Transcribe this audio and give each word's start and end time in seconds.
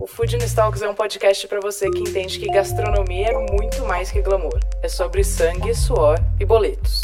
O 0.00 0.06
Food 0.06 0.38
Talks 0.54 0.80
é 0.80 0.88
um 0.88 0.94
podcast 0.94 1.48
para 1.48 1.58
você 1.58 1.90
que 1.90 1.98
entende 1.98 2.38
que 2.38 2.46
gastronomia 2.46 3.30
é 3.30 3.52
muito 3.52 3.84
mais 3.84 4.12
que 4.12 4.22
glamour. 4.22 4.60
É 4.80 4.88
sobre 4.88 5.24
sangue, 5.24 5.74
suor 5.74 6.16
e 6.38 6.44
boletos. 6.44 7.00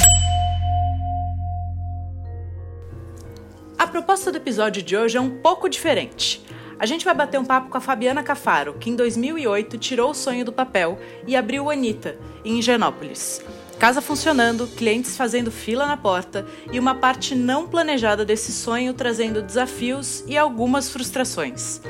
A 3.76 3.84
proposta 3.88 4.30
do 4.30 4.36
episódio 4.36 4.80
de 4.80 4.96
hoje 4.96 5.16
é 5.16 5.20
um 5.20 5.40
pouco 5.40 5.68
diferente. 5.68 6.46
A 6.78 6.86
gente 6.86 7.04
vai 7.04 7.12
bater 7.12 7.36
um 7.40 7.44
papo 7.44 7.68
com 7.68 7.76
a 7.76 7.80
Fabiana 7.80 8.22
Cafaro, 8.22 8.74
que 8.74 8.90
em 8.90 8.94
2008 8.94 9.76
tirou 9.76 10.10
o 10.10 10.14
sonho 10.14 10.44
do 10.44 10.52
papel 10.52 10.96
e 11.26 11.34
abriu 11.34 11.64
o 11.64 11.70
Anitta, 11.70 12.16
em 12.44 12.60
Higienópolis. 12.60 13.42
Casa 13.76 14.00
funcionando, 14.00 14.68
clientes 14.68 15.16
fazendo 15.16 15.50
fila 15.50 15.84
na 15.84 15.96
porta 15.96 16.46
e 16.70 16.78
uma 16.78 16.94
parte 16.94 17.34
não 17.34 17.66
planejada 17.66 18.24
desse 18.24 18.52
sonho 18.52 18.94
trazendo 18.94 19.42
desafios 19.42 20.22
e 20.28 20.38
algumas 20.38 20.90
frustrações. 20.90 21.80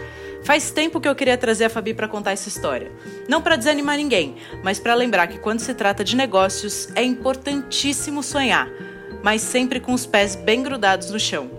Faz 0.45 0.71
tempo 0.71 1.01
que 1.01 1.09
eu 1.09 1.15
queria 1.15 1.39
trazer 1.39 1.65
a 1.65 1.71
Fabi 1.71 1.95
para 1.95 2.07
contar 2.07 2.33
essa 2.33 2.49
história. 2.51 2.93
Não 3.27 3.41
para 3.41 3.57
desanimar 3.57 3.97
ninguém, 3.97 4.37
mas 4.63 4.79
para 4.79 4.95
lembrar 4.95 5.27
que 5.27 5.39
quando 5.39 5.61
se 5.61 5.73
trata 5.73 6.05
de 6.05 6.15
negócios 6.15 6.89
é 6.95 7.03
importantíssimo 7.03 8.23
sonhar, 8.23 8.69
mas 9.23 9.41
sempre 9.41 9.81
com 9.81 9.95
os 9.95 10.05
pés 10.05 10.37
bem 10.37 10.63
grudados 10.63 11.11
no 11.11 11.19
chão. 11.19 11.51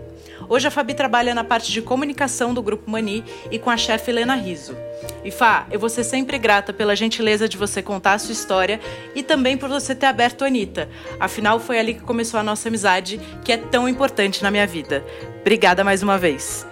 Hoje 0.47 0.67
a 0.67 0.71
Fabi 0.71 0.93
trabalha 0.93 1.33
na 1.33 1.43
parte 1.43 1.71
de 1.71 1.81
comunicação 1.81 2.53
do 2.53 2.61
Grupo 2.61 2.89
Mani 2.89 3.25
e 3.49 3.57
com 3.57 3.71
a 3.71 3.77
chefe 3.77 4.11
Helena 4.11 4.35
Riso. 4.35 4.77
E 5.23 5.31
Fá, 5.31 5.65
eu 5.71 5.79
vou 5.79 5.89
ser 5.89 6.03
sempre 6.03 6.37
grata 6.37 6.71
pela 6.71 6.95
gentileza 6.95 7.49
de 7.49 7.57
você 7.57 7.81
contar 7.81 8.13
a 8.13 8.19
sua 8.19 8.33
história 8.33 8.79
e 9.15 9.23
também 9.23 9.57
por 9.57 9.67
você 9.67 9.95
ter 9.95 10.05
aberto 10.05 10.43
a 10.43 10.47
Anitta. 10.47 10.87
Afinal, 11.19 11.59
foi 11.59 11.79
ali 11.79 11.95
que 11.95 12.01
começou 12.01 12.39
a 12.39 12.43
nossa 12.43 12.67
amizade, 12.67 13.19
que 13.43 13.51
é 13.51 13.57
tão 13.57 13.89
importante 13.89 14.43
na 14.43 14.51
minha 14.51 14.67
vida. 14.67 15.03
Obrigada 15.41 15.83
mais 15.83 16.03
uma 16.03 16.19
vez. 16.19 16.67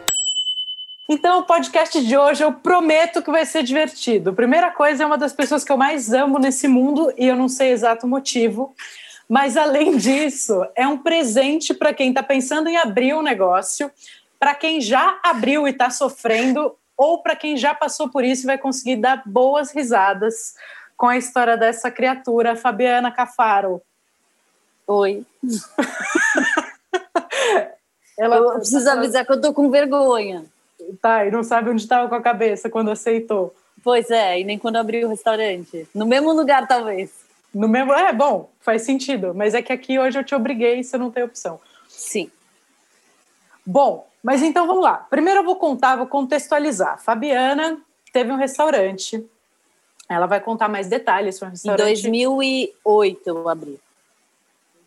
Então, 1.07 1.39
o 1.39 1.43
podcast 1.43 2.01
de 2.01 2.17
hoje 2.17 2.43
eu 2.43 2.53
prometo 2.53 3.21
que 3.21 3.29
vai 3.29 3.45
ser 3.45 3.63
divertido. 3.63 4.33
Primeira 4.33 4.71
coisa, 4.71 5.03
é 5.03 5.05
uma 5.05 5.17
das 5.17 5.33
pessoas 5.33 5.63
que 5.63 5.71
eu 5.71 5.77
mais 5.77 6.13
amo 6.13 6.39
nesse 6.39 6.67
mundo 6.67 7.13
e 7.17 7.27
eu 7.27 7.35
não 7.35 7.49
sei 7.49 7.71
exato 7.71 8.07
motivo. 8.07 8.73
Mas, 9.27 9.57
além 9.57 9.95
disso, 9.97 10.65
é 10.75 10.87
um 10.87 10.97
presente 10.97 11.73
para 11.73 11.93
quem 11.93 12.09
está 12.09 12.23
pensando 12.23 12.69
em 12.69 12.77
abrir 12.77 13.13
um 13.13 13.21
negócio, 13.21 13.91
para 14.39 14.55
quem 14.55 14.79
já 14.79 15.19
abriu 15.21 15.67
e 15.67 15.71
está 15.71 15.89
sofrendo, 15.89 16.73
ou 16.95 17.21
para 17.21 17.35
quem 17.35 17.57
já 17.57 17.73
passou 17.73 18.07
por 18.07 18.23
isso 18.23 18.43
e 18.43 18.47
vai 18.47 18.57
conseguir 18.57 18.95
dar 18.95 19.23
boas 19.25 19.71
risadas 19.71 20.55
com 20.95 21.07
a 21.07 21.17
história 21.17 21.57
dessa 21.57 21.91
criatura, 21.91 22.55
Fabiana 22.55 23.11
Cafaro. 23.11 23.81
Oi. 24.87 25.25
Ela 28.17 28.37
eu 28.37 28.53
preciso 28.53 28.89
avisar 28.89 29.25
que 29.25 29.33
eu 29.33 29.41
tô 29.41 29.53
com 29.53 29.69
vergonha. 29.69 30.45
Tá, 31.01 31.25
e 31.25 31.31
não 31.31 31.43
sabe 31.43 31.69
onde 31.69 31.81
estava 31.81 32.07
com 32.07 32.15
a 32.15 32.21
cabeça 32.21 32.69
quando 32.69 32.91
aceitou. 32.91 33.55
Pois 33.83 34.09
é, 34.09 34.39
e 34.39 34.43
nem 34.43 34.57
quando 34.57 34.77
abriu 34.77 35.07
o 35.07 35.09
restaurante. 35.09 35.87
No 35.93 36.05
mesmo 36.05 36.31
lugar, 36.31 36.67
talvez. 36.67 37.11
No 37.53 37.67
mesmo. 37.67 37.93
É, 37.93 38.11
bom, 38.11 38.49
faz 38.59 38.83
sentido. 38.83 39.33
Mas 39.35 39.53
é 39.53 39.61
que 39.61 39.71
aqui 39.71 39.99
hoje 39.99 40.17
eu 40.17 40.23
te 40.23 40.33
obriguei, 40.33 40.83
você 40.83 40.97
não 40.97 41.11
tem 41.11 41.23
opção. 41.23 41.59
Sim. 41.87 42.31
Bom, 43.65 44.07
mas 44.23 44.41
então 44.41 44.65
vamos 44.65 44.83
lá. 44.83 44.95
Primeiro 45.09 45.41
eu 45.41 45.43
vou 45.43 45.57
contar, 45.57 45.95
vou 45.95 46.07
contextualizar. 46.07 47.01
Fabiana 47.01 47.77
teve 48.11 48.31
um 48.31 48.37
restaurante. 48.37 49.23
Ela 50.09 50.25
vai 50.25 50.39
contar 50.39 50.67
mais 50.67 50.87
detalhes 50.87 51.35
sobre 51.35 51.49
um 51.49 51.51
restaurante. 51.51 51.99
Em 51.99 52.11
2008 52.11 53.27
eu 53.27 53.49
abri. 53.49 53.79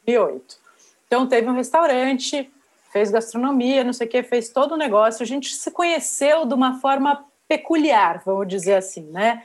2008. 0.06 0.58
Então 1.06 1.26
teve 1.26 1.48
um 1.48 1.54
restaurante, 1.54 2.50
fez 2.96 3.10
gastronomia, 3.10 3.84
não 3.84 3.92
sei 3.92 4.06
o 4.06 4.10
que, 4.10 4.22
fez 4.22 4.48
todo 4.48 4.72
o 4.72 4.76
negócio. 4.76 5.22
A 5.22 5.26
gente 5.26 5.54
se 5.54 5.70
conheceu 5.70 6.46
de 6.46 6.54
uma 6.54 6.80
forma 6.80 7.26
peculiar, 7.46 8.22
vamos 8.24 8.48
dizer 8.48 8.72
assim, 8.72 9.02
né? 9.10 9.42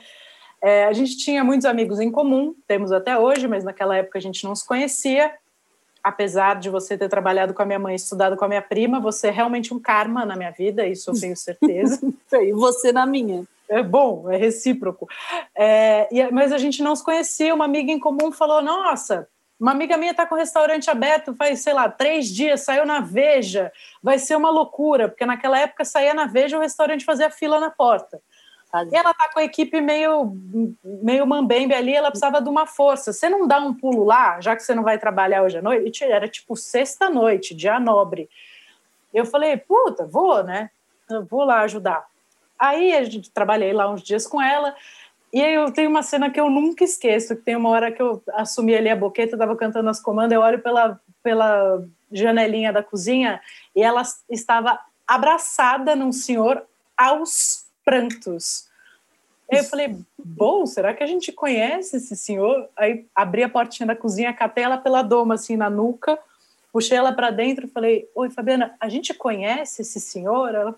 É, 0.62 0.86
a 0.86 0.92
gente 0.94 1.18
tinha 1.18 1.44
muitos 1.44 1.66
amigos 1.66 2.00
em 2.00 2.10
comum, 2.10 2.54
temos 2.66 2.92
até 2.92 3.18
hoje, 3.18 3.46
mas 3.46 3.62
naquela 3.62 3.94
época 3.94 4.18
a 4.18 4.22
gente 4.22 4.42
não 4.44 4.54
se 4.54 4.66
conhecia. 4.66 5.34
Apesar 6.02 6.58
de 6.58 6.70
você 6.70 6.96
ter 6.96 7.10
trabalhado 7.10 7.52
com 7.52 7.60
a 7.60 7.66
minha 7.66 7.78
mãe, 7.78 7.94
estudado 7.94 8.38
com 8.38 8.44
a 8.46 8.48
minha 8.48 8.62
prima, 8.62 8.98
você 8.98 9.28
é 9.28 9.30
realmente 9.30 9.74
um 9.74 9.78
karma 9.78 10.24
na 10.24 10.34
minha 10.34 10.50
vida, 10.50 10.86
isso 10.86 11.10
eu 11.10 11.20
tenho 11.20 11.36
certeza. 11.36 12.00
e 12.32 12.52
você 12.52 12.90
na 12.90 13.04
minha. 13.04 13.44
É 13.68 13.82
bom, 13.82 14.30
é 14.30 14.36
recíproco. 14.38 15.06
É, 15.54 16.08
e, 16.10 16.30
mas 16.30 16.52
a 16.52 16.58
gente 16.58 16.82
não 16.82 16.96
se 16.96 17.04
conhecia. 17.04 17.54
Uma 17.54 17.66
amiga 17.66 17.92
em 17.92 18.00
comum 18.00 18.32
falou: 18.32 18.62
Nossa, 18.62 19.28
uma 19.62 19.70
amiga 19.70 19.96
minha 19.96 20.10
está 20.10 20.26
com 20.26 20.34
o 20.34 20.38
restaurante 20.38 20.90
aberto 20.90 21.34
faz, 21.34 21.60
sei 21.60 21.72
lá, 21.72 21.88
três 21.88 22.26
dias, 22.26 22.62
saiu 22.62 22.84
na 22.84 22.98
Veja, 22.98 23.72
vai 24.02 24.18
ser 24.18 24.36
uma 24.36 24.50
loucura, 24.50 25.08
porque 25.08 25.24
naquela 25.24 25.56
época 25.56 25.84
saía 25.84 26.12
na 26.12 26.26
Veja 26.26 26.58
o 26.58 26.60
restaurante 26.60 27.04
fazia 27.04 27.30
fila 27.30 27.60
na 27.60 27.70
porta. 27.70 28.20
E 28.90 28.96
ela 28.96 29.14
tá 29.14 29.30
com 29.32 29.38
a 29.38 29.44
equipe 29.44 29.80
meio, 29.80 30.34
meio 30.82 31.24
mambembe 31.26 31.74
ali, 31.74 31.94
ela 31.94 32.10
precisava 32.10 32.42
de 32.42 32.48
uma 32.48 32.66
força. 32.66 33.12
Você 33.12 33.28
não 33.28 33.46
dá 33.46 33.58
um 33.60 33.72
pulo 33.72 34.02
lá, 34.02 34.40
já 34.40 34.56
que 34.56 34.62
você 34.62 34.74
não 34.74 34.82
vai 34.82 34.98
trabalhar 34.98 35.42
hoje 35.42 35.58
à 35.58 35.62
noite? 35.62 36.02
Era 36.02 36.26
tipo 36.26 36.56
sexta-noite, 36.56 37.54
dia 37.54 37.78
nobre. 37.78 38.28
Eu 39.14 39.26
falei, 39.26 39.56
puta, 39.58 40.06
vou, 40.06 40.42
né? 40.42 40.70
Eu 41.08 41.24
vou 41.24 41.44
lá 41.44 41.60
ajudar. 41.60 42.04
Aí 42.58 42.94
a 42.94 43.04
gente 43.04 43.30
trabalhei 43.30 43.72
lá 43.72 43.90
uns 43.90 44.02
dias 44.02 44.26
com 44.26 44.40
ela. 44.40 44.74
E 45.32 45.42
aí 45.42 45.54
eu 45.54 45.72
tenho 45.72 45.88
uma 45.88 46.02
cena 46.02 46.30
que 46.30 46.38
eu 46.38 46.50
nunca 46.50 46.84
esqueço, 46.84 47.34
que 47.34 47.42
tem 47.42 47.56
uma 47.56 47.70
hora 47.70 47.90
que 47.90 48.02
eu 48.02 48.22
assumi 48.34 48.74
ali 48.74 48.90
a 48.90 48.96
boqueta, 48.96 49.34
estava 49.34 49.56
cantando 49.56 49.88
as 49.88 49.98
comandas, 49.98 50.32
eu 50.32 50.42
olho 50.42 50.58
pela, 50.58 51.00
pela 51.22 51.82
janelinha 52.10 52.72
da 52.72 52.82
cozinha 52.82 53.40
e 53.74 53.82
ela 53.82 54.02
estava 54.28 54.78
abraçada 55.06 55.96
num 55.96 56.12
senhor 56.12 56.62
aos 56.96 57.66
prantos. 57.84 58.68
Aí 59.50 59.58
eu 59.58 59.64
falei, 59.64 59.96
bom, 60.18 60.64
será 60.66 60.94
que 60.94 61.02
a 61.02 61.06
gente 61.06 61.32
conhece 61.32 61.96
esse 61.96 62.16
senhor? 62.16 62.68
Aí 62.76 63.06
abri 63.14 63.42
a 63.42 63.48
portinha 63.48 63.86
da 63.86 63.96
cozinha, 63.96 64.32
catei 64.32 64.64
ela 64.64 64.78
pela 64.78 65.02
doma, 65.02 65.34
assim, 65.34 65.56
na 65.56 65.68
nuca, 65.68 66.18
puxei 66.72 66.96
ela 66.96 67.12
para 67.12 67.30
dentro 67.30 67.66
e 67.66 67.70
falei: 67.70 68.08
Oi, 68.14 68.30
Fabiana, 68.30 68.74
a 68.80 68.88
gente 68.88 69.12
conhece 69.12 69.82
esse 69.82 70.00
senhor? 70.00 70.54
Ela, 70.54 70.74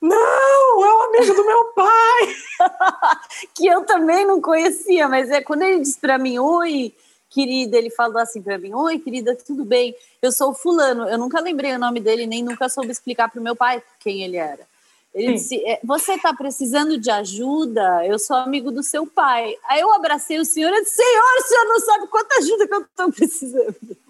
não, 0.00 0.84
é 0.84 0.94
um 0.94 1.02
amigo 1.02 1.34
do 1.34 1.44
meu 1.44 1.64
pai. 1.74 2.36
que 3.54 3.66
eu 3.66 3.84
também 3.84 4.24
não 4.24 4.40
conhecia, 4.40 5.08
mas 5.08 5.30
é 5.30 5.42
quando 5.42 5.62
ele 5.62 5.80
disse 5.80 5.98
para 5.98 6.16
mim: 6.16 6.38
Oi, 6.38 6.94
querida, 7.28 7.76
ele 7.76 7.90
falou 7.90 8.18
assim 8.18 8.40
para 8.40 8.56
mim: 8.56 8.72
Oi, 8.72 8.98
querida, 9.00 9.36
tudo 9.36 9.64
bem? 9.64 9.94
Eu 10.22 10.30
sou 10.30 10.50
o 10.50 10.54
Fulano. 10.54 11.08
Eu 11.08 11.18
nunca 11.18 11.40
lembrei 11.40 11.74
o 11.74 11.78
nome 11.78 11.98
dele, 12.00 12.26
nem 12.26 12.42
nunca 12.42 12.68
soube 12.68 12.90
explicar 12.90 13.28
para 13.28 13.40
o 13.40 13.44
meu 13.44 13.56
pai 13.56 13.82
quem 13.98 14.22
ele 14.22 14.36
era. 14.36 14.70
Ele 15.14 15.26
Sim. 15.26 15.34
disse: 15.34 15.66
é, 15.66 15.80
Você 15.84 16.12
está 16.14 16.32
precisando 16.32 16.96
de 16.96 17.10
ajuda? 17.10 18.06
Eu 18.06 18.18
sou 18.18 18.36
amigo 18.36 18.70
do 18.70 18.82
seu 18.82 19.06
pai. 19.06 19.56
Aí 19.68 19.80
eu 19.80 19.92
abracei 19.92 20.38
o 20.38 20.44
senhor 20.44 20.72
e 20.72 20.82
disse: 20.82 20.96
Senhor, 20.96 21.38
o 21.38 21.42
senhor 21.42 21.64
não 21.64 21.80
sabe 21.80 22.06
quanta 22.06 22.36
ajuda 22.36 22.66
que 22.66 22.74
eu 22.74 22.80
estou 22.82 23.12
precisando. 23.12 24.01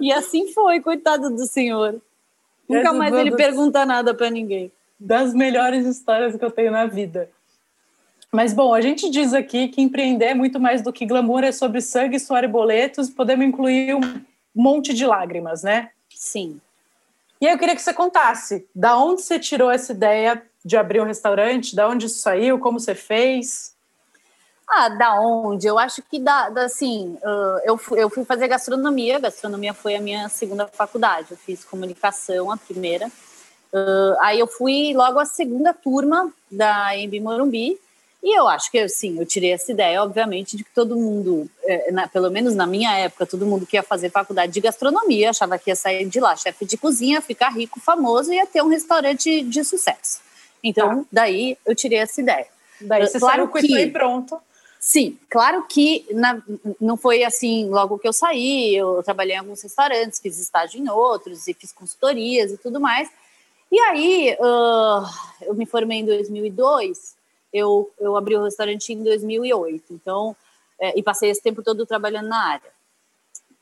E 0.00 0.12
assim 0.12 0.52
foi, 0.52 0.80
coitado 0.80 1.30
do 1.30 1.46
senhor. 1.46 2.00
Nunca 2.68 2.92
mais 2.92 3.14
ele 3.14 3.34
pergunta 3.34 3.86
nada 3.86 4.14
para 4.14 4.30
ninguém. 4.30 4.70
Das 5.00 5.32
melhores 5.32 5.86
histórias 5.86 6.36
que 6.36 6.44
eu 6.44 6.50
tenho 6.50 6.70
na 6.70 6.86
vida. 6.86 7.30
Mas, 8.30 8.52
bom, 8.52 8.74
a 8.74 8.80
gente 8.80 9.08
diz 9.08 9.32
aqui 9.32 9.68
que 9.68 9.80
empreender 9.80 10.26
é 10.26 10.34
muito 10.34 10.60
mais 10.60 10.82
do 10.82 10.92
que 10.92 11.06
glamour, 11.06 11.44
é 11.44 11.52
sobre 11.52 11.80
sangue, 11.80 12.18
suor 12.18 12.44
e 12.44 12.48
boletos, 12.48 13.08
podemos 13.08 13.46
incluir 13.46 13.94
um 13.94 14.20
monte 14.54 14.92
de 14.92 15.06
lágrimas, 15.06 15.62
né? 15.62 15.90
Sim. 16.14 16.60
E 17.40 17.46
aí 17.46 17.54
eu 17.54 17.58
queria 17.58 17.74
que 17.74 17.80
você 17.80 17.94
contasse, 17.94 18.66
da 18.74 18.98
onde 18.98 19.22
você 19.22 19.38
tirou 19.38 19.70
essa 19.70 19.92
ideia 19.92 20.42
de 20.62 20.76
abrir 20.76 21.00
um 21.00 21.04
restaurante, 21.04 21.74
da 21.74 21.88
onde 21.88 22.06
isso 22.06 22.18
saiu, 22.18 22.58
como 22.58 22.78
você 22.78 22.94
fez? 22.94 23.74
Ah, 24.70 24.90
da 24.90 25.18
onde? 25.18 25.66
Eu 25.66 25.78
acho 25.78 26.02
que 26.02 26.18
da, 26.18 26.50
da 26.50 26.64
assim, 26.64 27.16
uh, 27.22 27.60
eu, 27.64 27.78
fui, 27.78 28.02
eu 28.02 28.10
fui 28.10 28.24
fazer 28.24 28.48
gastronomia, 28.48 29.18
gastronomia 29.18 29.72
foi 29.72 29.96
a 29.96 30.00
minha 30.00 30.28
segunda 30.28 30.66
faculdade, 30.66 31.28
eu 31.30 31.36
fiz 31.38 31.64
comunicação 31.64 32.50
a 32.50 32.56
primeira, 32.56 33.06
uh, 33.06 34.16
aí 34.20 34.38
eu 34.38 34.46
fui 34.46 34.92
logo 34.94 35.18
a 35.18 35.24
segunda 35.24 35.72
turma 35.72 36.30
da 36.50 36.94
EMB 36.94 37.20
Morumbi, 37.20 37.78
e 38.22 38.36
eu 38.36 38.48
acho 38.48 38.70
que, 38.70 38.86
sim, 38.88 39.18
eu 39.18 39.24
tirei 39.24 39.52
essa 39.52 39.70
ideia, 39.70 40.02
obviamente, 40.02 40.56
de 40.56 40.64
que 40.64 40.74
todo 40.74 40.96
mundo, 40.96 41.48
é, 41.62 41.90
na, 41.92 42.08
pelo 42.08 42.30
menos 42.30 42.54
na 42.54 42.66
minha 42.66 42.92
época, 42.98 43.24
todo 43.24 43.46
mundo 43.46 43.64
que 43.64 43.76
ia 43.76 43.82
fazer 43.82 44.10
faculdade 44.10 44.52
de 44.52 44.60
gastronomia 44.60 45.30
achava 45.30 45.56
que 45.56 45.70
ia 45.70 45.76
sair 45.76 46.04
de 46.04 46.18
lá 46.18 46.34
chefe 46.34 46.66
de 46.66 46.76
cozinha, 46.76 47.22
ficar 47.22 47.50
rico, 47.50 47.78
famoso 47.78 48.32
e 48.32 48.36
ia 48.36 48.46
ter 48.46 48.60
um 48.60 48.68
restaurante 48.68 49.42
de 49.42 49.62
sucesso. 49.62 50.20
Então, 50.62 51.04
tá. 51.04 51.08
daí 51.12 51.56
eu 51.64 51.76
tirei 51.76 52.00
essa 52.00 52.20
ideia. 52.20 52.46
Daí 52.80 53.06
você 53.06 53.20
claro 53.20 53.36
saiu 53.36 53.48
com 53.48 53.58
que, 53.58 53.66
isso 53.66 53.76
aí 53.76 53.90
pronto. 53.90 54.40
Sim, 54.80 55.18
claro 55.28 55.66
que 55.68 56.06
na, 56.12 56.40
não 56.80 56.96
foi 56.96 57.24
assim 57.24 57.68
logo 57.68 57.98
que 57.98 58.06
eu 58.06 58.12
saí. 58.12 58.76
Eu 58.76 59.02
trabalhei 59.02 59.34
em 59.34 59.38
alguns 59.38 59.62
restaurantes, 59.62 60.20
fiz 60.20 60.38
estágio 60.38 60.80
em 60.80 60.88
outros 60.88 61.48
e 61.48 61.54
fiz 61.54 61.72
consultorias 61.72 62.52
e 62.52 62.58
tudo 62.58 62.80
mais. 62.80 63.10
E 63.70 63.78
aí, 63.80 64.36
uh, 64.40 65.04
eu 65.42 65.54
me 65.54 65.66
formei 65.66 65.98
em 65.98 66.04
2002, 66.04 67.16
eu, 67.52 67.90
eu 68.00 68.16
abri 68.16 68.34
o 68.34 68.44
restaurante 68.44 68.92
em 68.92 69.02
2008, 69.02 69.92
então, 69.92 70.34
é, 70.80 70.98
e 70.98 71.02
passei 71.02 71.28
esse 71.28 71.42
tempo 71.42 71.62
todo 71.62 71.84
trabalhando 71.84 72.28
na 72.28 72.48
área. 72.52 72.70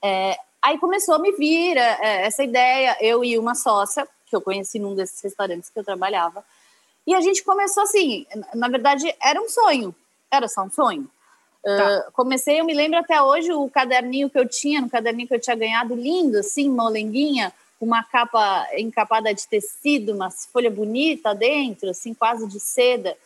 É, 0.03 0.37
aí 0.63 0.79
começou 0.79 1.15
a 1.15 1.19
me 1.19 1.33
vir 1.33 1.77
é, 1.77 2.27
essa 2.27 2.45
ideia, 2.45 2.97
eu 3.01 3.25
e 3.25 3.37
uma 3.37 3.57
sócia, 3.57 4.07
que 4.27 4.37
eu 4.37 4.41
conheci 4.41 4.79
num 4.79 4.95
desses 4.95 5.21
restaurantes 5.21 5.71
que 5.71 5.79
eu 5.79 5.85
trabalhava, 5.85 6.45
e 7.05 7.13
a 7.15 7.21
gente 7.21 7.43
começou 7.43 7.83
assim, 7.83 8.27
na 8.55 8.69
verdade, 8.69 9.13
era 9.21 9.41
um 9.41 9.49
sonho, 9.49 9.95
era 10.31 10.49
só 10.49 10.63
um 10.63 10.71
sonho. 10.71 11.09
Tá. 11.63 12.07
Uh, 12.09 12.13
comecei, 12.13 12.61
eu 12.61 12.65
me 12.65 12.75
lembro 12.75 12.99
até 12.99 13.21
hoje 13.21 13.53
o 13.53 13.69
caderninho 13.69 14.31
que 14.31 14.39
eu 14.39 14.49
tinha, 14.49 14.81
no 14.81 14.89
caderninho 14.89 15.27
que 15.27 15.35
eu 15.35 15.41
tinha 15.41 15.57
ganhado, 15.57 15.95
lindo, 15.95 16.39
assim, 16.39 16.69
molenguinha, 16.69 17.53
uma 17.81 18.03
capa 18.05 18.67
encapada 18.77 19.35
de 19.35 19.47
tecido, 19.49 20.15
uma 20.15 20.31
folha 20.31 20.71
bonita 20.71 21.35
dentro, 21.35 21.91
assim, 21.91 22.15
quase 22.15 22.47
de 22.47 22.61
seda, 22.61 23.17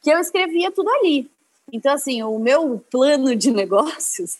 que 0.00 0.10
eu 0.10 0.18
escrevia 0.18 0.70
tudo 0.70 0.88
ali. 0.90 1.30
Então, 1.72 1.92
assim, 1.92 2.22
o 2.22 2.38
meu 2.38 2.82
plano 2.90 3.34
de 3.34 3.50
negócios 3.52 4.38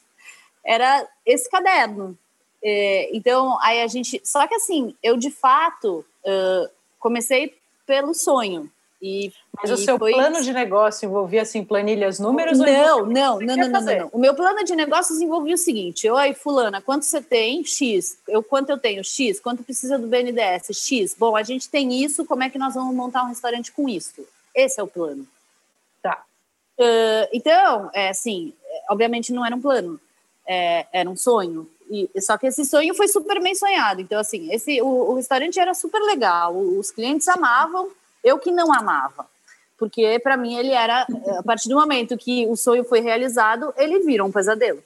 era 0.64 1.06
esse 1.26 1.50
caderno. 1.50 2.16
É, 2.62 3.10
então, 3.16 3.58
aí 3.60 3.82
a 3.82 3.87
gente. 3.87 4.20
Só 4.25 4.46
que, 4.46 4.55
assim, 4.55 4.94
eu 5.02 5.16
de 5.16 5.31
fato 5.31 6.05
uh, 6.25 6.70
comecei 6.98 7.56
pelo 7.84 8.14
sonho. 8.14 8.70
E, 9.02 9.32
Mas 9.60 9.69
e 9.69 9.72
o 9.72 9.76
seu 9.76 9.99
foi... 9.99 10.12
plano 10.12 10.40
de 10.40 10.52
negócio 10.52 11.06
envolvia 11.06 11.43
assim 11.43 11.64
planilhas, 11.64 12.20
números? 12.20 12.56
Não, 12.56 13.04
não, 13.04 13.40
não, 13.40 13.56
não, 13.56 13.69
não, 13.69 13.81
não, 13.81 14.10
O 14.12 14.19
meu 14.19 14.32
plano 14.32 14.62
de 14.62 14.76
negócios 14.76 15.20
envolvia 15.20 15.56
o 15.56 15.58
seguinte: 15.58 16.08
oi, 16.08 16.32
fulana, 16.34 16.81
quanto 16.81 17.04
você 17.04 17.20
tem? 17.20 17.64
X. 17.64 18.16
Eu 18.28 18.44
quanto 18.44 18.70
eu 18.70 18.78
tenho? 18.78 19.02
X. 19.02 19.40
Quanto 19.40 19.64
precisa 19.64 19.99
do 19.99 20.06
BNDES? 20.06 20.69
X. 20.70 21.16
Bom, 21.19 21.34
a 21.34 21.43
gente 21.43 21.69
tem 21.69 22.04
isso. 22.04 22.25
Como 22.25 22.44
é 22.44 22.49
que 22.49 22.58
nós 22.58 22.75
vamos 22.75 22.94
montar 22.94 23.25
um 23.25 23.28
restaurante 23.28 23.72
com 23.72 23.88
isso? 23.88 24.25
Esse 24.54 24.78
é 24.78 24.84
o 24.84 24.87
plano. 24.87 25.26
Tá. 26.00 26.22
Uh, 26.78 27.26
então, 27.32 27.90
é 27.93 28.10
assim, 28.10 28.52
obviamente 28.88 29.32
não 29.32 29.44
era 29.44 29.56
um 29.56 29.60
plano, 29.60 30.00
é, 30.46 30.87
era 30.93 31.10
um 31.10 31.16
sonho. 31.16 31.69
E, 31.90 32.08
só 32.20 32.38
que 32.38 32.46
esse 32.46 32.64
sonho 32.64 32.94
foi 32.94 33.08
super 33.08 33.43
bem 33.43 33.56
sonhado. 33.56 34.00
Então, 34.00 34.20
assim, 34.20 34.52
esse, 34.52 34.81
o, 34.81 34.87
o 34.87 35.14
restaurante 35.14 35.58
era 35.58 35.75
super 35.75 36.00
legal, 36.02 36.56
os 36.56 36.93
clientes 36.93 37.26
amavam 37.26 37.90
eu 38.22 38.38
que 38.38 38.50
não 38.50 38.72
amava, 38.72 39.26
porque 39.78 40.19
para 40.20 40.36
mim 40.36 40.56
ele 40.56 40.72
era, 40.72 41.06
a 41.38 41.42
partir 41.42 41.69
do 41.69 41.76
momento 41.76 42.16
que 42.16 42.46
o 42.46 42.56
sonho 42.56 42.84
foi 42.84 43.00
realizado, 43.00 43.72
ele 43.76 44.00
virou 44.00 44.28
um 44.28 44.32
pesadelo. 44.32 44.82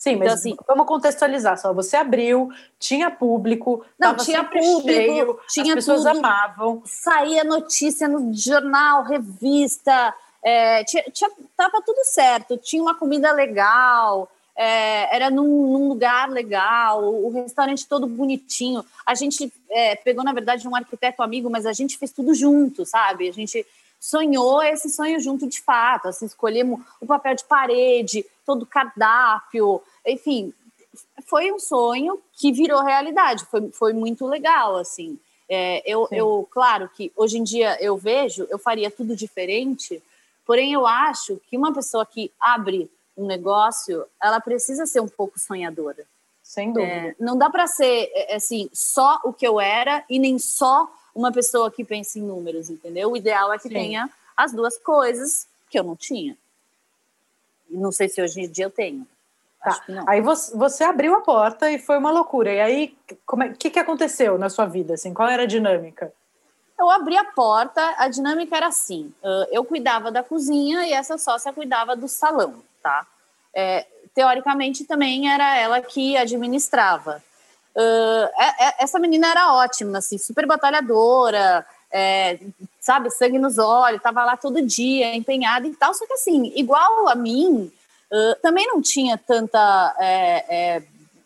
Sim, 0.00 0.16
mas 0.16 0.28
então, 0.28 0.34
assim, 0.34 0.56
vamos 0.66 0.86
contextualizar 0.86 1.58
só. 1.58 1.74
Você 1.74 1.94
abriu, 1.94 2.50
tinha 2.78 3.10
público, 3.10 3.84
não 3.98 4.16
tinha 4.16 4.42
público, 4.42 4.82
cheio, 4.82 5.38
tinha 5.46 5.74
as 5.74 5.84
pessoas 5.84 6.06
amavam. 6.06 6.82
Saía 6.86 7.44
notícia 7.44 8.08
no 8.08 8.32
jornal, 8.32 9.02
revista, 9.02 10.14
é, 10.42 10.82
tinha, 10.84 11.02
tinha, 11.12 11.30
tava 11.54 11.82
tudo 11.84 12.02
certo. 12.04 12.56
Tinha 12.56 12.82
uma 12.82 12.94
comida 12.94 13.30
legal, 13.30 14.30
é, 14.62 15.16
era 15.16 15.30
num, 15.30 15.72
num, 15.72 15.88
lugar 15.88 16.28
legal, 16.28 17.02
o 17.02 17.30
restaurante 17.30 17.88
todo 17.88 18.06
bonitinho. 18.06 18.84
A 19.06 19.14
gente 19.14 19.50
é, 19.70 19.96
pegou, 19.96 20.22
na 20.22 20.34
verdade, 20.34 20.68
um 20.68 20.76
arquiteto 20.76 21.22
amigo, 21.22 21.48
mas 21.48 21.64
a 21.64 21.72
gente 21.72 21.96
fez 21.96 22.12
tudo 22.12 22.34
junto, 22.34 22.84
sabe? 22.84 23.26
A 23.26 23.32
gente 23.32 23.66
sonhou 23.98 24.62
esse 24.62 24.90
sonho 24.90 25.18
junto 25.18 25.46
de 25.46 25.62
fato. 25.62 26.08
Assim, 26.08 26.26
escolhemos 26.26 26.78
o 27.00 27.06
papel 27.06 27.34
de 27.36 27.44
parede, 27.44 28.26
todo 28.44 28.64
o 28.64 28.66
cardápio, 28.66 29.80
enfim. 30.06 30.52
Foi 31.26 31.50
um 31.50 31.58
sonho 31.58 32.20
que 32.34 32.52
virou 32.52 32.84
realidade, 32.84 33.46
foi, 33.46 33.70
foi 33.70 33.94
muito 33.94 34.26
legal, 34.26 34.76
assim. 34.76 35.18
É, 35.48 35.82
eu, 35.90 36.06
eu, 36.12 36.46
claro 36.50 36.86
que 36.94 37.10
hoje 37.16 37.38
em 37.38 37.42
dia 37.42 37.78
eu 37.80 37.96
vejo, 37.96 38.46
eu 38.50 38.58
faria 38.58 38.90
tudo 38.90 39.16
diferente, 39.16 40.02
porém 40.44 40.74
eu 40.74 40.86
acho 40.86 41.40
que 41.48 41.56
uma 41.56 41.72
pessoa 41.72 42.04
que 42.04 42.30
abre 42.38 42.90
um 43.16 43.26
negócio, 43.26 44.06
ela 44.22 44.40
precisa 44.40 44.86
ser 44.86 45.00
um 45.00 45.08
pouco 45.08 45.38
sonhadora. 45.38 46.06
Sem 46.42 46.72
dúvida. 46.72 46.92
É, 46.92 47.14
não 47.20 47.38
dá 47.38 47.48
para 47.48 47.66
ser 47.66 48.10
é, 48.12 48.34
assim 48.34 48.68
só 48.72 49.20
o 49.24 49.32
que 49.32 49.46
eu 49.46 49.60
era 49.60 50.04
e 50.08 50.18
nem 50.18 50.38
só 50.38 50.90
uma 51.14 51.30
pessoa 51.30 51.70
que 51.70 51.84
pensa 51.84 52.18
em 52.18 52.22
números, 52.22 52.68
entendeu? 52.70 53.12
O 53.12 53.16
ideal 53.16 53.52
é 53.52 53.56
que 53.56 53.68
Sim. 53.68 53.74
tenha 53.74 54.10
as 54.36 54.52
duas 54.52 54.76
coisas 54.78 55.46
que 55.68 55.78
eu 55.78 55.84
não 55.84 55.94
tinha. 55.94 56.36
Não 57.68 57.92
sei 57.92 58.08
se 58.08 58.20
hoje 58.20 58.40
em 58.40 58.50
dia 58.50 58.64
eu 58.64 58.70
tenho. 58.70 59.06
Tá. 59.62 59.80
Aí 60.08 60.20
você, 60.20 60.56
você, 60.56 60.82
abriu 60.82 61.14
a 61.14 61.20
porta 61.20 61.70
e 61.70 61.78
foi 61.78 61.98
uma 61.98 62.10
loucura. 62.10 62.52
E 62.52 62.60
aí, 62.60 62.98
o 63.30 63.42
é, 63.42 63.50
que, 63.50 63.70
que 63.70 63.78
aconteceu 63.78 64.38
na 64.38 64.48
sua 64.48 64.64
vida? 64.64 64.94
Assim, 64.94 65.12
qual 65.12 65.28
era 65.28 65.42
a 65.42 65.46
dinâmica? 65.46 66.12
Eu 66.78 66.88
abri 66.88 67.16
a 67.16 67.24
porta, 67.24 67.94
a 67.98 68.08
dinâmica 68.08 68.56
era 68.56 68.68
assim: 68.68 69.12
eu 69.52 69.62
cuidava 69.64 70.10
da 70.10 70.24
cozinha 70.24 70.86
e 70.86 70.92
essa 70.92 71.18
sócia 71.18 71.52
cuidava 71.52 71.94
do 71.94 72.08
salão 72.08 72.62
tá? 72.82 73.06
É, 73.54 73.86
teoricamente 74.14 74.84
também 74.84 75.32
era 75.32 75.56
ela 75.56 75.80
que 75.80 76.16
administrava. 76.16 77.22
Uh, 77.74 78.28
essa 78.78 78.98
menina 78.98 79.28
era 79.28 79.54
ótima, 79.54 79.98
assim, 79.98 80.18
super 80.18 80.46
batalhadora, 80.46 81.64
é, 81.92 82.38
sabe, 82.80 83.10
sangue 83.10 83.38
nos 83.38 83.58
olhos, 83.58 84.02
tava 84.02 84.24
lá 84.24 84.36
todo 84.36 84.62
dia, 84.62 85.14
empenhada 85.14 85.66
e 85.66 85.74
tal. 85.74 85.94
Só 85.94 86.06
que 86.06 86.12
assim, 86.14 86.52
igual 86.56 87.08
a 87.08 87.14
mim, 87.14 87.72
uh, 88.10 88.40
também 88.42 88.66
não 88.66 88.80
tinha 88.82 89.16
tanta 89.16 89.94
é, 89.98 90.44
é, 90.48 90.82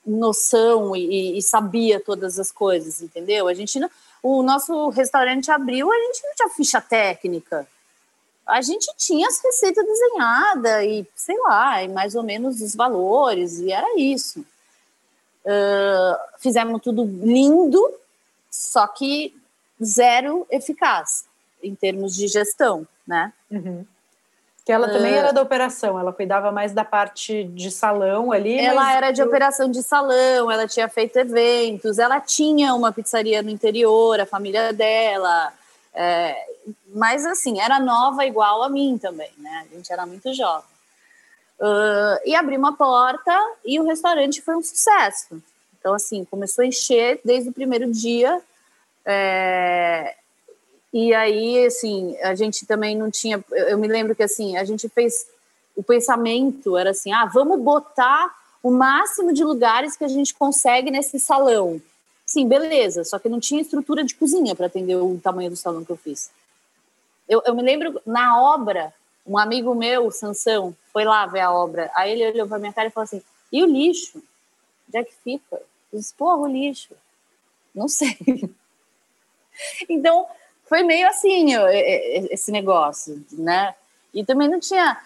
noção 0.07 0.95
e, 0.95 1.39
e, 1.39 1.43
sabia 1.43 1.99
todas 1.99 2.39
as 2.39 2.53
coisas, 2.53 3.01
entendeu? 3.01 3.49
A 3.49 3.55
gente 3.55 3.81
não, 3.81 3.91
o 4.23 4.43
nosso 4.43 4.91
restaurante 4.91 5.51
abriu, 5.51 5.91
a 5.91 5.97
gente 5.97 6.23
não 6.23 6.35
tinha 6.35 6.49
ficha 6.51 6.81
técnica 6.81 7.67
a 8.47 8.61
gente 8.61 8.93
tinha 8.97 9.27
as 9.27 9.43
receitas 9.43 9.85
desenhadas 9.85 10.85
e, 10.85 11.07
sei 11.15 11.37
lá, 11.39 11.83
e 11.83 11.89
mais 11.89 12.15
ou 12.15 12.23
menos 12.23 12.61
os 12.61 12.75
valores, 12.75 13.59
e 13.59 13.73
era 13.73 13.99
isso. 13.99 14.41
Uh, 15.45 16.39
fizemos 16.39 16.81
tudo 16.83 17.05
lindo, 17.05 17.83
só 18.51 18.87
que 18.87 19.35
zero 19.83 20.47
eficaz 20.51 21.25
em 21.63 21.75
termos 21.75 22.15
de 22.15 22.29
gestão, 22.29 22.87
né? 23.07 23.33
Uhum. 23.51 23.85
Que 24.65 24.73
ela 24.73 24.89
também 24.89 25.13
uh, 25.13 25.17
era 25.17 25.33
da 25.33 25.43
operação, 25.43 25.99
ela 25.99 26.13
cuidava 26.13 26.51
mais 26.51 26.73
da 26.73 26.85
parte 26.85 27.45
de 27.45 27.71
salão 27.71 28.33
ali. 28.33 28.59
Ela 28.59 28.95
era 28.95 29.11
de 29.11 29.23
operação 29.23 29.71
de 29.71 29.83
salão, 29.83 30.51
ela 30.51 30.67
tinha 30.67 30.89
feito 30.89 31.19
eventos, 31.19 31.99
ela 31.99 32.21
tinha 32.21 32.75
uma 32.75 32.91
pizzaria 32.91 33.43
no 33.43 33.51
interior, 33.51 34.21
a 34.21 34.27
família 34.27 34.73
dela. 34.73 35.53
É, 35.95 36.37
mas 36.89 37.25
assim, 37.25 37.61
era 37.61 37.79
nova 37.79 38.27
igual 38.27 38.63
a 38.63 38.69
mim 38.69 38.99
também, 39.01 39.31
né? 39.39 39.67
A 39.71 39.75
gente 39.75 39.93
era 39.93 40.05
muito 40.05 40.35
jovem. 40.35 40.75
Uh, 41.61 42.19
e 42.25 42.35
abri 42.35 42.57
uma 42.57 42.77
porta 42.77 43.33
e 43.65 43.79
o 43.79 43.85
restaurante 43.85 44.43
foi 44.43 44.57
um 44.57 44.63
sucesso. 44.63 45.41
Então, 45.79 45.95
assim, 45.95 46.25
começou 46.25 46.63
a 46.63 46.67
encher 46.67 47.21
desde 47.25 47.51
o 47.51 47.53
primeiro 47.53 47.91
dia. 47.93 48.41
É, 49.05 50.17
e 50.93 51.13
aí, 51.13 51.67
assim, 51.67 52.17
a 52.23 52.35
gente 52.35 52.65
também 52.67 52.97
não 52.97 53.11
tinha. 53.11 53.45
Eu 53.51 53.77
me 53.77 53.87
lembro 53.87 54.15
que, 54.15 54.23
assim, 54.23 54.57
a 54.57 54.65
gente 54.65 54.89
fez. 54.89 55.27
O 55.77 55.83
pensamento 55.83 56.77
era 56.77 56.91
assim: 56.91 57.13
ah, 57.13 57.27
vamos 57.27 57.61
botar 57.61 58.35
o 58.63 58.71
máximo 58.71 59.33
de 59.33 59.45
lugares 59.45 59.97
que 59.97 60.05
a 60.05 60.09
gente 60.09 60.33
consegue 60.35 60.91
nesse 60.91 61.21
salão. 61.21 61.81
Sim, 62.27 62.49
beleza, 62.49 63.05
só 63.05 63.19
que 63.19 63.29
não 63.29 63.39
tinha 63.39 63.61
estrutura 63.61 64.03
de 64.03 64.15
cozinha 64.15 64.55
para 64.55 64.67
atender 64.67 64.97
o 64.97 65.19
tamanho 65.19 65.51
do 65.51 65.57
salão 65.57 65.85
que 65.85 65.93
eu 65.93 65.97
fiz. 65.97 66.31
Eu, 67.29 67.43
eu 67.45 67.55
me 67.55 67.63
lembro, 67.63 68.01
na 68.07 68.41
obra, 68.41 68.93
um 69.27 69.39
amigo 69.39 69.75
meu, 69.75 70.11
Sansão, 70.11 70.75
foi 70.93 71.05
lá 71.05 71.27
ver 71.27 71.41
a 71.41 71.53
obra. 71.53 71.91
Aí 71.95 72.13
ele 72.13 72.31
olhou 72.33 72.49
para 72.49 72.59
minha 72.59 72.73
cara 72.73 72.89
e 72.89 72.91
falou 72.91 73.05
assim: 73.05 73.23
e 73.53 73.63
o 73.63 73.67
lixo? 73.67 74.23
Onde 74.89 74.99
é 74.99 75.05
que 75.05 75.15
fica? 75.23 75.57
Eu 75.93 75.99
disse: 75.99 76.15
porra, 76.15 76.39
o 76.39 76.47
lixo. 76.47 76.95
Não 77.75 77.89
sei. 77.89 78.17
então, 79.89 80.27
foi 80.67 80.83
meio 80.83 81.09
assim 81.09 81.53
esse 82.31 82.51
negócio, 82.53 83.25
né? 83.33 83.75
E 84.15 84.25
também 84.25 84.49
não 84.49 84.61
tinha. 84.61 84.97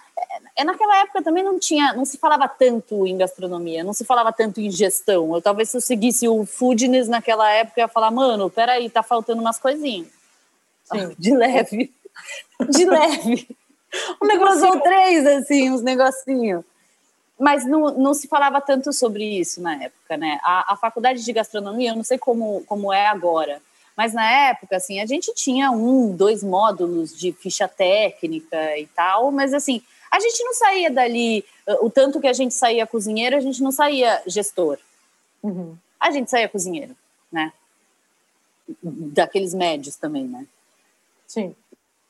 É, 0.57 0.65
naquela 0.65 0.99
época 0.99 1.23
também 1.23 1.43
não 1.43 1.59
tinha, 1.59 1.93
não 1.95 2.05
se 2.05 2.19
falava 2.19 2.47
tanto 2.49 3.07
em 3.07 3.17
gastronomia, 3.17 3.83
não 3.83 3.93
se 3.93 4.05
falava 4.05 4.33
tanto 4.33 4.61
em 4.61 4.71
gestão. 4.71 5.35
Eu 5.35 5.41
talvez 5.41 5.71
se 5.71 5.77
eu 5.77 5.81
seguisse 5.81 6.29
o 6.29 6.45
foodness 6.45 7.09
naquela 7.09 7.51
época, 7.51 7.81
eu 7.81 7.85
ia 7.85 7.89
falar, 7.89 8.11
mano, 8.11 8.51
peraí, 8.51 8.91
tá 8.91 9.03
faltando 9.03 9.41
umas 9.41 9.59
coisinhas. 9.59 10.09
Sim. 10.85 11.15
De 11.19 11.35
leve 11.35 11.93
de 12.69 12.85
leve. 12.85 13.49
Um 14.23 14.27
negócio 14.27 14.67
ou 14.67 14.81
três, 14.81 15.27
assim, 15.27 15.71
uns 15.71 15.83
negocinhos. 15.83 16.65
Mas 17.39 17.65
não, 17.65 17.97
não 17.97 18.15
se 18.15 18.27
falava 18.27 18.61
tanto 18.61 18.93
sobre 18.93 19.25
isso 19.25 19.63
na 19.63 19.85
época, 19.85 20.17
né? 20.17 20.41
A, 20.43 20.73
a 20.73 20.77
faculdade 20.77 21.25
de 21.25 21.33
gastronomia, 21.33 21.91
eu 21.91 21.97
não 21.97 22.03
sei 22.03 22.19
como, 22.19 22.65
como 22.67 22.93
é 22.93 23.07
agora, 23.07 23.63
mas 23.99 24.15
na 24.15 24.31
época, 24.51 24.77
assim, 24.77 25.01
a 25.01 25.07
gente 25.07 25.35
tinha 25.35 25.73
um, 25.73 26.15
dois 26.15 26.41
módulos 26.45 27.19
de 27.19 27.33
ficha 27.33 27.67
técnica 27.67 28.79
e 28.79 28.87
tal, 28.87 29.33
mas 29.33 29.53
assim, 29.53 29.83
A 30.11 30.21
gente 30.21 30.43
não 30.43 30.55
saía 30.55 30.91
dali, 30.91 31.45
o 31.81 31.91
tanto 31.91 32.21
que 32.21 32.27
a 32.27 32.33
gente 32.33 32.55
saía 32.55 32.87
cozinheiro, 32.87 33.37
a 33.37 33.41
gente 33.41 33.63
não 33.63 33.71
saía 33.71 34.23
gestor. 34.27 34.79
Uhum. 35.43 35.77
A 36.01 36.11
gente 36.11 36.31
saía 36.31 36.49
cozinheiro, 36.49 36.97
né? 37.31 37.53
Daqueles 38.83 39.53
médios 39.55 39.97
também, 39.97 40.25
né? 40.25 40.47
Sim. 41.27 41.55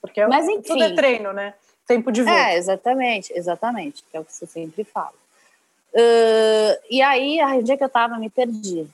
Porque 0.00 0.21
é, 0.21 0.28
Mas, 0.28 0.47
enfim, 0.49 0.62
tudo 0.62 0.83
é 0.83 0.95
treino, 0.95 1.33
né? 1.33 1.54
Tempo 1.87 2.12
de 2.12 2.23
voo. 2.23 2.33
É, 2.33 2.57
exatamente, 2.57 3.33
exatamente, 3.35 4.04
que 4.09 4.16
é 4.16 4.21
o 4.21 4.25
que 4.25 4.33
você 4.33 4.47
sempre 4.47 4.85
fala. 4.85 5.14
Uh, 5.92 6.78
e 6.90 7.02
aí, 7.02 7.38
onde 7.57 7.73
é 7.73 7.76
que 7.76 7.83
eu 7.83 7.88
tava? 7.88 8.18
Me 8.18 8.30
perdi. 8.30 8.87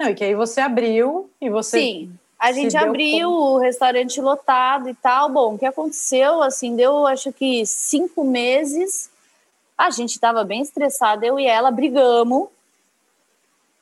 Não, 0.00 0.08
e 0.08 0.14
que 0.14 0.24
aí 0.24 0.34
você 0.34 0.62
abriu 0.62 1.28
e 1.38 1.50
você. 1.50 1.78
Sim, 1.78 2.18
a 2.38 2.52
gente 2.52 2.74
abriu 2.74 3.28
o 3.30 3.58
restaurante 3.58 4.18
lotado 4.18 4.88
e 4.88 4.94
tal. 4.94 5.28
Bom, 5.28 5.54
o 5.54 5.58
que 5.58 5.66
aconteceu? 5.66 6.42
Assim, 6.42 6.74
deu 6.74 7.06
acho 7.06 7.30
que 7.34 7.66
cinco 7.66 8.24
meses. 8.24 9.10
A 9.76 9.90
gente 9.90 10.12
estava 10.12 10.42
bem 10.42 10.62
estressada, 10.62 11.26
eu 11.26 11.38
e 11.38 11.46
ela 11.46 11.70
brigamos. 11.70 12.48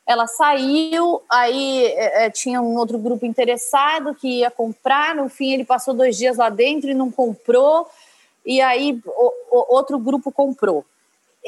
Ela 0.05 0.27
saiu, 0.27 1.21
aí 1.29 1.85
é, 1.85 2.25
é, 2.25 2.29
tinha 2.29 2.61
um 2.61 2.75
outro 2.75 2.97
grupo 2.97 3.25
interessado 3.25 4.13
que 4.13 4.39
ia 4.39 4.51
comprar. 4.51 5.15
No 5.15 5.29
fim, 5.29 5.53
ele 5.53 5.63
passou 5.63 5.93
dois 5.93 6.17
dias 6.17 6.35
lá 6.35 6.49
dentro 6.49 6.89
e 6.89 6.93
não 6.93 7.09
comprou. 7.09 7.87
E 8.45 8.59
aí, 8.59 8.99
o, 9.05 9.33
o 9.51 9.75
outro 9.75 9.97
grupo 9.97 10.33
comprou 10.33 10.83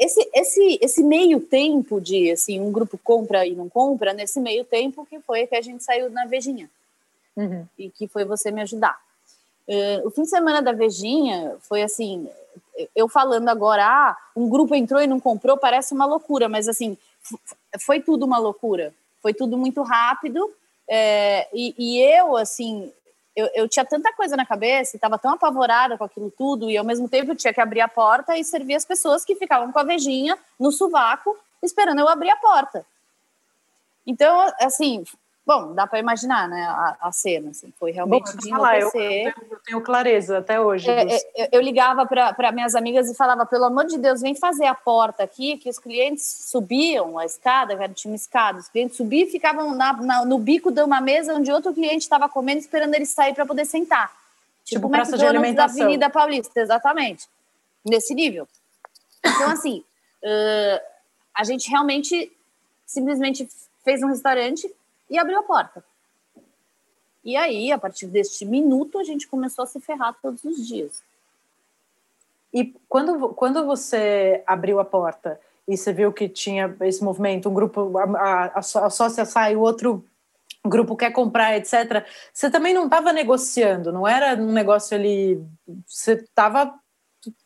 esse, 0.02 0.30
esse, 0.34 0.78
esse 0.80 1.02
meio 1.02 1.40
tempo 1.40 2.00
de 2.00 2.30
assim 2.30 2.60
um 2.60 2.72
grupo 2.72 2.98
compra 2.98 3.46
e 3.46 3.54
não 3.54 3.68
compra 3.68 4.12
nesse 4.12 4.40
meio 4.40 4.64
tempo 4.64 5.06
que 5.06 5.20
foi 5.20 5.46
que 5.46 5.54
a 5.54 5.62
gente 5.62 5.82
saiu 5.82 6.10
na 6.10 6.26
Vejinha. 6.26 6.68
Uhum. 7.34 7.66
e 7.78 7.88
que 7.88 8.06
foi 8.06 8.26
você 8.26 8.50
me 8.50 8.60
ajudar. 8.60 9.00
Uh, 9.66 10.06
o 10.06 10.10
fim 10.10 10.22
de 10.22 10.28
semana 10.28 10.60
da 10.60 10.72
Vejinha 10.72 11.56
foi 11.60 11.82
assim 11.82 12.28
eu 12.94 13.08
falando 13.08 13.48
agora 13.48 13.86
ah, 13.86 14.16
um 14.36 14.50
grupo 14.50 14.74
entrou 14.74 15.00
e 15.00 15.06
não 15.06 15.18
comprou 15.18 15.56
parece 15.56 15.94
uma 15.94 16.04
loucura 16.04 16.48
mas 16.48 16.68
assim 16.68 16.98
foi 17.80 18.00
tudo 18.00 18.26
uma 18.26 18.38
loucura. 18.38 18.92
Foi 19.22 19.32
tudo 19.32 19.56
muito 19.56 19.82
rápido 19.82 20.52
é, 20.88 21.48
e, 21.54 21.74
e 21.78 22.00
eu 22.00 22.36
assim 22.36 22.92
eu, 23.34 23.48
eu 23.54 23.68
tinha 23.68 23.84
tanta 23.84 24.12
coisa 24.12 24.36
na 24.36 24.44
cabeça, 24.44 24.96
estava 24.96 25.18
tão 25.18 25.32
apavorada 25.32 25.96
com 25.96 26.04
aquilo 26.04 26.30
tudo, 26.30 26.70
e 26.70 26.76
ao 26.76 26.84
mesmo 26.84 27.08
tempo 27.08 27.32
eu 27.32 27.36
tinha 27.36 27.52
que 27.52 27.60
abrir 27.60 27.80
a 27.80 27.88
porta 27.88 28.36
e 28.36 28.44
servir 28.44 28.74
as 28.74 28.84
pessoas 28.84 29.24
que 29.24 29.34
ficavam 29.34 29.72
com 29.72 29.78
a 29.78 29.84
vejinha 29.84 30.38
no 30.58 30.70
sovaco, 30.70 31.36
esperando 31.62 32.00
eu 32.00 32.08
abrir 32.08 32.30
a 32.30 32.36
porta. 32.36 32.84
Então, 34.06 34.52
assim, 34.60 35.04
Bom, 35.44 35.74
dá 35.74 35.88
para 35.88 35.98
imaginar, 35.98 36.48
né, 36.48 36.62
a, 36.62 36.96
a, 37.00 37.12
cena, 37.12 37.50
assim, 37.50 37.72
foi 37.76 37.90
realmente 37.90 38.30
Bom, 38.30 38.38
de 38.38 38.48
falar, 38.48 38.78
eu, 38.78 38.90
eu, 38.94 39.32
eu, 39.50 39.58
tenho 39.66 39.80
clareza 39.80 40.38
até 40.38 40.60
hoje. 40.60 40.88
É, 40.88 41.16
é, 41.34 41.48
eu 41.50 41.60
ligava 41.60 42.06
para 42.06 42.52
minhas 42.52 42.76
amigas 42.76 43.10
e 43.10 43.14
falava, 43.16 43.44
pelo 43.44 43.64
amor 43.64 43.86
de 43.86 43.98
Deus, 43.98 44.20
vem 44.20 44.36
fazer 44.36 44.66
a 44.66 44.74
porta 44.74 45.24
aqui, 45.24 45.56
que 45.56 45.68
os 45.68 45.80
clientes 45.80 46.46
subiam 46.48 47.18
a 47.18 47.26
escada, 47.26 47.76
tinha 47.88 48.12
uma 48.12 48.16
escada, 48.16 48.60
os 48.60 48.68
clientes 48.68 48.96
subiam 48.96 49.26
e 49.26 49.30
ficavam 49.30 49.74
na, 49.74 49.92
na, 49.94 50.24
no 50.24 50.38
bico 50.38 50.70
de 50.70 50.80
uma 50.80 51.00
mesa 51.00 51.34
onde 51.34 51.50
outro 51.50 51.74
cliente 51.74 52.02
estava 52.02 52.28
comendo, 52.28 52.60
esperando 52.60 52.94
ele 52.94 53.06
sair 53.06 53.34
para 53.34 53.44
poder 53.44 53.64
sentar. 53.64 54.12
Tipo, 54.64 54.82
tipo 54.82 54.90
praça 54.90 55.18
de 55.18 55.26
alimentação. 55.26 55.76
da 55.76 55.84
Avenida 55.84 56.08
Paulista, 56.08 56.60
exatamente. 56.60 57.26
Nesse 57.84 58.14
nível. 58.14 58.46
Então, 59.24 59.50
assim, 59.50 59.84
uh, 60.22 60.80
a 61.34 61.42
gente 61.42 61.68
realmente 61.68 62.30
simplesmente 62.86 63.48
fez 63.84 64.04
um 64.04 64.06
restaurante 64.06 64.72
e 65.12 65.18
abriu 65.18 65.38
a 65.38 65.42
porta. 65.42 65.84
E 67.22 67.36
aí, 67.36 67.70
a 67.70 67.78
partir 67.78 68.06
deste 68.06 68.46
minuto, 68.46 68.98
a 68.98 69.04
gente 69.04 69.28
começou 69.28 69.62
a 69.62 69.66
se 69.66 69.78
ferrar 69.78 70.16
todos 70.20 70.42
os 70.42 70.66
dias. 70.66 71.04
E 72.52 72.74
quando, 72.88 73.28
quando 73.34 73.64
você 73.64 74.42
abriu 74.46 74.80
a 74.80 74.84
porta 74.84 75.38
e 75.68 75.76
você 75.76 75.92
viu 75.92 76.12
que 76.12 76.28
tinha 76.28 76.74
esse 76.80 77.04
movimento, 77.04 77.48
um 77.48 77.54
grupo, 77.54 77.96
a, 77.98 78.04
a, 78.04 78.58
a 78.58 78.90
sócia 78.90 79.24
sai, 79.24 79.54
o 79.54 79.60
outro 79.60 80.04
grupo 80.64 80.96
quer 80.96 81.12
comprar, 81.12 81.56
etc. 81.56 82.06
Você 82.32 82.50
também 82.50 82.72
não 82.72 82.86
estava 82.86 83.12
negociando, 83.12 83.92
não 83.92 84.08
era 84.08 84.34
um 84.40 84.52
negócio 84.52 84.96
ali. 84.96 85.44
Você 85.86 86.14
estava 86.14 86.74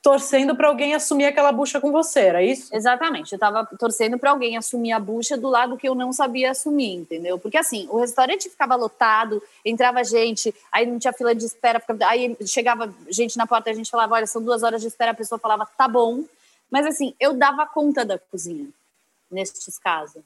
torcendo 0.02 0.56
para 0.56 0.68
alguém 0.68 0.94
assumir 0.94 1.26
aquela 1.26 1.52
bucha 1.52 1.80
com 1.80 1.92
você, 1.92 2.20
era 2.20 2.42
isso? 2.42 2.74
Exatamente, 2.74 3.32
eu 3.32 3.36
estava 3.36 3.66
torcendo 3.78 4.18
para 4.18 4.30
alguém 4.30 4.56
assumir 4.56 4.92
a 4.92 4.98
bucha 4.98 5.36
do 5.36 5.48
lado 5.48 5.76
que 5.76 5.88
eu 5.88 5.94
não 5.94 6.12
sabia 6.12 6.50
assumir, 6.50 6.94
entendeu? 6.94 7.38
Porque 7.38 7.58
assim, 7.58 7.86
o 7.90 7.98
restaurante 7.98 8.48
ficava 8.48 8.74
lotado, 8.74 9.42
entrava 9.64 10.02
gente, 10.02 10.54
aí 10.72 10.86
não 10.86 10.98
tinha 10.98 11.12
fila 11.12 11.34
de 11.34 11.44
espera, 11.44 11.82
aí 12.06 12.36
chegava 12.46 12.92
gente 13.08 13.36
na 13.36 13.46
porta, 13.46 13.70
a 13.70 13.74
gente 13.74 13.90
falava, 13.90 14.14
olha, 14.14 14.26
são 14.26 14.42
duas 14.42 14.62
horas 14.62 14.80
de 14.80 14.88
espera, 14.88 15.10
a 15.10 15.14
pessoa 15.14 15.38
falava, 15.38 15.66
tá 15.76 15.86
bom, 15.86 16.24
mas 16.70 16.86
assim, 16.86 17.14
eu 17.20 17.34
dava 17.34 17.66
conta 17.66 18.04
da 18.04 18.18
cozinha, 18.18 18.68
nestes 19.30 19.78
casos. 19.78 20.22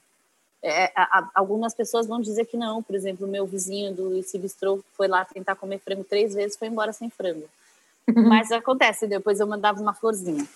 É, 0.63 0.93
a, 0.95 1.03
a, 1.19 1.31
algumas 1.35 1.73
pessoas 1.73 2.07
vão 2.07 2.21
dizer 2.21 2.45
que 2.45 2.57
não, 2.57 2.83
por 2.83 2.95
exemplo, 2.95 3.27
meu 3.27 3.47
vizinho 3.47 3.95
do 3.95 4.15
Esse 4.17 4.39
Bistrô 4.39 4.85
foi 4.93 5.09
lá 5.09 5.25
tentar 5.25 5.57
comer 5.57 5.79
frango 5.79 6.05
três 6.05 6.35
vezes, 6.35 6.57
foi 6.57 6.69
embora 6.69 6.93
sem 6.93 7.09
frango. 7.09 7.49
Mas 8.15 8.51
acontece, 8.53 9.07
depois 9.07 9.41
eu 9.41 9.47
mandava 9.47 9.81
uma 9.81 9.95
florzinha. 9.95 10.47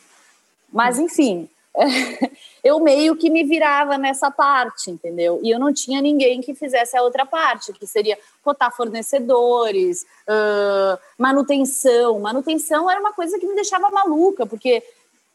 Mas, 0.72 0.98
enfim, 0.98 1.48
eu 2.62 2.78
meio 2.80 3.16
que 3.16 3.28
me 3.28 3.42
virava 3.44 3.98
nessa 3.98 4.30
parte, 4.30 4.90
entendeu? 4.90 5.40
E 5.42 5.50
eu 5.50 5.58
não 5.58 5.72
tinha 5.72 6.00
ninguém 6.00 6.40
que 6.40 6.54
fizesse 6.54 6.96
a 6.96 7.02
outra 7.02 7.26
parte, 7.26 7.72
que 7.72 7.86
seria 7.86 8.18
cotar 8.42 8.74
fornecedores, 8.74 10.02
uh, 10.28 10.98
manutenção. 11.18 12.20
Manutenção 12.20 12.90
era 12.90 13.00
uma 13.00 13.12
coisa 13.12 13.38
que 13.38 13.46
me 13.46 13.54
deixava 13.54 13.90
maluca, 13.90 14.46
porque 14.46 14.82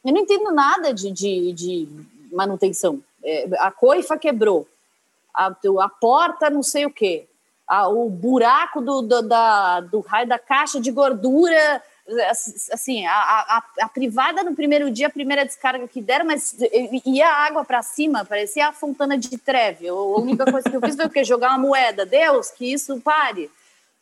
eu 0.04 0.14
não 0.14 0.22
entendo 0.22 0.52
nada 0.52 0.94
de, 0.94 1.12
de, 1.12 1.54
de 1.54 1.90
manutenção. 2.32 3.02
É, 3.24 3.50
a 3.60 3.70
coifa 3.70 4.18
quebrou, 4.18 4.66
a, 5.34 5.48
a 5.48 5.90
porta 5.90 6.50
não 6.50 6.64
sei 6.64 6.86
o 6.86 6.92
quê, 6.92 7.28
a, 7.68 7.90
o 7.90 8.10
buraco 8.10 8.82
do, 8.82 9.02
do, 9.02 9.22
da, 9.22 9.82
do 9.82 10.00
raio 10.00 10.28
da 10.28 10.40
caixa 10.40 10.80
de 10.80 10.90
gordura 10.90 11.84
assim, 12.72 13.06
a, 13.06 13.14
a, 13.14 13.64
a, 13.82 13.90
privada 13.90 14.44
no 14.44 14.56
primeiro 14.56 14.90
dia, 14.90 15.08
a 15.08 15.12
primeira 15.12 15.46
descarga 15.46 15.88
que 15.88 16.02
deram, 16.02 16.26
mas 16.26 16.56
ia 17.06 17.28
água 17.28 17.64
para 17.64 17.82
cima, 17.84 18.26
parecia 18.26 18.68
a 18.68 18.74
fontana 18.74 19.18
de 19.18 19.38
treve. 19.38 19.88
A 19.88 19.94
única 19.94 20.50
coisa 20.52 20.70
que 20.70 20.76
eu 20.76 20.82
fiz 20.82 20.96
foi 20.96 21.06
o 21.06 21.10
quê? 21.10 21.24
Jogar 21.24 21.50
uma 21.50 21.58
moeda. 21.58 22.06
Deus, 22.06 22.50
que 22.52 22.72
isso 22.72 23.00
pare. 23.02 23.50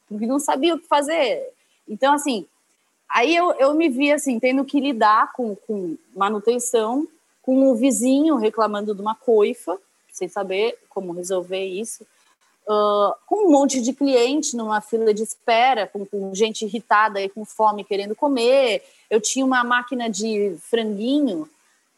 Porque 0.08 0.26
não 0.26 0.40
sabia 0.40 0.76
o 0.76 0.80
que 0.80 0.88
fazer. 0.88 1.50
Então, 1.88 2.14
assim, 2.14 2.46
aí 3.10 3.36
eu, 3.36 3.52
eu 3.54 3.74
me 3.74 3.90
vi, 3.90 4.12
assim, 4.12 4.40
tendo 4.40 4.64
que 4.64 4.80
lidar 4.80 5.34
com, 5.34 5.56
com 5.56 5.98
manutenção, 6.16 7.08
com 7.42 7.70
o 7.70 7.76
vizinho 7.76 8.36
reclamando 8.36 8.96
de 8.96 9.02
uma 9.02 9.16
coifa, 9.16 9.78
sem 10.12 10.28
saber 10.28 10.78
como 10.90 11.14
resolver 11.14 11.66
isso 11.66 12.06
com 12.68 13.48
um 13.48 13.52
monte 13.52 13.82
de 13.82 13.94
cliente 13.94 14.56
numa 14.56 14.82
fila 14.82 15.14
de 15.14 15.24
espera, 15.24 15.88
com, 15.88 16.06
com, 16.06 16.36
gente 16.36 16.66
irritada 16.66 17.22
e 17.22 17.30
com 17.30 17.46
fome 17.46 17.84
querendo 17.84 18.14
comer. 18.14 18.84
Eu 19.10 19.22
tinha 19.22 19.46
uma 19.46 19.64
máquina 19.64 20.10
de 20.10 20.56
franguinho 20.70 21.50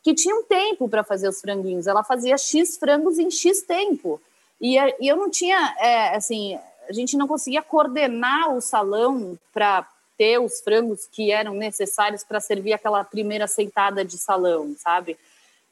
que 0.04 0.14
tinha 0.14 0.36
um 0.36 0.44
tempo 0.44 0.88
para 0.88 1.04
fazer 1.04 1.28
os 1.28 1.42
franguinhos. 1.42 1.88
Ela 1.88 2.04
fazia 2.04 2.38
X 2.38 2.78
frangos 2.78 3.18
em 3.18 3.32
X 3.32 3.64
tempo. 3.64 4.22
E, 4.62 4.78
e 5.00 5.08
eu 5.08 5.16
não 5.16 5.30
tinha, 5.30 5.76
é, 5.80 6.16
assim, 6.16 6.58
a 6.88 6.94
gente 6.94 7.18
não 7.18 7.28
conseguia 7.28 7.64
coordenar 7.64 8.54
o 8.56 8.62
salão 8.62 9.38
para 9.52 9.88
ter 10.18 10.40
os 10.40 10.60
frangos 10.60 11.08
que 11.12 11.32
eram 11.32 11.54
necessários 11.54 12.24
para 12.24 12.40
servir 12.40 12.74
aquela 12.74 13.04
primeira 13.04 13.48
sentada 13.48 14.06
de 14.06 14.18
salão, 14.18 14.76
sabe? 14.78 15.18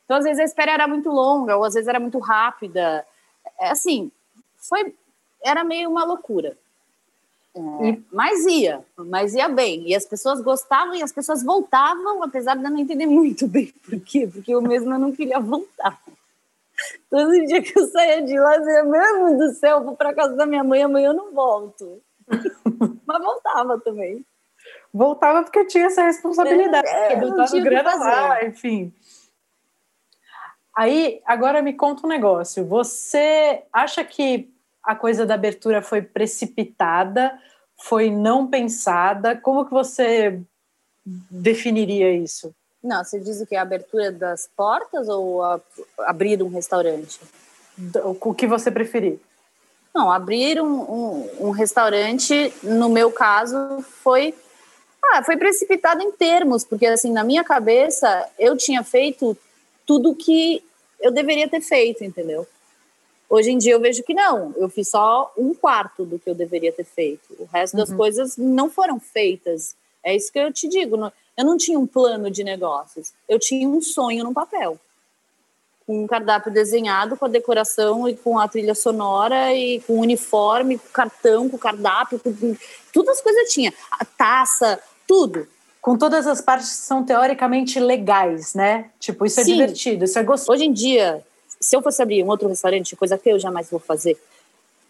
Então, 0.05 0.17
às 0.17 0.23
vezes, 0.23 0.39
a 0.39 0.45
espera 0.45 0.71
era 0.71 0.87
muito 0.87 1.09
longa, 1.09 1.57
ou 1.57 1.65
às 1.65 1.73
vezes 1.73 1.87
era 1.87 1.99
muito 1.99 2.17
rápida. 2.17 3.05
É 3.59 3.69
assim, 3.69 4.09
foi 4.67 4.93
era 5.43 5.63
meio 5.63 5.89
uma 5.89 6.03
loucura. 6.03 6.57
É, 7.55 7.97
mas 8.11 8.45
ia, 8.45 8.85
mas 8.95 9.33
ia 9.33 9.49
bem. 9.49 9.87
E 9.87 9.95
as 9.95 10.05
pessoas 10.05 10.41
gostavam 10.41 10.93
e 10.93 11.01
as 11.01 11.11
pessoas 11.11 11.43
voltavam, 11.43 12.21
apesar 12.21 12.55
de 12.55 12.63
eu 12.63 12.69
não 12.69 12.77
entender 12.77 13.07
muito 13.07 13.47
bem 13.47 13.73
por 13.83 13.99
quê, 13.99 14.29
porque 14.31 14.53
eu 14.53 14.61
mesma 14.61 14.97
não 14.97 15.11
queria 15.11 15.39
voltar. 15.39 15.99
Todo 17.09 17.45
dia 17.45 17.61
que 17.61 17.77
eu 17.77 17.87
saía 17.87 18.21
de 18.21 18.37
lá, 18.37 18.55
eu 18.55 18.59
dizia, 18.59 18.83
meu 18.83 19.25
Deus 19.25 19.37
do 19.37 19.59
céu, 19.59 19.83
vou 19.83 19.95
para 19.95 20.13
casa 20.13 20.35
da 20.35 20.45
minha 20.45 20.63
mãe, 20.63 20.83
amanhã 20.83 21.07
eu 21.07 21.13
não 21.13 21.31
volto. 21.31 21.99
mas 23.07 23.23
voltava 23.23 23.79
também. 23.79 24.23
Voltava 24.93 25.43
porque 25.43 25.65
tinha 25.65 25.85
essa 25.85 26.03
responsabilidade, 26.03 26.87
é, 26.87 27.13
é, 27.13 27.15
botava 27.15 27.59
grana 27.59 27.95
lá, 27.95 28.45
enfim. 28.45 28.93
Aí, 30.75 31.21
agora 31.25 31.61
me 31.63 31.73
conta 31.73 32.05
um 32.05 32.09
negócio. 32.09 32.63
Você 32.65 33.63
acha 33.73 34.03
que 34.03 34.47
a 34.87 34.95
coisa 34.95 35.25
da 35.25 35.33
abertura 35.33 35.81
foi 35.81 36.01
precipitada, 36.01 37.37
foi 37.77 38.09
não 38.09 38.47
pensada? 38.47 39.35
Como 39.35 39.65
que 39.65 39.71
você 39.71 40.39
definiria 41.05 42.11
isso? 42.15 42.55
Não, 42.81 43.03
você 43.03 43.19
diz 43.19 43.41
o 43.41 43.45
que? 43.45 43.55
A 43.55 43.63
abertura 43.63 44.13
das 44.13 44.49
portas 44.55 45.09
ou 45.09 45.43
a, 45.43 45.59
abrir 45.99 46.41
um 46.41 46.47
restaurante? 46.47 47.19
O 48.23 48.33
que 48.33 48.47
você 48.47 48.71
preferir? 48.71 49.19
Não, 49.93 50.09
abrir 50.09 50.61
um, 50.61 50.79
um, 50.81 51.29
um 51.47 51.49
restaurante, 51.49 52.53
no 52.63 52.87
meu 52.87 53.11
caso, 53.11 53.81
foi 54.03 54.33
Ah, 55.03 55.21
foi 55.23 55.35
precipitado 55.35 56.01
em 56.01 56.11
termos, 56.11 56.63
porque 56.63 56.85
assim, 56.85 57.11
na 57.11 57.23
minha 57.23 57.43
cabeça, 57.43 58.29
eu 58.39 58.55
tinha 58.55 58.83
feito 58.83 59.37
tudo 59.85 60.15
que 60.15 60.63
eu 61.01 61.11
deveria 61.11 61.49
ter 61.49 61.61
feito, 61.61 62.03
entendeu? 62.03 62.47
Hoje 63.29 63.51
em 63.51 63.57
dia 63.57 63.73
eu 63.73 63.79
vejo 63.79 64.03
que 64.03 64.13
não, 64.13 64.53
eu 64.57 64.69
fiz 64.69 64.89
só 64.89 65.31
um 65.37 65.53
quarto 65.53 66.05
do 66.05 66.17
que 66.17 66.29
eu 66.29 66.35
deveria 66.35 66.71
ter 66.71 66.85
feito. 66.85 67.35
O 67.37 67.45
resto 67.45 67.73
uhum. 67.73 67.79
das 67.79 67.93
coisas 67.93 68.37
não 68.37 68.69
foram 68.69 68.99
feitas. 68.99 69.75
É 70.03 70.15
isso 70.15 70.31
que 70.31 70.39
eu 70.39 70.51
te 70.53 70.67
digo. 70.67 71.11
Eu 71.35 71.45
não 71.45 71.57
tinha 71.57 71.77
um 71.77 71.85
plano 71.85 72.31
de 72.31 72.43
negócios, 72.43 73.11
eu 73.27 73.37
tinha 73.37 73.67
um 73.67 73.81
sonho 73.81 74.23
no 74.23 74.33
papel. 74.33 74.79
Com 75.85 76.03
um 76.03 76.07
cardápio 76.07 76.51
desenhado, 76.51 77.15
com 77.15 77.25
a 77.25 77.29
decoração 77.29 78.07
e 78.09 78.15
com 78.15 78.39
a 78.39 78.47
trilha 78.47 78.75
sonora 78.75 79.53
e 79.53 79.79
com 79.81 79.93
o 79.93 80.01
uniforme, 80.01 80.77
com 80.77 80.87
o 80.87 80.91
cartão, 80.91 81.49
com 81.49 81.55
o 81.55 81.59
cardápio, 81.59 82.19
com 82.19 82.33
tudo 82.93 83.09
as 83.09 83.21
coisas 83.21 83.51
tinha. 83.51 83.73
A 83.91 84.05
taça, 84.05 84.81
tudo 85.05 85.47
com 85.87 85.97
todas 85.97 86.27
as 86.27 86.41
partes 86.41 86.69
que 86.69 86.85
são 86.85 87.01
teoricamente 87.01 87.79
legais, 87.79 88.53
né? 88.53 88.89
Tipo, 88.99 89.25
isso 89.25 89.39
é 89.39 89.45
Sim. 89.45 89.53
divertido, 89.53 90.03
isso 90.03 90.19
é 90.19 90.23
gostoso. 90.23 90.51
Hoje 90.51 90.65
em 90.65 90.73
dia, 90.73 91.23
se 91.59 91.75
eu 91.75 91.81
fosse 91.81 92.01
abrir 92.01 92.23
um 92.23 92.27
outro 92.27 92.47
restaurante, 92.47 92.95
coisa 92.95 93.17
que 93.17 93.29
eu 93.29 93.39
jamais 93.39 93.69
vou 93.69 93.79
fazer, 93.79 94.17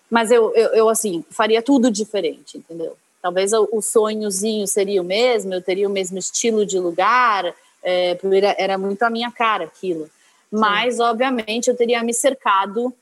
mas 0.10 0.32
eu, 0.32 0.54
eu, 0.56 0.70
eu 0.70 0.90
assim, 0.90 1.24
faria 1.30 1.62
tudo 1.62 1.92
diferente, 1.92 2.58
entendeu? 2.58 2.98
Talvez 3.22 3.52
o, 3.54 3.68
o, 3.72 3.82
sonhozinho 3.82 4.68
seria 4.68 5.02
o 5.02 5.06
mesmo, 5.06 5.54
eu 5.54 5.62
teria 5.62 5.88
o 5.88 5.92
mesmo 5.92 6.18
estilo 6.18 6.66
de 6.66 6.80
lugar, 6.80 7.54
é, 7.84 8.18
era, 8.34 8.56
era 8.58 8.78
muito 8.78 9.04
a 9.04 9.10
minha 9.10 9.32
cara 9.32 9.66
aquilo. 9.66 10.10
Mas, 10.50 10.96
Sim. 10.96 11.02
obviamente, 11.02 11.68
eu 11.68 11.76
teria 11.76 12.02
me 12.04 12.14
cercado 12.14 12.94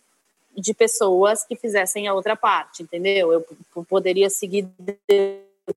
de 0.57 0.74
pessoas 0.74 1.43
que 1.43 1.55
fizessem 1.55 2.07
a 2.07 2.13
outra 2.13 2.36
parte, 2.36 2.81
entendeu? 2.81 3.31
Eu 3.31 3.45
poderia 3.88 4.29
seguir 4.29 4.67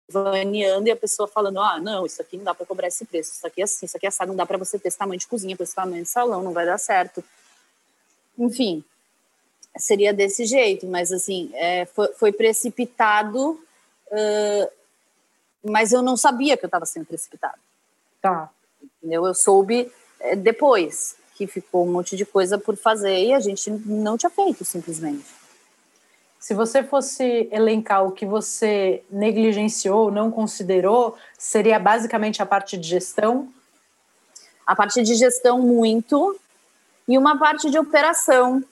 vaneando 0.08 0.88
e 0.88 0.90
a 0.90 0.96
pessoa 0.96 1.26
falando: 1.26 1.60
ah, 1.60 1.78
não, 1.80 2.06
isso 2.06 2.22
aqui 2.22 2.36
não 2.36 2.44
dá 2.44 2.54
para 2.54 2.64
cobrar 2.64 2.88
esse 2.88 3.04
preço, 3.04 3.32
isso 3.32 3.46
aqui 3.46 3.60
é 3.60 3.64
assim, 3.64 3.86
isso 3.86 3.96
aqui 3.96 4.06
é 4.06 4.08
assado, 4.08 4.28
não 4.28 4.36
dá 4.36 4.46
para 4.46 4.56
você 4.56 4.78
ter 4.78 4.88
esse 4.88 4.98
tamanho 4.98 5.18
de 5.18 5.26
cozinha, 5.26 5.56
com 5.56 5.62
esse 5.62 5.74
tamanho 5.74 6.04
de 6.04 6.08
salão, 6.08 6.42
não 6.42 6.52
vai 6.52 6.64
dar 6.64 6.78
certo 6.78 7.22
enfim, 8.38 8.84
seria 9.76 10.12
desse 10.12 10.44
jeito, 10.44 10.86
mas 10.86 11.12
assim, 11.12 11.50
é, 11.54 11.86
foi, 11.86 12.08
foi, 12.14 12.32
precipitado, 12.32 13.60
uh, 14.10 14.70
mas 15.64 15.92
eu 15.92 16.02
não 16.02 16.16
sabia 16.16 16.56
que 16.56 16.64
eu 16.64 16.68
estava 16.68 16.86
sendo 16.86 17.06
precipitado. 17.06 17.58
Tá. 18.20 18.50
Entendeu? 18.98 19.26
Eu 19.26 19.34
soube 19.34 19.90
é, 20.20 20.36
depois 20.36 21.16
que 21.34 21.46
ficou 21.46 21.86
um 21.86 21.92
monte 21.92 22.16
de 22.16 22.24
coisa 22.24 22.58
por 22.58 22.76
fazer 22.76 23.16
e 23.24 23.32
a 23.32 23.40
gente 23.40 23.70
não 23.70 24.16
tinha 24.16 24.30
feito 24.30 24.64
simplesmente. 24.64 25.26
Se 26.38 26.54
você 26.54 26.82
fosse 26.82 27.48
elencar 27.50 28.04
o 28.04 28.12
que 28.12 28.24
você 28.24 29.02
negligenciou, 29.10 30.10
não 30.10 30.30
considerou, 30.30 31.16
seria 31.36 31.78
basicamente 31.78 32.40
a 32.40 32.46
parte 32.46 32.76
de 32.76 32.88
gestão? 32.88 33.52
A 34.66 34.74
parte 34.74 35.02
de 35.02 35.14
gestão, 35.14 35.60
muito 35.60 36.38
e 37.08 37.16
uma 37.16 37.38
parte 37.38 37.70
de 37.70 37.78
operação 37.78 38.62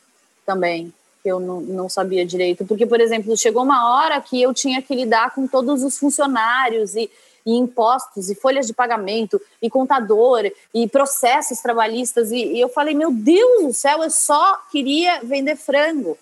também, 0.45 0.93
que 1.23 1.29
eu 1.29 1.41
não, 1.41 1.61
não 1.63 1.89
sabia 1.89 2.25
direito. 2.25 2.67
Porque, 2.67 2.87
por 2.87 3.01
exemplo, 3.01 3.37
chegou 3.37 3.63
uma 3.63 3.97
hora 3.97 4.21
que 4.21 4.41
eu 4.41 4.53
tinha 4.53 4.83
que 4.83 4.95
lidar 4.95 5.35
com 5.35 5.47
todos 5.49 5.83
os 5.83 5.99
funcionários 5.99 6.95
e, 6.95 7.11
e 7.47 7.57
impostos, 7.57 8.29
e 8.29 8.35
folhas 8.35 8.67
de 8.67 8.75
pagamento, 8.75 9.41
e 9.63 9.71
contador, 9.71 10.51
e 10.75 10.87
processos 10.87 11.61
trabalhistas. 11.61 12.31
E, 12.31 12.37
e 12.37 12.61
eu 12.61 12.69
falei, 12.69 12.95
meu 12.95 13.11
Deus 13.11 13.65
do 13.65 13.73
céu, 13.73 14.03
eu 14.03 14.11
só 14.11 14.61
queria 14.71 15.21
vender 15.25 15.57
frango. 15.57 16.19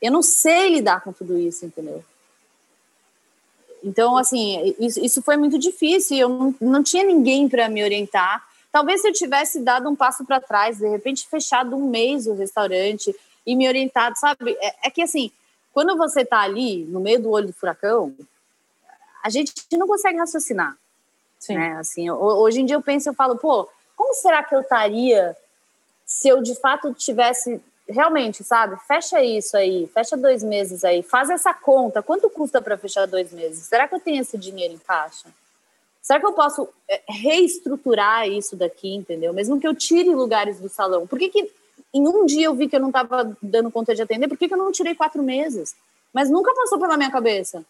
Eu 0.00 0.12
não 0.12 0.22
sei 0.22 0.74
lidar 0.74 1.02
com 1.02 1.12
tudo 1.12 1.38
isso, 1.38 1.64
entendeu? 1.64 2.04
Então, 3.82 4.16
assim, 4.16 4.74
isso, 4.78 5.00
isso 5.00 5.22
foi 5.22 5.36
muito 5.36 5.58
difícil. 5.58 6.16
Eu 6.16 6.28
não, 6.28 6.54
não 6.60 6.82
tinha 6.82 7.04
ninguém 7.04 7.48
para 7.48 7.68
me 7.68 7.82
orientar. 7.82 8.46
Talvez 8.70 9.00
se 9.00 9.08
eu 9.08 9.12
tivesse 9.12 9.60
dado 9.60 9.88
um 9.88 9.96
passo 9.96 10.24
para 10.24 10.40
trás, 10.40 10.78
de 10.78 10.88
repente 10.88 11.26
fechado 11.26 11.74
um 11.74 11.88
mês 11.88 12.26
o 12.26 12.34
restaurante 12.34 13.14
e 13.46 13.56
me 13.56 13.66
orientado, 13.66 14.18
sabe? 14.18 14.56
É, 14.60 14.88
é 14.88 14.90
que 14.90 15.02
assim, 15.02 15.30
quando 15.72 15.96
você 15.96 16.20
está 16.22 16.40
ali 16.40 16.84
no 16.84 17.00
meio 17.00 17.20
do 17.20 17.30
olho 17.30 17.46
do 17.46 17.52
furacão, 17.52 18.14
a 19.22 19.30
gente 19.30 19.52
não 19.72 19.86
consegue 19.86 20.18
raciocinar. 20.18 20.76
Sim. 21.38 21.54
Né? 21.54 21.76
Assim, 21.78 22.10
hoje 22.10 22.60
em 22.60 22.66
dia 22.66 22.76
eu 22.76 22.82
penso, 22.82 23.08
eu 23.08 23.14
falo, 23.14 23.36
pô, 23.36 23.68
como 23.96 24.14
será 24.14 24.42
que 24.42 24.54
eu 24.54 24.60
estaria 24.60 25.36
se 26.04 26.28
eu 26.28 26.42
de 26.42 26.54
fato 26.54 26.92
tivesse 26.94 27.60
realmente, 27.88 28.44
sabe? 28.44 28.76
Fecha 28.86 29.22
isso 29.22 29.56
aí, 29.56 29.86
fecha 29.86 30.16
dois 30.16 30.42
meses 30.42 30.84
aí, 30.84 31.02
faz 31.02 31.30
essa 31.30 31.54
conta. 31.54 32.02
Quanto 32.02 32.28
custa 32.28 32.60
para 32.60 32.76
fechar 32.76 33.06
dois 33.06 33.32
meses? 33.32 33.64
Será 33.64 33.88
que 33.88 33.94
eu 33.94 34.00
tenho 34.00 34.20
esse 34.20 34.36
dinheiro 34.36 34.74
em 34.74 34.78
caixa? 34.78 35.28
Será 36.08 36.18
que 36.18 36.24
eu 36.24 36.32
posso 36.32 36.66
é, 36.88 37.02
reestruturar 37.06 38.26
isso 38.26 38.56
daqui, 38.56 38.94
entendeu? 38.94 39.30
Mesmo 39.34 39.60
que 39.60 39.68
eu 39.68 39.74
tire 39.74 40.08
lugares 40.08 40.58
do 40.58 40.66
salão. 40.66 41.06
Por 41.06 41.18
que, 41.18 41.28
que 41.28 41.52
em 41.92 42.08
um 42.08 42.24
dia 42.24 42.46
eu 42.46 42.54
vi 42.54 42.66
que 42.66 42.74
eu 42.74 42.80
não 42.80 42.88
estava 42.88 43.36
dando 43.42 43.70
conta 43.70 43.94
de 43.94 44.00
atender? 44.00 44.26
Por 44.26 44.38
que, 44.38 44.48
que 44.48 44.54
eu 44.54 44.58
não 44.58 44.72
tirei 44.72 44.94
quatro 44.94 45.22
meses? 45.22 45.76
Mas 46.10 46.30
nunca 46.30 46.54
passou 46.54 46.80
pela 46.80 46.96
minha 46.96 47.10
cabeça. 47.10 47.62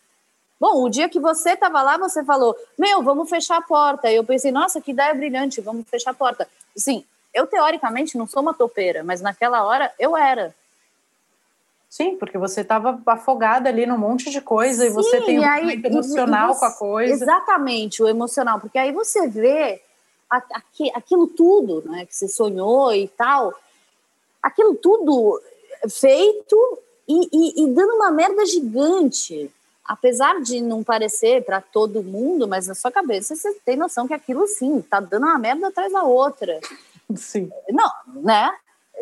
Bom, 0.60 0.84
o 0.84 0.88
dia 0.88 1.08
que 1.08 1.18
você 1.18 1.54
estava 1.54 1.82
lá, 1.82 1.98
você 1.98 2.22
falou, 2.22 2.56
meu, 2.78 3.02
vamos 3.02 3.28
fechar 3.28 3.56
a 3.56 3.60
porta. 3.60 4.08
E 4.08 4.14
eu 4.14 4.22
pensei, 4.22 4.52
nossa, 4.52 4.80
que 4.80 4.92
ideia 4.92 5.12
brilhante, 5.12 5.60
vamos 5.60 5.84
fechar 5.88 6.12
a 6.12 6.14
porta. 6.14 6.46
Sim, 6.76 7.04
eu 7.34 7.44
teoricamente 7.44 8.16
não 8.16 8.28
sou 8.28 8.40
uma 8.40 8.54
topeira, 8.54 9.02
mas 9.02 9.20
naquela 9.20 9.64
hora 9.64 9.92
eu 9.98 10.16
era. 10.16 10.54
Sim, 11.88 12.16
porque 12.16 12.36
você 12.36 12.60
estava 12.60 13.00
afogada 13.06 13.68
ali 13.68 13.86
num 13.86 13.96
monte 13.96 14.30
de 14.30 14.40
coisa 14.40 14.82
Sim, 14.82 14.90
e 14.90 14.90
você 14.90 15.20
tem 15.22 15.38
um 15.38 15.48
aí, 15.48 15.80
emocional 15.84 16.52
você, 16.52 16.60
com 16.60 16.66
a 16.66 16.72
coisa. 16.72 17.12
Exatamente, 17.12 18.02
o 18.02 18.08
emocional, 18.08 18.60
porque 18.60 18.78
aí 18.78 18.92
você 18.92 19.26
vê 19.26 19.80
aquilo 20.94 21.26
tudo 21.28 21.82
né, 21.88 22.04
que 22.04 22.14
você 22.14 22.28
sonhou 22.28 22.92
e 22.94 23.08
tal, 23.08 23.54
aquilo 24.42 24.74
tudo 24.74 25.40
feito 25.88 26.78
e, 27.08 27.28
e, 27.32 27.64
e 27.64 27.66
dando 27.68 27.94
uma 27.94 28.10
merda 28.10 28.44
gigante. 28.44 29.50
Apesar 29.82 30.42
de 30.42 30.60
não 30.60 30.84
parecer 30.84 31.42
para 31.42 31.62
todo 31.62 32.02
mundo, 32.02 32.46
mas 32.46 32.66
na 32.66 32.74
sua 32.74 32.92
cabeça 32.92 33.34
você 33.34 33.54
tem 33.64 33.74
noção 33.74 34.06
que 34.06 34.12
aquilo 34.12 34.46
sim, 34.46 34.82
tá 34.82 35.00
dando 35.00 35.24
uma 35.24 35.38
merda 35.38 35.68
atrás 35.68 35.90
da 35.90 36.02
outra. 36.02 36.60
Sim. 37.16 37.50
Não, 37.70 37.90
né? 38.22 38.54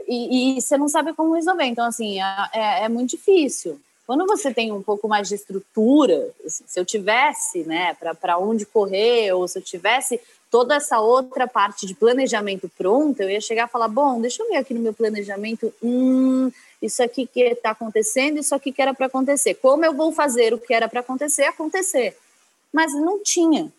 E, 0.06 0.59
e, 0.59 0.61
você 0.61 0.76
não 0.76 0.88
sabe 0.88 1.12
como 1.14 1.35
resolver. 1.35 1.64
Então, 1.64 1.85
assim, 1.85 2.20
é, 2.52 2.85
é, 2.85 2.88
muito 2.88 3.11
difícil. 3.11 3.80
Quando 4.06 4.26
você 4.26 4.54
tem 4.54 4.70
um 4.70 4.82
pouco 4.82 5.09
mais 5.09 5.28
de 5.28 5.35
estrutura, 5.35 6.30
assim, 6.44 6.64
se 6.66 6.78
eu 6.78 6.85
tivesse, 6.85 7.64
né, 7.64 7.96
para 8.20 8.38
onde 8.38 8.64
correr, 8.64 9.32
ou 9.32 9.48
se 9.48 9.59
eu 9.59 9.62
tivesse 9.62 10.20
toda 10.50 10.76
essa 10.76 11.00
outra 11.00 11.46
parte 11.46 11.87
de 11.87 11.94
planejamento 11.94 12.70
pronta, 12.78 13.24
eu 13.24 13.30
ia 13.30 13.40
chegar 13.40 13.66
e 13.66 13.70
falar: 13.70 13.88
bom, 13.88 14.20
deixa 14.20 14.42
eu 14.42 14.48
ver 14.48 14.56
aqui 14.56 14.72
no 14.74 14.80
meu 14.80 14.94
planejamento, 14.94 15.72
hum, 15.82 16.50
isso 16.80 17.02
aqui 17.02 17.26
que 17.26 17.40
está 17.40 17.70
acontecendo, 17.70 18.38
isso 18.38 18.54
aqui 18.54 18.70
que 18.70 18.80
era 18.80 18.94
para 18.94 19.06
acontecer. 19.06 19.54
Como 19.54 19.85
eu 19.85 19.92
vou 19.92 20.12
fazer 20.12 20.54
o 20.54 20.59
que 20.59 20.72
era 20.72 20.88
para 20.88 21.00
acontecer 21.00 21.44
acontecer? 21.44 22.16
Mas 22.72 22.94
não 22.94 23.22
tinha. 23.22 23.72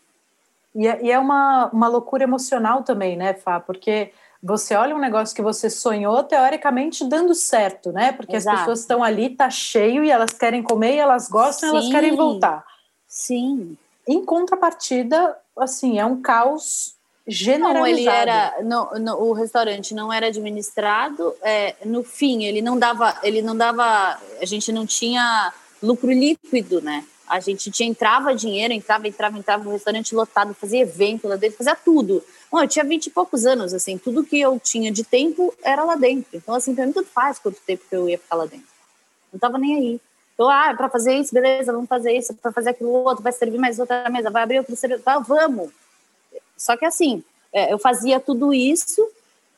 E 0.75 0.88
é, 0.88 0.99
e 1.03 1.12
é 1.12 1.17
uma, 1.17 1.69
uma 1.71 1.88
loucura 1.88 2.23
emocional 2.23 2.84
também, 2.84 3.15
né, 3.15 3.34
Fá? 3.34 3.60
Porque 3.60 4.12
você 4.41 4.76
olha 4.76 4.95
um 4.95 5.00
negócio 5.00 5.36
que 5.36 5.41
você 5.41 5.69
sonhou, 5.69 6.23
teoricamente 6.23 7.06
dando 7.06 7.34
certo, 7.34 7.91
né? 7.91 8.12
Porque 8.12 8.36
Exato. 8.36 8.56
as 8.56 8.62
pessoas 8.62 8.80
estão 8.80 9.04
ali, 9.04 9.30
tá 9.30 9.50
cheio 9.50 10.04
e 10.04 10.12
elas 10.12 10.32
querem 10.32 10.62
comer 10.62 10.95
e 10.95 11.00
elas 11.00 11.28
gostam, 11.28 11.69
Sim. 11.69 11.76
elas 11.76 11.89
querem 11.89 12.15
voltar. 12.15 12.65
Sim. 13.08 13.78
Em 14.08 14.23
contrapartida, 14.23 15.36
assim, 15.58 16.00
é 16.00 16.06
um 16.06 16.21
caos 16.21 16.95
generalizado. 17.28 17.80
Não, 17.80 17.88
ele 17.88 18.08
era, 18.08 18.63
no, 18.63 19.00
no, 19.00 19.21
o 19.23 19.34
restaurante 19.34 19.93
não 19.93 20.12
era 20.13 20.28
administrado. 20.28 21.36
É, 21.41 21.76
no 21.84 22.04
fim, 22.04 22.45
ele 22.45 22.62
não 22.62 22.80
dava, 22.80 23.19
ele 23.21 23.41
não 23.41 23.56
dava, 23.56 24.17
a 24.39 24.45
gente 24.45 24.71
não 24.71 24.86
tinha 24.86 25.54
lucro 25.84 26.12
líquido, 26.12 26.82
né? 26.82 27.04
A 27.28 27.41
gente 27.41 27.69
tinha 27.69 27.89
entrava 27.89 28.34
dinheiro, 28.34 28.73
entrava, 28.73 29.08
entrava, 29.08 29.38
entrava, 29.38 29.67
o 29.67 29.73
restaurante 29.73 30.15
lotado, 30.15 30.54
fazia 30.54 30.80
evento 30.80 31.28
lá 31.28 31.36
dentro, 31.36 31.58
fazia 31.58 31.76
tudo. 31.76 32.23
Bom, 32.49 32.62
eu 32.62 32.67
tinha 32.67 32.86
vinte 32.86 33.07
e 33.07 33.10
poucos 33.10 33.45
anos, 33.45 33.73
assim, 33.73 33.97
tudo 33.97 34.23
que 34.23 34.39
eu 34.39 34.57
tinha 34.60 34.91
de 34.91 35.03
tempo 35.03 35.53
era 35.62 35.83
lá 35.83 35.95
dentro. 35.95 36.29
Então, 36.33 36.55
assim, 36.55 36.73
pra 36.73 36.86
mim 36.86 36.93
tudo 36.93 37.07
faz 37.07 37.38
quanto 37.38 37.60
tempo 37.62 37.83
que 37.89 37.95
eu 37.95 38.07
ia 38.07 38.17
ficar 38.17 38.36
lá 38.36 38.45
dentro. 38.45 38.67
Não 39.31 39.39
tava 39.39 39.57
nem 39.57 39.75
aí. 39.75 40.01
Então, 40.33 40.49
ah, 40.49 40.73
para 40.75 40.88
fazer 40.88 41.15
isso, 41.15 41.33
beleza, 41.33 41.73
vamos 41.73 41.89
fazer 41.89 42.13
isso, 42.13 42.33
para 42.36 42.51
fazer 42.51 42.69
aquilo 42.69 42.91
outro, 42.91 43.23
vai 43.23 43.33
servir 43.33 43.57
mais 43.57 43.79
outra 43.79 44.10
mesa, 44.10 44.29
vai 44.29 44.43
abrir 44.43 44.60
outro 44.60 44.75
serviço, 44.75 45.03
tá, 45.03 45.19
vamos. 45.19 45.71
Só 46.55 46.77
que 46.77 46.86
assim, 46.86 47.23
é, 47.51 47.73
eu 47.73 47.79
fazia 47.79 48.19
tudo 48.19 48.53
isso 48.53 49.05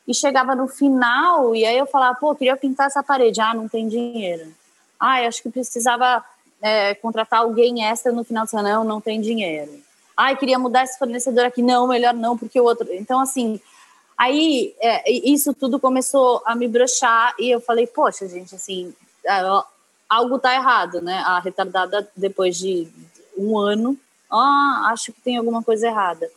e 0.08 0.14
chegava 0.14 0.54
no 0.54 0.66
final 0.66 1.54
e 1.54 1.64
aí 1.64 1.76
eu 1.76 1.86
falava, 1.86 2.18
pô, 2.18 2.34
queria 2.34 2.56
pintar 2.56 2.86
essa 2.86 3.02
parede, 3.02 3.40
ah, 3.40 3.54
não 3.54 3.68
tem 3.68 3.88
dinheiro. 3.88 4.52
Ah, 4.98 5.26
acho 5.26 5.42
que 5.42 5.50
precisava 5.50 6.24
é, 6.62 6.94
contratar 6.94 7.40
alguém 7.40 7.84
extra 7.84 8.10
no 8.10 8.24
final 8.24 8.44
de 8.44 8.50
semana, 8.50 8.76
não, 8.76 8.84
não 8.84 9.00
tem 9.00 9.20
dinheiro 9.20 9.89
ai, 10.20 10.36
queria 10.36 10.58
mudar 10.58 10.84
esse 10.84 10.98
fornecedor 10.98 11.46
aqui, 11.46 11.62
não, 11.62 11.88
melhor 11.88 12.12
não, 12.12 12.36
porque 12.36 12.60
o 12.60 12.64
outro. 12.64 12.86
Então, 12.92 13.20
assim, 13.20 13.58
aí 14.16 14.74
é, 14.78 15.10
isso 15.10 15.54
tudo 15.54 15.80
começou 15.80 16.42
a 16.44 16.54
me 16.54 16.68
brochar 16.68 17.34
e 17.38 17.50
eu 17.50 17.60
falei, 17.60 17.86
poxa, 17.86 18.28
gente, 18.28 18.54
assim, 18.54 18.94
algo 20.08 20.38
tá 20.38 20.54
errado, 20.54 21.00
né? 21.00 21.22
A 21.24 21.40
retardada, 21.40 22.06
depois 22.14 22.58
de 22.58 22.86
um 23.36 23.58
ano, 23.58 23.96
Ah, 24.30 24.90
acho 24.92 25.12
que 25.12 25.20
tem 25.20 25.38
alguma 25.38 25.62
coisa 25.62 25.88
errada. 25.88 26.30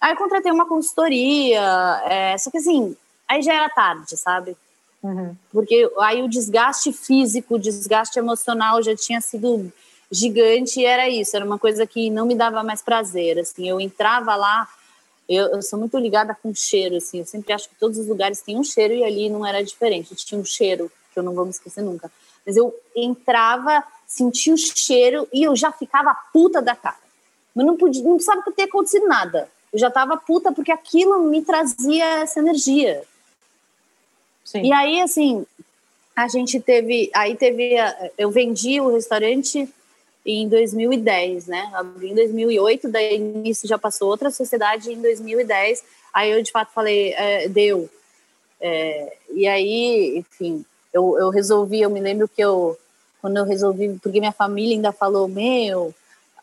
Aí 0.00 0.12
eu 0.12 0.16
contratei 0.16 0.52
uma 0.52 0.66
consultoria, 0.66 1.60
é, 2.04 2.38
só 2.38 2.50
que 2.50 2.58
assim, 2.58 2.96
aí 3.26 3.42
já 3.42 3.54
era 3.54 3.68
tarde, 3.68 4.16
sabe? 4.16 4.56
Uhum. 5.02 5.34
Porque 5.50 5.90
aí 5.98 6.22
o 6.22 6.28
desgaste 6.28 6.92
físico, 6.92 7.54
o 7.54 7.58
desgaste 7.58 8.18
emocional 8.18 8.82
já 8.82 8.94
tinha 8.94 9.20
sido 9.20 9.72
gigante 10.10 10.80
e 10.80 10.84
era 10.84 11.08
isso, 11.08 11.36
era 11.36 11.44
uma 11.44 11.58
coisa 11.58 11.86
que 11.86 12.10
não 12.10 12.26
me 12.26 12.34
dava 12.34 12.62
mais 12.62 12.82
prazer, 12.82 13.38
assim, 13.38 13.68
eu 13.68 13.80
entrava 13.80 14.34
lá, 14.34 14.68
eu, 15.28 15.46
eu, 15.48 15.62
sou 15.62 15.78
muito 15.78 15.96
ligada 15.98 16.36
com 16.42 16.54
cheiro, 16.54 16.96
assim, 16.96 17.20
eu 17.20 17.26
sempre 17.26 17.52
acho 17.52 17.68
que 17.68 17.76
todos 17.76 17.98
os 17.98 18.06
lugares 18.08 18.40
têm 18.40 18.58
um 18.58 18.64
cheiro 18.64 18.94
e 18.94 19.04
ali 19.04 19.30
não 19.30 19.46
era 19.46 19.62
diferente, 19.62 20.14
tinha 20.14 20.40
um 20.40 20.44
cheiro 20.44 20.90
que 21.12 21.18
eu 21.18 21.22
não 21.22 21.34
vou 21.34 21.44
me 21.44 21.50
esquecer 21.50 21.82
nunca, 21.82 22.10
mas 22.44 22.56
eu 22.56 22.74
entrava, 22.94 23.84
sentia 24.06 24.54
o 24.54 24.58
cheiro 24.58 25.28
e 25.32 25.44
eu 25.44 25.54
já 25.54 25.70
ficava 25.70 26.14
puta 26.32 26.60
da 26.60 26.74
cara, 26.74 26.96
mas 27.54 27.66
não 27.66 27.76
podia, 27.76 28.02
não 28.02 28.16
precisava 28.16 28.42
ter 28.50 28.64
acontecido 28.64 29.06
nada, 29.06 29.48
eu 29.72 29.78
já 29.78 29.90
tava 29.90 30.16
puta 30.16 30.50
porque 30.50 30.72
aquilo 30.72 31.22
me 31.22 31.42
trazia 31.42 32.22
essa 32.22 32.40
energia, 32.40 33.04
Sim. 34.50 34.62
E 34.64 34.72
aí, 34.72 35.00
assim, 35.00 35.46
a 36.16 36.26
gente 36.26 36.58
teve. 36.58 37.08
Aí 37.14 37.36
teve. 37.36 37.74
Eu 38.18 38.30
vendi 38.30 38.80
o 38.80 38.92
restaurante 38.92 39.68
em 40.24 40.48
2010, 40.48 41.46
né? 41.46 41.70
Em 42.02 42.14
2008, 42.14 42.88
daí 42.88 43.16
início 43.16 43.68
já 43.68 43.78
passou 43.78 44.08
outra 44.08 44.30
sociedade 44.30 44.92
em 44.92 45.00
2010. 45.00 45.82
Aí 46.12 46.30
eu 46.30 46.42
de 46.42 46.50
fato 46.50 46.72
falei, 46.72 47.12
é, 47.12 47.48
deu. 47.48 47.88
É, 48.60 49.16
e 49.32 49.46
aí, 49.46 50.18
enfim, 50.18 50.64
eu, 50.92 51.18
eu 51.18 51.30
resolvi, 51.30 51.80
eu 51.80 51.90
me 51.90 52.00
lembro 52.00 52.28
que 52.28 52.42
eu, 52.42 52.78
quando 53.20 53.38
eu 53.38 53.44
resolvi, 53.44 53.98
porque 54.02 54.20
minha 54.20 54.32
família 54.32 54.76
ainda 54.76 54.92
falou, 54.92 55.26
meu, 55.26 55.94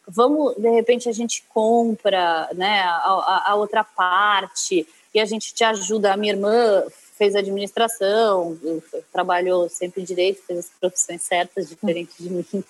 vamos, 0.07 0.55
de 0.55 0.69
repente 0.69 1.07
a 1.07 1.11
gente 1.11 1.43
compra, 1.53 2.49
né, 2.53 2.81
a, 2.81 2.95
a, 2.95 3.51
a 3.51 3.55
outra 3.55 3.83
parte, 3.83 4.87
e 5.13 5.19
a 5.19 5.25
gente 5.25 5.53
te 5.53 5.63
ajuda. 5.63 6.13
A 6.13 6.17
minha 6.17 6.33
irmã 6.33 6.83
fez 7.17 7.35
administração, 7.35 8.57
trabalhou 9.11 9.67
sempre 9.69 10.03
direito, 10.03 10.43
fez 10.45 10.59
as 10.59 10.69
profissões 10.79 11.23
certas, 11.23 11.69
diferente 11.69 12.11
de 12.19 12.29
mim. 12.29 12.63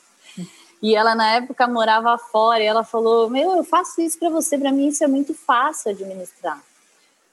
E 0.81 0.95
ela, 0.95 1.15
na 1.15 1.33
época, 1.33 1.67
morava 1.67 2.17
fora, 2.17 2.61
e 2.61 2.65
ela 2.65 2.83
falou: 2.83 3.29
Meu, 3.29 3.55
eu 3.55 3.63
faço 3.63 3.99
isso 4.01 4.19
para 4.19 4.29
você, 4.29 4.57
para 4.57 4.71
mim 4.71 4.87
isso 4.87 5.03
é 5.03 5.07
muito 5.07 5.33
fácil 5.33 5.91
administrar. 5.91 6.61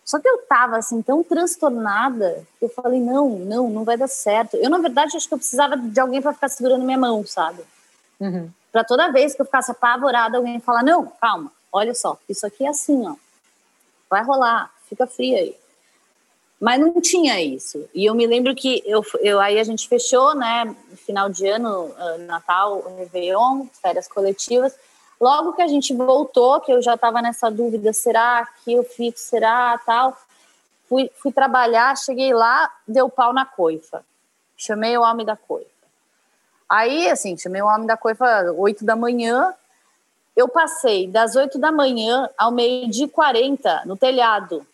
Só 0.04 0.18
que 0.18 0.28
eu 0.28 0.38
tava, 0.46 0.76
assim, 0.76 1.00
tão 1.02 1.22
transtornada, 1.22 2.46
eu 2.60 2.68
falei: 2.68 3.00
Não, 3.00 3.30
não, 3.30 3.68
não 3.68 3.84
vai 3.84 3.96
dar 3.96 4.08
certo. 4.08 4.56
Eu, 4.56 4.70
na 4.70 4.78
verdade, 4.78 5.16
acho 5.16 5.28
que 5.28 5.34
eu 5.34 5.38
precisava 5.38 5.76
de 5.76 6.00
alguém 6.00 6.22
para 6.22 6.32
ficar 6.32 6.48
segurando 6.48 6.84
minha 6.84 6.98
mão, 6.98 7.24
sabe? 7.26 7.62
Uhum. 8.18 8.50
Para 8.72 8.84
toda 8.84 9.12
vez 9.12 9.34
que 9.34 9.40
eu 9.42 9.46
ficasse 9.46 9.70
apavorada, 9.70 10.38
alguém 10.38 10.58
falar: 10.60 10.82
Não, 10.82 11.06
calma, 11.20 11.52
olha 11.70 11.94
só, 11.94 12.18
isso 12.28 12.46
aqui 12.46 12.64
é 12.64 12.68
assim, 12.68 13.06
ó. 13.06 13.14
Vai 14.08 14.22
rolar, 14.22 14.70
fica 14.88 15.06
fria 15.06 15.38
aí. 15.38 15.56
Mas 16.64 16.80
não 16.80 16.98
tinha 16.98 17.42
isso. 17.42 17.86
E 17.92 18.06
eu 18.06 18.14
me 18.14 18.26
lembro 18.26 18.54
que 18.54 18.82
eu, 18.86 19.04
eu 19.20 19.38
aí 19.38 19.60
a 19.60 19.64
gente 19.64 19.86
fechou, 19.86 20.34
né? 20.34 20.74
Final 20.96 21.28
de 21.28 21.46
ano, 21.46 21.94
ah, 21.94 22.16
Natal, 22.20 22.82
Réveillon, 22.96 23.66
férias 23.82 24.08
coletivas. 24.08 24.74
Logo 25.20 25.52
que 25.52 25.60
a 25.60 25.66
gente 25.66 25.92
voltou, 25.92 26.58
que 26.62 26.72
eu 26.72 26.80
já 26.80 26.94
estava 26.94 27.20
nessa 27.20 27.50
dúvida, 27.50 27.92
será 27.92 28.48
que 28.64 28.72
eu 28.72 28.82
fico, 28.82 29.18
será, 29.18 29.78
tal. 29.84 30.16
Fui, 30.88 31.10
fui 31.16 31.30
trabalhar, 31.30 31.98
cheguei 31.98 32.32
lá, 32.32 32.72
deu 32.88 33.10
pau 33.10 33.34
na 33.34 33.44
coifa. 33.44 34.02
Chamei 34.56 34.96
o 34.96 35.02
homem 35.02 35.26
da 35.26 35.36
coifa. 35.36 35.68
Aí, 36.66 37.10
assim, 37.10 37.36
chamei 37.36 37.60
o 37.60 37.66
homem 37.66 37.86
da 37.86 37.98
coifa 37.98 38.50
oito 38.56 38.86
da 38.86 38.96
manhã. 38.96 39.52
Eu 40.34 40.48
passei 40.48 41.08
das 41.08 41.36
oito 41.36 41.58
da 41.58 41.70
manhã 41.70 42.26
ao 42.38 42.50
meio-dia 42.50 43.04
e 43.04 43.10
quarenta 43.10 43.82
no 43.84 43.98
telhado 43.98 44.66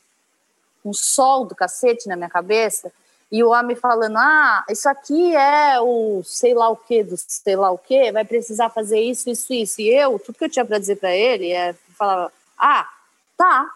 um 0.84 0.92
sol 0.92 1.44
do 1.44 1.54
cacete 1.54 2.08
na 2.08 2.16
minha 2.16 2.28
cabeça, 2.28 2.92
e 3.30 3.44
o 3.44 3.50
homem 3.50 3.76
falando: 3.76 4.16
ah, 4.16 4.64
isso 4.68 4.88
aqui 4.88 5.34
é 5.36 5.80
o 5.80 6.22
sei 6.24 6.52
lá 6.52 6.68
o 6.68 6.76
que 6.76 7.04
do 7.04 7.16
sei 7.16 7.54
lá 7.54 7.70
o 7.70 7.78
que, 7.78 8.10
vai 8.10 8.24
precisar 8.24 8.70
fazer 8.70 9.00
isso, 9.00 9.30
isso, 9.30 9.52
isso. 9.52 9.80
E 9.80 9.88
eu, 9.88 10.18
tudo 10.18 10.36
que 10.36 10.44
eu 10.44 10.50
tinha 10.50 10.64
para 10.64 10.78
dizer 10.78 10.96
para 10.96 11.14
ele 11.14 11.52
é 11.52 11.74
falava: 11.96 12.32
ah, 12.58 12.88
tá, 13.36 13.70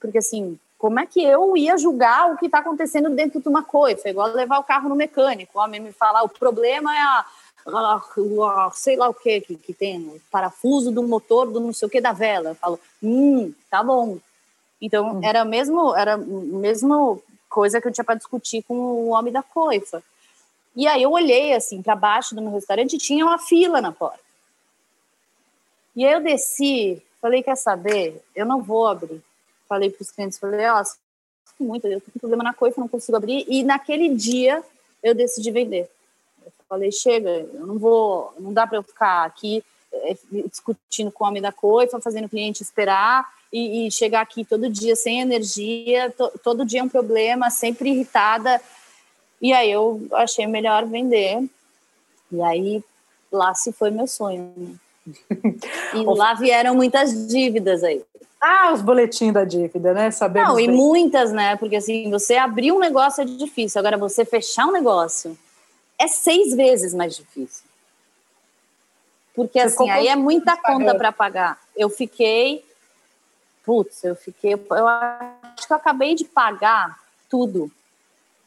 porque 0.00 0.18
assim, 0.18 0.58
como 0.78 1.00
é 1.00 1.06
que 1.06 1.22
eu 1.22 1.56
ia 1.56 1.76
julgar 1.76 2.32
o 2.32 2.36
que 2.36 2.46
está 2.46 2.58
acontecendo 2.58 3.10
dentro 3.10 3.40
de 3.40 3.48
uma 3.48 3.62
coisa? 3.62 4.02
É 4.04 4.10
igual 4.10 4.28
levar 4.28 4.58
o 4.58 4.64
carro 4.64 4.88
no 4.88 4.94
mecânico, 4.94 5.58
o 5.58 5.62
homem 5.62 5.80
me 5.80 5.92
falar: 5.92 6.22
o 6.22 6.28
problema 6.28 6.94
é 6.94 7.00
a. 7.00 7.24
sei 8.72 8.96
lá 8.96 9.08
o 9.08 9.14
que 9.14 9.40
que 9.40 9.74
tem, 9.74 10.00
o 10.00 10.20
parafuso 10.30 10.92
do 10.92 11.02
motor 11.02 11.50
do 11.50 11.60
não 11.60 11.72
sei 11.72 11.86
o 11.86 11.90
que 11.90 12.00
da 12.00 12.12
vela. 12.12 12.50
Eu 12.50 12.54
falo, 12.54 12.80
hum, 13.02 13.52
tá 13.70 13.82
bom, 13.82 14.18
então, 14.82 15.14
uhum. 15.14 15.20
era 15.24 15.44
mesmo 15.44 15.94
era 15.94 16.16
mesmo 16.16 17.22
coisa 17.48 17.80
que 17.80 17.86
eu 17.86 17.92
tinha 17.92 18.04
para 18.04 18.16
discutir 18.16 18.64
com 18.64 18.74
o 18.74 19.08
homem 19.10 19.32
da 19.32 19.42
coifa. 19.42 20.02
E 20.74 20.88
aí 20.88 21.02
eu 21.02 21.12
olhei 21.12 21.54
assim 21.54 21.80
para 21.80 21.94
baixo 21.94 22.34
do 22.34 22.42
meu 22.42 22.50
restaurante 22.50 22.94
e 22.94 22.98
tinha 22.98 23.24
uma 23.24 23.38
fila 23.38 23.80
na 23.80 23.92
porta. 23.92 24.18
E 25.94 26.04
aí 26.04 26.12
eu 26.12 26.20
desci, 26.20 27.00
falei, 27.20 27.42
quer 27.42 27.56
saber? 27.56 28.20
Eu 28.34 28.44
não 28.44 28.60
vou 28.60 28.88
abrir. 28.88 29.22
Falei 29.68 29.88
para 29.88 30.02
os 30.02 30.10
clientes, 30.10 30.38
falei, 30.38 30.66
ó, 30.66 30.82
oh, 30.82 31.62
muito, 31.62 31.86
eu 31.86 32.00
com 32.00 32.18
problema 32.18 32.42
na 32.42 32.54
coifa, 32.54 32.80
não 32.80 32.88
consigo 32.88 33.16
abrir. 33.16 33.44
E 33.48 33.62
naquele 33.62 34.08
dia 34.08 34.64
eu 35.02 35.14
decidi 35.14 35.50
vender. 35.52 35.88
Eu 36.44 36.52
falei, 36.68 36.90
chega, 36.90 37.30
eu 37.30 37.66
não 37.66 37.78
vou, 37.78 38.34
não 38.38 38.52
dá 38.52 38.66
para 38.66 38.78
eu 38.78 38.82
ficar 38.82 39.24
aqui 39.24 39.62
discutindo 40.30 41.10
com 41.10 41.24
o 41.24 41.28
homem 41.28 41.42
da 41.42 41.52
coifa, 41.52 42.00
fazendo 42.00 42.26
o 42.26 42.28
cliente 42.28 42.62
esperar 42.62 43.28
e, 43.52 43.86
e 43.86 43.90
chegar 43.90 44.22
aqui 44.22 44.44
todo 44.44 44.68
dia 44.68 44.96
sem 44.96 45.20
energia, 45.20 46.10
to, 46.10 46.30
todo 46.42 46.64
dia 46.64 46.80
é 46.80 46.84
um 46.84 46.88
problema, 46.88 47.50
sempre 47.50 47.90
irritada. 47.90 48.60
E 49.40 49.52
aí 49.52 49.70
eu 49.70 50.06
achei 50.12 50.46
melhor 50.46 50.86
vender. 50.86 51.42
E 52.30 52.42
aí 52.42 52.82
lá 53.30 53.54
se 53.54 53.72
foi 53.72 53.90
meu 53.90 54.06
sonho. 54.06 54.52
Né? 54.56 54.74
E 55.94 56.04
lá 56.04 56.32
vieram 56.34 56.74
muitas 56.74 57.26
dívidas 57.26 57.82
aí. 57.82 58.02
Ah, 58.40 58.72
os 58.72 58.80
boletins 58.80 59.32
da 59.32 59.44
dívida, 59.44 59.92
né? 59.92 60.10
Sabemos 60.10 60.48
Não, 60.48 60.60
e 60.60 60.66
bem. 60.66 60.76
muitas, 60.76 61.30
né? 61.32 61.54
Porque 61.56 61.76
assim, 61.76 62.10
você 62.10 62.36
abrir 62.36 62.72
um 62.72 62.78
negócio 62.78 63.22
é 63.22 63.24
difícil, 63.24 63.78
agora 63.78 63.96
você 63.96 64.24
fechar 64.24 64.66
um 64.66 64.72
negócio 64.72 65.36
é 65.98 66.08
seis 66.08 66.54
vezes 66.54 66.92
mais 66.92 67.16
difícil. 67.16 67.64
Porque 69.34 69.60
você 69.60 69.66
assim, 69.66 69.90
aí 69.90 70.08
é 70.08 70.16
muita 70.16 70.56
conta 70.56 70.94
para 70.94 71.10
pagar. 71.10 71.58
Eu 71.76 71.88
fiquei 71.88 72.64
putz, 73.64 74.04
eu 74.04 74.14
fiquei. 74.14 74.54
Eu 74.54 74.88
acho 74.88 75.66
que 75.66 75.72
eu 75.72 75.76
acabei 75.76 76.14
de 76.14 76.24
pagar 76.24 76.98
tudo 77.28 77.70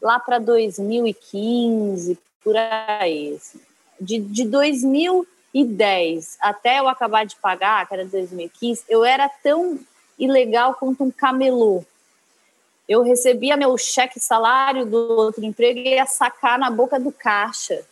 lá 0.01 0.19
para 0.19 0.39
2015, 0.39 2.17
por 2.43 2.55
aí. 2.55 3.35
Assim. 3.35 3.59
De, 3.99 4.19
de 4.19 4.45
2010 4.45 6.37
até 6.41 6.79
eu 6.79 6.87
acabar 6.87 7.25
de 7.25 7.35
pagar, 7.37 7.87
que 7.87 7.93
era 7.93 8.05
2015, 8.05 8.83
eu 8.89 9.05
era 9.05 9.29
tão 9.29 9.79
ilegal 10.19 10.75
quanto 10.75 11.03
um 11.03 11.11
camelô. 11.11 11.83
Eu 12.87 13.01
recebia 13.01 13.57
meu 13.57 13.75
cheque 13.77 14.19
salário 14.19 14.85
do 14.85 14.97
outro 15.13 15.43
emprego 15.43 15.79
e 15.79 15.95
ia 15.95 16.05
sacar 16.05 16.59
na 16.59 16.69
boca 16.69 16.99
do 16.99 17.11
caixa. 17.11 17.83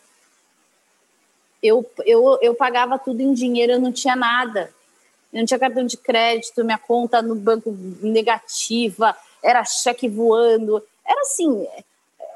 Eu, 1.64 1.88
eu, 2.04 2.38
eu 2.42 2.54
pagava 2.54 2.98
tudo 2.98 3.20
em 3.22 3.32
dinheiro, 3.32 3.72
eu 3.72 3.80
não 3.80 3.90
tinha 3.90 4.14
nada 4.14 4.70
eu 5.34 5.40
não 5.40 5.46
tinha 5.46 5.58
cartão 5.58 5.84
de 5.84 5.96
crédito, 5.96 6.64
minha 6.64 6.78
conta 6.78 7.20
no 7.20 7.34
banco 7.34 7.76
negativa, 8.00 9.16
era 9.42 9.64
cheque 9.64 10.08
voando. 10.08 10.80
Era 11.04 11.20
assim, 11.22 11.66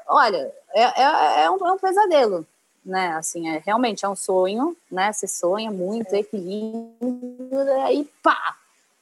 olha, 0.05 0.53
é, 0.73 0.81
é, 0.81 1.43
é, 1.43 1.49
um, 1.49 1.65
é 1.65 1.71
um, 1.71 1.77
pesadelo, 1.77 2.45
né? 2.83 3.13
Assim, 3.13 3.47
é, 3.47 3.63
realmente 3.65 4.03
é 4.03 4.09
um 4.09 4.17
sonho, 4.17 4.75
né? 4.91 5.13
Você 5.13 5.27
sonha 5.27 5.71
muito, 5.71 6.13
é. 6.13 6.19
equilíbrio, 6.19 7.81
aí 7.85 8.05
pá, 8.21 8.57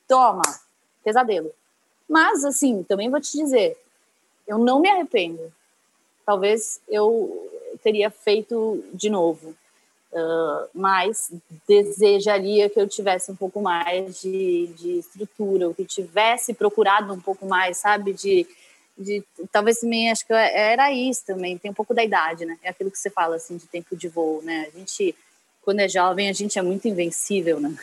toma, 0.08 0.44
pesadelo. 1.04 1.52
Mas, 2.08 2.46
assim, 2.46 2.84
também 2.84 3.10
vou 3.10 3.20
te 3.20 3.36
dizer, 3.36 3.76
eu 4.48 4.60
não 4.60 4.80
me 4.80 4.90
arrependo. 4.90 5.52
Talvez 6.24 6.80
eu 6.88 7.50
teria 7.82 8.12
feito 8.12 8.84
de 8.94 9.10
novo. 9.10 9.56
Uh, 10.18 10.68
mas 10.74 11.32
desejaria 11.68 12.68
que 12.72 12.80
eu 12.80 12.88
tivesse 12.88 13.32
um 13.32 13.36
pouco 13.36 13.62
mais 13.62 14.20
de, 14.20 14.66
de 14.76 14.98
estrutura, 14.98 15.68
ou 15.68 15.76
que 15.76 15.86
tivesse 15.86 16.56
procurado 16.56 17.14
um 17.14 17.20
pouco 17.20 17.46
mais, 17.46 17.78
sabe, 17.78 18.14
de, 18.14 18.48
de 18.98 19.24
talvez 19.52 19.80
também 19.80 20.10
acho 20.10 20.26
que 20.26 20.34
era 20.34 20.92
isso 20.92 21.24
também, 21.24 21.56
tem 21.56 21.70
um 21.70 21.74
pouco 21.74 21.94
da 21.94 22.04
idade, 22.04 22.46
né? 22.46 22.58
É 22.64 22.70
aquilo 22.70 22.90
que 22.90 22.98
você 22.98 23.12
fala 23.12 23.36
assim 23.36 23.58
de 23.58 23.68
tempo 23.68 23.96
de 23.96 24.08
voo, 24.08 24.42
né? 24.42 24.68
A 24.74 24.80
gente 24.80 25.14
quando 25.62 25.82
é 25.82 25.88
jovem 25.88 26.30
a 26.30 26.34
gente 26.34 26.58
é 26.58 26.64
muito 26.64 26.88
invencível, 26.88 27.60
né? 27.60 27.78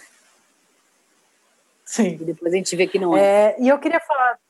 Sim. 1.85 2.15
E 2.15 2.25
depois 2.25 2.53
a 2.53 2.57
gente 2.57 2.75
vê 2.75 2.89
que 2.89 2.99
não 2.99 3.17
é. 3.17 3.21
é 3.21 3.57
e 3.61 3.69
eu 3.69 3.79
queria 3.79 4.01
falar 4.01 4.41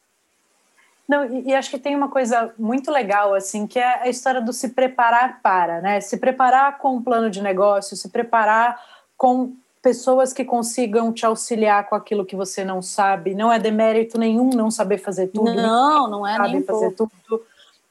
não, 1.08 1.24
e, 1.26 1.48
e, 1.48 1.54
acho 1.54 1.70
que 1.70 1.78
tem 1.78 1.94
uma 1.94 2.08
coisa 2.08 2.52
muito 2.58 2.90
legal, 2.90 3.34
assim, 3.34 3.66
que 3.66 3.78
é 3.78 4.02
a 4.02 4.08
história 4.08 4.40
do 4.40 4.52
se 4.52 4.70
preparar 4.70 5.40
para, 5.42 5.80
né? 5.80 6.00
Se 6.00 6.16
preparar 6.16 6.78
com 6.78 6.96
um 6.96 7.02
plano 7.02 7.30
de 7.30 7.42
negócio, 7.42 7.96
se 7.96 8.08
preparar 8.08 8.80
com 9.16 9.52
pessoas 9.82 10.32
que 10.32 10.46
consigam 10.46 11.12
te 11.12 11.26
auxiliar 11.26 11.86
com 11.86 11.94
aquilo 11.94 12.24
que 12.24 12.34
você 12.34 12.64
não 12.64 12.80
sabe. 12.80 13.34
Não 13.34 13.52
é 13.52 13.58
demérito 13.58 14.18
nenhum 14.18 14.48
não 14.48 14.70
saber 14.70 14.96
fazer 14.96 15.26
tudo. 15.26 15.54
Não, 15.54 16.08
não 16.08 16.26
é 16.26 16.36
sabe 16.38 16.52
nem 16.52 16.62
fazer 16.62 16.90
pouco. 16.92 17.12
tudo. 17.28 17.42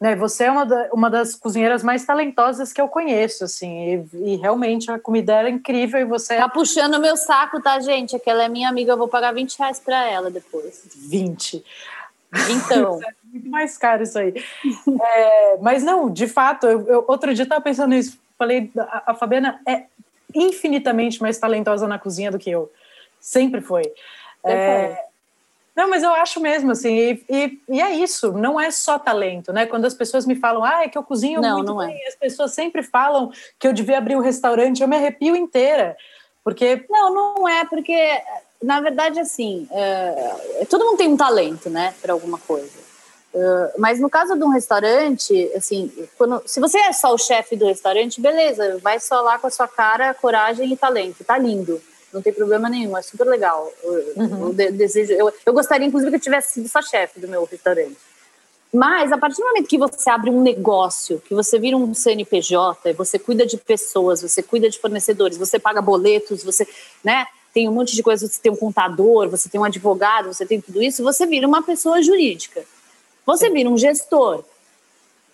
Né, 0.02 0.18
você 0.18 0.46
é 0.46 0.52
uma, 0.52 0.66
da, 0.66 0.90
uma 0.92 1.10
das 1.10 1.34
cozinheiras 1.34 1.82
mais 1.82 2.04
talentosas 2.04 2.74
que 2.74 2.82
eu 2.82 2.90
conheço, 2.90 3.46
assim, 3.46 4.06
e, 4.14 4.34
e, 4.34 4.36
realmente 4.36 4.92
a 4.92 5.00
comida 5.00 5.34
era 5.34 5.50
incrível 5.50 5.98
e 6.02 6.04
você... 6.04 6.36
Tá 6.36 6.50
puxando 6.50 7.00
meu 7.00 7.16
saco, 7.16 7.62
tá, 7.62 7.80
gente? 7.80 8.14
Aquela 8.14 8.44
é 8.44 8.50
minha 8.50 8.68
amiga, 8.68 8.92
eu 8.92 8.98
vou 8.98 9.08
pagar 9.08 9.34
20 9.34 9.58
reais 9.58 9.80
pra 9.80 10.04
ela 10.10 10.30
depois. 10.30 10.84
20? 11.10 11.64
Então... 12.50 13.00
é 13.04 13.14
muito 13.32 13.50
mais 13.50 13.78
caro 13.78 14.04
isso 14.04 14.18
aí. 14.20 14.34
é, 15.02 15.58
mas 15.58 15.84
não, 15.84 16.10
de 16.10 16.28
fato, 16.28 16.68
eu, 16.68 16.88
eu, 16.88 17.06
outro 17.08 17.34
dia 17.34 17.44
eu 17.44 17.50
tava 17.50 17.62
pensando 17.62 17.90
nisso, 17.90 18.20
falei, 18.38 18.72
a, 18.78 19.12
a 19.12 19.16
Fabiana 19.16 19.60
é 19.68 19.86
infinitamente 20.34 21.22
mais 21.22 21.38
talentosa 21.38 21.88
na 21.88 22.00
cozinha 22.00 22.32
do 22.32 22.40
que 22.40 22.52
eu. 22.52 22.72
Sempre 23.20 23.62
foi. 23.62 23.84
É, 24.46 24.98
não, 25.76 25.90
mas 25.90 26.04
eu 26.04 26.14
acho 26.14 26.40
mesmo, 26.40 26.72
assim, 26.72 26.96
e, 26.96 27.26
e, 27.28 27.60
e, 27.68 27.82
é 27.82 27.92
isso, 27.96 28.32
não 28.32 28.60
é 28.60 28.70
só 28.70 29.00
talento, 29.00 29.52
né? 29.52 29.66
Quando 29.66 29.86
as 29.86 29.94
pessoas 29.94 30.26
me 30.26 30.36
falam, 30.36 30.64
ah, 30.64 30.84
é 30.84 30.88
que 30.88 30.98
eu 30.98 31.04
cozinho 31.04 31.42
não, 31.42 31.58
muito 31.58 31.74
não 31.74 31.82
é. 31.82 31.88
bem, 31.88 32.04
é. 32.04 32.08
as 32.10 32.16
pessoas 32.16 32.54
sempre 32.54 32.84
falam 32.84 33.32
que 33.58 33.68
eu 33.68 33.74
devia 33.74 33.98
abrir 33.98 34.16
um 34.16 34.22
restaurante, 34.22 34.82
eu 34.82 34.88
me 34.88 34.96
arrepio 34.96 35.36
inteira, 35.36 35.98
porque... 36.44 36.86
Não, 36.90 37.14
não 37.14 37.50
é, 37.50 37.66
porque, 37.66 37.98
na 38.64 38.82
verdade, 38.82 39.20
assim, 39.20 39.68
é, 39.72 40.66
todo 40.70 40.86
mundo 40.86 40.98
tem 40.98 41.10
um 41.10 41.18
talento, 41.18 41.70
né, 41.70 41.94
para 42.02 42.14
alguma 42.14 42.38
coisa. 42.40 42.84
Uh, 43.34 43.80
mas 43.80 44.00
no 44.00 44.12
caso 44.12 44.38
de 44.38 44.44
um 44.44 44.50
restaurante, 44.50 45.52
assim, 45.56 45.92
quando, 46.18 46.42
se 46.46 46.60
você 46.60 46.78
é 46.78 46.94
só 46.94 47.14
o 47.14 47.18
chefe 47.18 47.56
do 47.56 47.66
restaurante, 47.66 48.22
beleza, 48.22 48.78
vai 48.78 49.00
só 49.00 49.22
lá 49.22 49.40
com 49.40 49.48
a 49.48 49.50
sua 49.50 49.68
cara, 49.68 50.14
coragem 50.14 50.72
e 50.72 50.78
talento, 50.78 51.24
tá 51.24 51.38
lindo 51.38 51.82
não 52.14 52.22
tem 52.22 52.32
problema 52.32 52.70
nenhum, 52.70 52.96
é 52.96 53.02
super 53.02 53.26
legal. 53.26 53.72
Uhum. 54.16 54.50
Eu, 54.58 54.72
desejo, 54.72 55.12
eu, 55.14 55.34
eu 55.46 55.54
gostaria, 55.54 55.88
inclusive, 55.88 56.12
que 56.12 56.18
eu 56.18 56.22
tivesse 56.22 56.54
sido 56.54 56.70
só 56.70 56.82
chefe 56.82 57.20
do 57.20 57.28
meu 57.28 57.44
restaurante. 57.44 57.98
Mas 58.72 59.12
a 59.12 59.18
partir 59.18 59.38
do 59.38 59.48
momento 59.48 59.68
que 59.68 59.78
você 59.78 60.10
abre 60.10 60.30
um 60.30 60.42
negócio, 60.42 61.22
que 61.28 61.34
você 61.34 61.60
vira 61.60 61.78
um 61.78 61.94
CNPJ, 61.94 62.94
você 62.94 63.20
cuida 63.20 63.46
de 63.46 63.58
pessoas, 63.58 64.22
você 64.22 64.42
cuida 64.42 64.70
de 64.70 64.80
fornecedores, 64.80 65.38
você 65.38 65.60
paga 65.60 65.82
boletos, 65.82 66.44
você, 66.44 66.68
né, 67.04 67.28
tem 67.54 67.70
um 67.70 67.72
monte 67.72 67.96
de 67.96 68.02
coisa, 68.02 68.28
você 68.28 68.42
tem 68.42 68.52
um 68.52 68.56
contador, 68.56 69.30
você 69.30 69.48
tem 69.48 69.62
um 69.62 69.64
advogado, 69.64 70.34
você 70.34 70.46
tem 70.46 70.60
tudo 70.60 70.82
isso, 70.82 71.04
você 71.04 71.26
vira 71.26 71.48
uma 71.48 71.62
pessoa 71.62 72.02
jurídica. 72.02 72.66
Você 73.26 73.50
vira 73.50 73.70
um 73.70 73.78
gestor. 73.78 74.44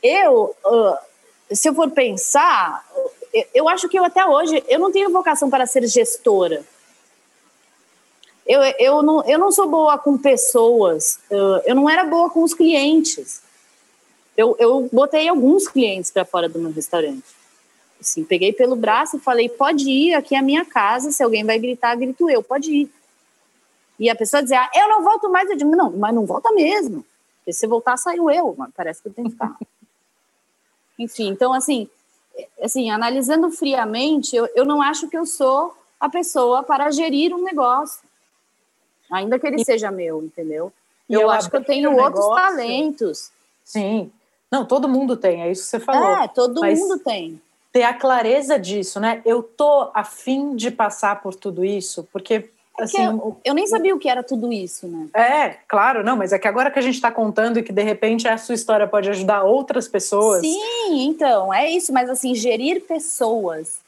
Eu, 0.03 0.55
se 1.51 1.69
eu 1.69 1.73
for 1.73 1.89
pensar, 1.89 2.86
eu 3.53 3.69
acho 3.69 3.88
que 3.88 3.97
eu 3.97 4.03
até 4.03 4.25
hoje 4.25 4.63
eu 4.67 4.79
não 4.79 4.91
tenho 4.91 5.10
vocação 5.12 5.49
para 5.49 5.65
ser 5.65 5.88
gestora. 5.88 6.63
Eu, 8.45 8.62
eu, 8.79 9.01
não, 9.01 9.23
eu 9.25 9.39
não 9.39 9.51
sou 9.51 9.69
boa 9.69 9.97
com 9.97 10.17
pessoas, 10.17 11.19
eu 11.65 11.75
não 11.75 11.89
era 11.89 12.03
boa 12.03 12.29
com 12.29 12.43
os 12.43 12.53
clientes. 12.53 13.41
Eu, 14.36 14.55
eu 14.60 14.89
botei 14.91 15.27
alguns 15.27 15.67
clientes 15.67 16.12
para 16.12 16.25
fora 16.25 16.49
do 16.49 16.60
meu 16.60 16.71
restaurante. 16.71 17.38
Assim, 18.00 18.24
peguei 18.24 18.54
pelo 18.54 18.76
braço 18.76 19.18
e 19.18 19.20
falei: 19.20 19.50
pode 19.50 19.90
ir, 19.90 20.14
aqui 20.14 20.36
é 20.36 20.40
a 20.40 20.44
minha 20.44 20.64
casa, 20.64 21.12
se 21.12 21.22
alguém 21.22 21.44
vai 21.44 21.60
gritar, 21.60 21.96
grito 21.96 22.30
eu, 22.30 22.42
pode 22.42 22.72
ir. 22.72 22.92
E 24.00 24.10
a 24.10 24.16
pessoa 24.16 24.42
dizia: 24.42 24.62
ah, 24.62 24.72
eu 24.74 24.88
não 24.88 25.04
volto 25.04 25.30
mais. 25.30 25.50
Eu 25.50 25.58
digo: 25.58 25.76
não, 25.76 25.92
mas 25.92 26.16
não 26.16 26.26
volta 26.26 26.52
mesmo. 26.52 27.06
Porque 27.40 27.54
se 27.54 27.68
voltar, 27.68 27.98
saiu 27.98 28.30
eu, 28.30 28.56
mas 28.58 28.72
parece 28.76 29.02
que 29.02 29.10
eu 29.10 29.14
tenho 29.14 29.28
que 29.28 29.34
ficar. 29.34 29.58
Enfim, 30.98 31.30
então, 31.30 31.54
assim, 31.54 31.90
assim, 32.62 32.90
analisando 32.90 33.50
friamente, 33.52 34.36
eu, 34.36 34.48
eu 34.56 34.66
não 34.66 34.82
acho 34.82 35.08
que 35.08 35.18
eu 35.18 35.26
sou 35.26 35.76
a 36.00 36.10
pessoa 36.10 36.64
para 36.64 36.90
gerir 36.92 37.34
um 37.34 37.44
negócio, 37.44 38.02
ainda 39.12 39.38
que 39.38 39.48
ele 39.48 39.62
e, 39.62 39.66
seja 39.66 39.92
meu, 39.92 40.24
entendeu? 40.24 40.72
Eu, 41.10 41.22
eu 41.22 41.30
acho 41.30 41.50
que 41.50 41.56
eu 41.58 41.64
tenho 41.64 41.92
outros 41.92 42.26
negócio, 42.26 42.36
talentos. 42.36 43.32
Sim. 43.66 44.12
Não, 44.52 44.66
todo 44.66 44.88
mundo 44.88 45.18
tem, 45.18 45.44
é 45.44 45.52
isso 45.52 45.64
que 45.64 45.70
você 45.70 45.80
falou. 45.80 46.18
É, 46.18 46.28
todo 46.28 46.64
mundo 46.64 47.00
tem. 47.00 47.42
Ter 47.71 47.84
a 47.84 47.93
clareza 47.93 48.58
disso, 48.58 48.99
né? 48.99 49.21
Eu 49.25 49.43
tô 49.43 49.91
afim 49.93 50.55
de 50.55 50.71
passar 50.71 51.21
por 51.21 51.36
tudo 51.36 51.63
isso, 51.63 52.08
porque 52.12 52.49
é 52.79 52.84
assim, 52.84 53.03
eu, 53.03 53.38
eu, 53.43 53.53
nem 53.53 53.67
sabia 53.67 53.93
o 53.93 53.99
que 53.99 54.10
era 54.10 54.23
tudo 54.23 54.51
isso, 54.51 54.88
né? 54.88 55.08
É, 55.13 55.49
claro, 55.67 56.03
não, 56.03 56.15
mas 56.15 56.32
é 56.32 56.39
que 56.39 56.47
agora 56.47 56.71
que 56.71 56.79
a 56.79 56.82
gente 56.82 56.95
está 56.95 57.12
contando 57.12 57.60
e 57.60 57.63
que 57.63 57.73
de 57.73 57.84
repente 57.84 58.27
a 58.27 58.38
sua 58.38 58.55
história 58.55 58.88
pode 58.88 59.10
ajudar 59.10 59.43
outras 59.43 59.88
pessoas. 59.88 60.41
Sim, 60.41 61.05
então, 61.05 61.53
é 61.53 61.69
isso, 61.69 61.91
mas 61.91 62.10
assim, 62.10 62.34
gerir 62.34 62.82
pessoas. 62.86 63.79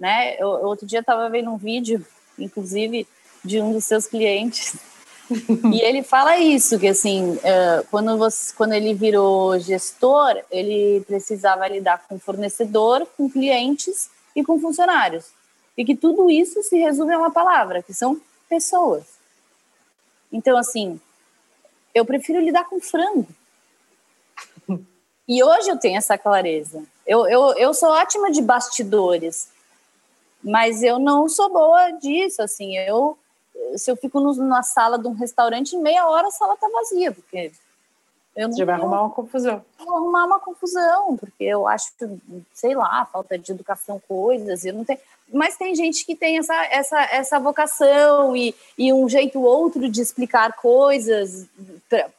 Né? 0.00 0.36
Eu, 0.40 0.48
outro 0.48 0.86
dia 0.86 1.00
estava 1.00 1.28
vendo 1.28 1.50
um 1.50 1.56
vídeo, 1.56 2.04
inclusive, 2.38 3.06
de 3.44 3.60
um 3.60 3.72
dos 3.72 3.84
seus 3.84 4.06
clientes. 4.06 4.76
E 5.72 5.80
ele 5.80 6.02
fala 6.02 6.38
isso, 6.38 6.78
que 6.78 6.88
assim, 6.88 7.38
é, 7.42 7.84
quando, 7.90 8.16
você, 8.16 8.54
quando 8.54 8.72
ele 8.72 8.94
virou 8.94 9.58
gestor, 9.58 10.42
ele 10.50 11.02
precisava 11.06 11.66
lidar 11.66 12.06
com 12.06 12.18
fornecedor, 12.18 13.06
com 13.16 13.30
clientes 13.30 14.08
e 14.34 14.44
com 14.44 14.60
funcionários. 14.60 15.26
E 15.76 15.84
que 15.84 15.96
tudo 15.96 16.30
isso 16.30 16.62
se 16.62 16.78
resume 16.78 17.12
a 17.14 17.18
uma 17.18 17.30
palavra, 17.30 17.82
que 17.82 17.92
são 17.92 18.20
pessoas. 18.48 19.04
Então, 20.32 20.56
assim, 20.56 21.00
eu 21.94 22.04
prefiro 22.04 22.40
lidar 22.40 22.64
com 22.64 22.80
frango. 22.80 23.26
E 25.28 25.42
hoje 25.42 25.68
eu 25.68 25.78
tenho 25.78 25.98
essa 25.98 26.16
clareza. 26.16 26.84
Eu, 27.06 27.26
eu, 27.26 27.52
eu 27.56 27.74
sou 27.74 27.88
ótima 27.88 28.30
de 28.30 28.40
bastidores, 28.40 29.48
mas 30.42 30.82
eu 30.82 30.98
não 30.98 31.28
sou 31.28 31.52
boa 31.52 31.90
disso. 31.92 32.42
Assim, 32.42 32.76
eu 32.78 33.18
se 33.76 33.90
eu 33.90 33.96
fico 33.96 34.20
no, 34.20 34.34
na 34.34 34.62
sala 34.62 34.98
de 34.98 35.06
um 35.06 35.12
restaurante, 35.12 35.76
meia 35.76 36.06
hora 36.06 36.28
a 36.28 36.30
sala 36.30 36.56
tá 36.56 36.68
vazia, 36.68 37.12
porque 37.12 37.52
eu 38.36 38.48
não, 38.48 38.54
Você 38.54 38.66
vai 38.66 38.74
arrumar 38.74 39.00
uma 39.00 39.10
confusão. 39.10 39.64
Vou 39.78 39.96
arrumar 39.96 40.26
uma 40.26 40.38
confusão, 40.38 41.16
porque 41.16 41.42
eu 41.42 41.66
acho, 41.66 41.86
sei 42.52 42.74
lá, 42.74 43.06
falta 43.06 43.38
de 43.38 43.50
educação, 43.50 44.00
coisas, 44.06 44.62
eu 44.66 44.74
não 44.74 44.84
tenho. 44.84 45.00
Mas 45.32 45.56
tem 45.56 45.74
gente 45.74 46.04
que 46.04 46.14
tem 46.14 46.36
essa, 46.36 46.54
essa, 46.66 47.02
essa 47.04 47.40
vocação 47.40 48.36
e, 48.36 48.54
e 48.76 48.92
um 48.92 49.08
jeito 49.08 49.40
outro 49.40 49.88
de 49.88 50.02
explicar 50.02 50.52
coisas 50.52 51.46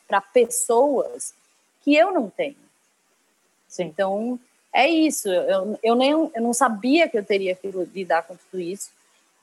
para 0.07 0.19
pessoas 0.19 1.35
que 1.83 1.95
eu 1.95 2.11
não 2.11 2.31
tenho. 2.31 2.55
Sim. 3.67 3.83
Então, 3.83 4.39
é 4.73 4.89
isso. 4.89 5.29
Eu, 5.29 5.79
eu, 5.83 5.95
nem, 5.95 6.11
eu 6.11 6.41
não 6.41 6.53
sabia 6.53 7.07
que 7.07 7.17
eu 7.17 7.23
teria 7.23 7.53
que 7.55 7.67
lidar 7.93 8.23
com 8.23 8.35
tudo 8.35 8.59
isso, 8.59 8.89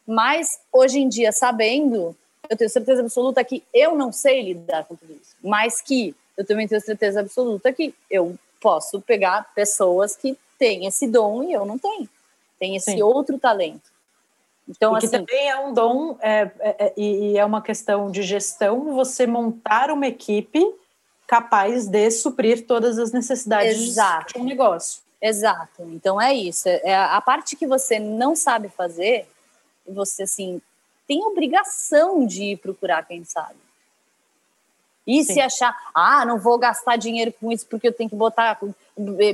mas 0.06 0.60
hoje 0.72 0.98
em 0.98 1.08
dia, 1.08 1.32
sabendo, 1.32 2.16
eu 2.48 2.56
tenho 2.56 2.70
certeza 2.70 3.00
absoluta 3.00 3.42
que 3.44 3.62
eu 3.72 3.96
não 3.96 4.12
sei 4.12 4.42
lidar 4.42 4.84
com 4.84 4.94
tudo 4.96 5.12
isso, 5.12 5.36
mas 5.42 5.80
que 5.80 6.14
eu 6.36 6.44
também 6.44 6.66
tenho 6.66 6.80
certeza 6.80 7.20
absoluta 7.20 7.72
que 7.72 7.94
eu 8.10 8.36
posso 8.60 9.00
pegar 9.00 9.52
pessoas 9.54 10.16
que 10.16 10.36
têm 10.58 10.86
esse 10.86 11.06
dom 11.06 11.44
e 11.44 11.52
eu 11.52 11.64
não 11.64 11.78
tenho. 11.78 12.08
Tem 12.58 12.76
esse 12.76 12.92
Sim. 12.92 13.02
outro 13.02 13.38
talento. 13.38 13.92
Então, 14.68 14.96
e 14.96 15.00
que 15.00 15.06
assim, 15.06 15.18
também 15.18 15.48
é 15.48 15.56
um 15.58 15.74
dom 15.74 16.16
é, 16.20 16.50
é, 16.58 16.76
é, 16.86 16.92
e 16.96 17.36
é 17.36 17.44
uma 17.44 17.60
questão 17.60 18.10
de 18.10 18.22
gestão 18.22 18.94
você 18.94 19.26
montar 19.26 19.90
uma 19.90 20.06
equipe 20.06 20.64
capaz 21.26 21.86
de 21.86 22.10
suprir 22.10 22.66
todas 22.66 22.98
as 22.98 23.12
necessidades 23.12 23.80
Exato. 23.80 24.34
de 24.34 24.40
um 24.40 24.44
negócio. 24.44 25.02
Exato. 25.20 25.82
Então 25.90 26.20
é 26.20 26.34
isso. 26.34 26.68
É 26.68 26.94
a 26.94 27.20
parte 27.20 27.56
que 27.56 27.66
você 27.66 27.98
não 27.98 28.34
sabe 28.34 28.68
fazer, 28.68 29.26
você 29.86 30.24
assim 30.24 30.60
tem 31.06 31.24
obrigação 31.24 32.26
de 32.26 32.56
procurar 32.56 33.06
quem 33.06 33.24
sabe. 33.24 33.56
E 35.06 35.22
Sim. 35.22 35.34
se 35.34 35.40
achar, 35.40 35.76
ah, 35.94 36.24
não 36.24 36.38
vou 36.38 36.58
gastar 36.58 36.96
dinheiro 36.96 37.32
com 37.38 37.52
isso 37.52 37.66
porque 37.66 37.88
eu 37.88 37.92
tenho 37.92 38.08
que 38.08 38.16
botar 38.16 38.58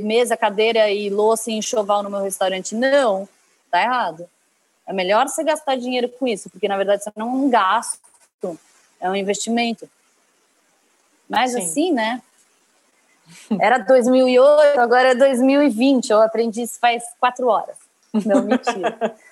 mesa, 0.02 0.36
cadeira 0.36 0.90
e 0.90 1.08
louça 1.08 1.50
e 1.50 1.54
enxoval 1.54 2.02
no 2.02 2.10
meu 2.10 2.22
restaurante. 2.22 2.74
Não, 2.74 3.28
tá 3.70 3.80
errado. 3.80 4.28
É 4.84 4.92
melhor 4.92 5.28
você 5.28 5.44
gastar 5.44 5.76
dinheiro 5.76 6.08
com 6.08 6.26
isso, 6.26 6.50
porque 6.50 6.66
na 6.66 6.76
verdade 6.76 7.02
isso 7.02 7.12
não 7.14 7.28
é 7.28 7.30
um 7.30 7.48
gasto, 7.48 8.58
é 9.00 9.08
um 9.08 9.14
investimento. 9.14 9.88
Mas 11.28 11.52
Sim. 11.52 11.58
assim, 11.58 11.92
né? 11.92 12.20
Era 13.60 13.78
2008, 13.78 14.80
agora 14.80 15.10
é 15.10 15.14
2020. 15.14 16.10
Eu 16.10 16.20
aprendi 16.20 16.62
isso 16.62 16.80
faz 16.80 17.04
quatro 17.20 17.46
horas. 17.46 17.76
Não, 18.12 18.42
mentira. 18.42 19.16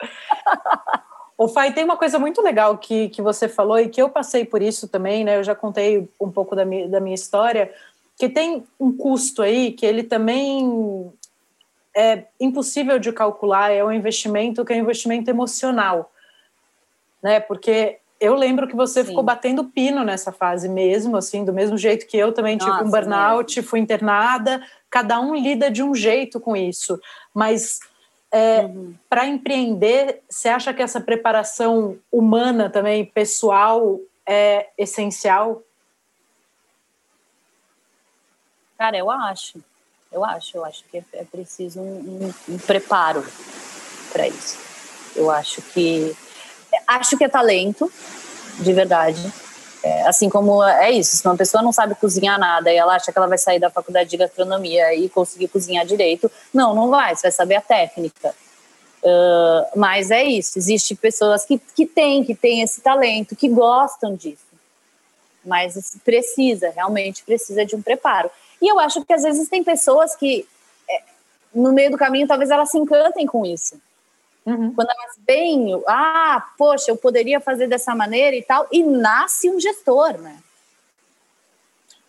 O 1.38 1.48
Fai, 1.48 1.72
tem 1.72 1.84
uma 1.84 1.98
coisa 1.98 2.18
muito 2.18 2.40
legal 2.40 2.78
que, 2.78 3.10
que 3.10 3.20
você 3.20 3.46
falou 3.46 3.78
e 3.78 3.90
que 3.90 4.00
eu 4.00 4.08
passei 4.08 4.44
por 4.44 4.62
isso 4.62 4.88
também, 4.88 5.22
né? 5.22 5.36
Eu 5.36 5.44
já 5.44 5.54
contei 5.54 6.08
um 6.18 6.30
pouco 6.30 6.56
da 6.56 6.64
minha, 6.64 6.88
da 6.88 6.98
minha 6.98 7.14
história, 7.14 7.70
que 8.16 8.26
tem 8.26 8.64
um 8.80 8.96
custo 8.96 9.42
aí 9.42 9.72
que 9.72 9.84
ele 9.84 10.02
também 10.02 11.12
é 11.94 12.24
impossível 12.40 12.98
de 12.98 13.12
calcular, 13.12 13.70
é 13.70 13.84
um 13.84 13.92
investimento 13.92 14.64
que 14.64 14.72
é 14.72 14.76
um 14.76 14.80
investimento 14.80 15.28
emocional, 15.28 16.10
né? 17.22 17.38
Porque 17.38 17.98
eu 18.18 18.34
lembro 18.34 18.66
que 18.66 18.74
você 18.74 19.02
Sim. 19.02 19.08
ficou 19.08 19.22
batendo 19.22 19.64
pino 19.64 20.02
nessa 20.04 20.32
fase 20.32 20.70
mesmo, 20.70 21.18
assim, 21.18 21.44
do 21.44 21.52
mesmo 21.52 21.76
jeito 21.76 22.06
que 22.06 22.16
eu 22.16 22.32
também 22.32 22.56
tive 22.56 22.82
um 22.82 22.90
burnout, 22.90 23.56
mesmo. 23.56 23.70
fui 23.70 23.78
internada, 23.78 24.62
cada 24.88 25.20
um 25.20 25.34
lida 25.34 25.70
de 25.70 25.82
um 25.82 25.94
jeito 25.94 26.40
com 26.40 26.56
isso, 26.56 26.98
mas 27.34 27.78
É, 28.30 28.62
uhum. 28.62 28.94
Para 29.08 29.26
empreender, 29.26 30.22
você 30.28 30.48
acha 30.48 30.74
que 30.74 30.82
essa 30.82 31.00
preparação 31.00 31.98
humana 32.10 32.68
também, 32.68 33.04
pessoal, 33.04 34.00
é 34.26 34.68
essencial? 34.76 35.62
Cara, 38.76 38.96
eu 38.96 39.10
acho. 39.10 39.62
Eu 40.12 40.24
acho. 40.24 40.56
Eu 40.56 40.64
acho 40.64 40.84
que 40.84 41.02
é 41.12 41.24
preciso 41.24 41.80
um, 41.80 42.34
um, 42.48 42.54
um 42.54 42.58
preparo 42.58 43.24
para 44.12 44.28
isso. 44.28 44.58
Eu 45.14 45.30
acho 45.30 45.62
que 45.62 46.14
acho 46.86 47.16
que 47.16 47.24
é 47.24 47.28
talento, 47.28 47.90
de 48.60 48.72
verdade. 48.72 49.32
É, 49.86 50.02
assim 50.02 50.28
como 50.28 50.64
é 50.64 50.90
isso, 50.90 51.14
se 51.14 51.24
uma 51.24 51.36
pessoa 51.36 51.62
não 51.62 51.70
sabe 51.70 51.94
cozinhar 51.94 52.40
nada 52.40 52.72
e 52.72 52.76
ela 52.76 52.96
acha 52.96 53.12
que 53.12 53.16
ela 53.16 53.28
vai 53.28 53.38
sair 53.38 53.60
da 53.60 53.70
faculdade 53.70 54.10
de 54.10 54.16
gastronomia 54.16 54.92
e 54.92 55.08
conseguir 55.08 55.46
cozinhar 55.46 55.86
direito, 55.86 56.28
não, 56.52 56.74
não 56.74 56.90
vai, 56.90 57.14
você 57.14 57.22
vai 57.22 57.30
saber 57.30 57.54
a 57.54 57.60
técnica. 57.60 58.34
Uh, 59.00 59.78
mas 59.78 60.10
é 60.10 60.24
isso, 60.24 60.58
existem 60.58 60.96
pessoas 60.96 61.44
que, 61.44 61.60
que 61.72 61.86
têm, 61.86 62.24
que 62.24 62.34
têm 62.34 62.62
esse 62.62 62.80
talento, 62.80 63.36
que 63.36 63.48
gostam 63.48 64.16
disso. 64.16 64.42
Mas 65.44 65.96
precisa, 66.04 66.70
realmente 66.70 67.22
precisa 67.22 67.64
de 67.64 67.76
um 67.76 67.80
preparo. 67.80 68.28
E 68.60 68.66
eu 68.66 68.80
acho 68.80 69.04
que 69.04 69.12
às 69.12 69.22
vezes 69.22 69.48
tem 69.48 69.62
pessoas 69.62 70.16
que, 70.16 70.48
é, 70.90 71.02
no 71.54 71.72
meio 71.72 71.92
do 71.92 71.96
caminho, 71.96 72.26
talvez 72.26 72.50
elas 72.50 72.72
se 72.72 72.78
encantem 72.78 73.24
com 73.24 73.46
isso. 73.46 73.80
Uhum. 74.46 74.72
Quando 74.72 74.88
elas 74.88 75.18
veem, 75.26 75.82
ah, 75.88 76.48
poxa, 76.56 76.92
eu 76.92 76.96
poderia 76.96 77.40
fazer 77.40 77.66
dessa 77.66 77.96
maneira 77.96 78.36
e 78.36 78.42
tal, 78.42 78.68
e 78.70 78.80
nasce 78.82 79.50
um 79.50 79.58
gestor, 79.58 80.16
né? 80.18 80.38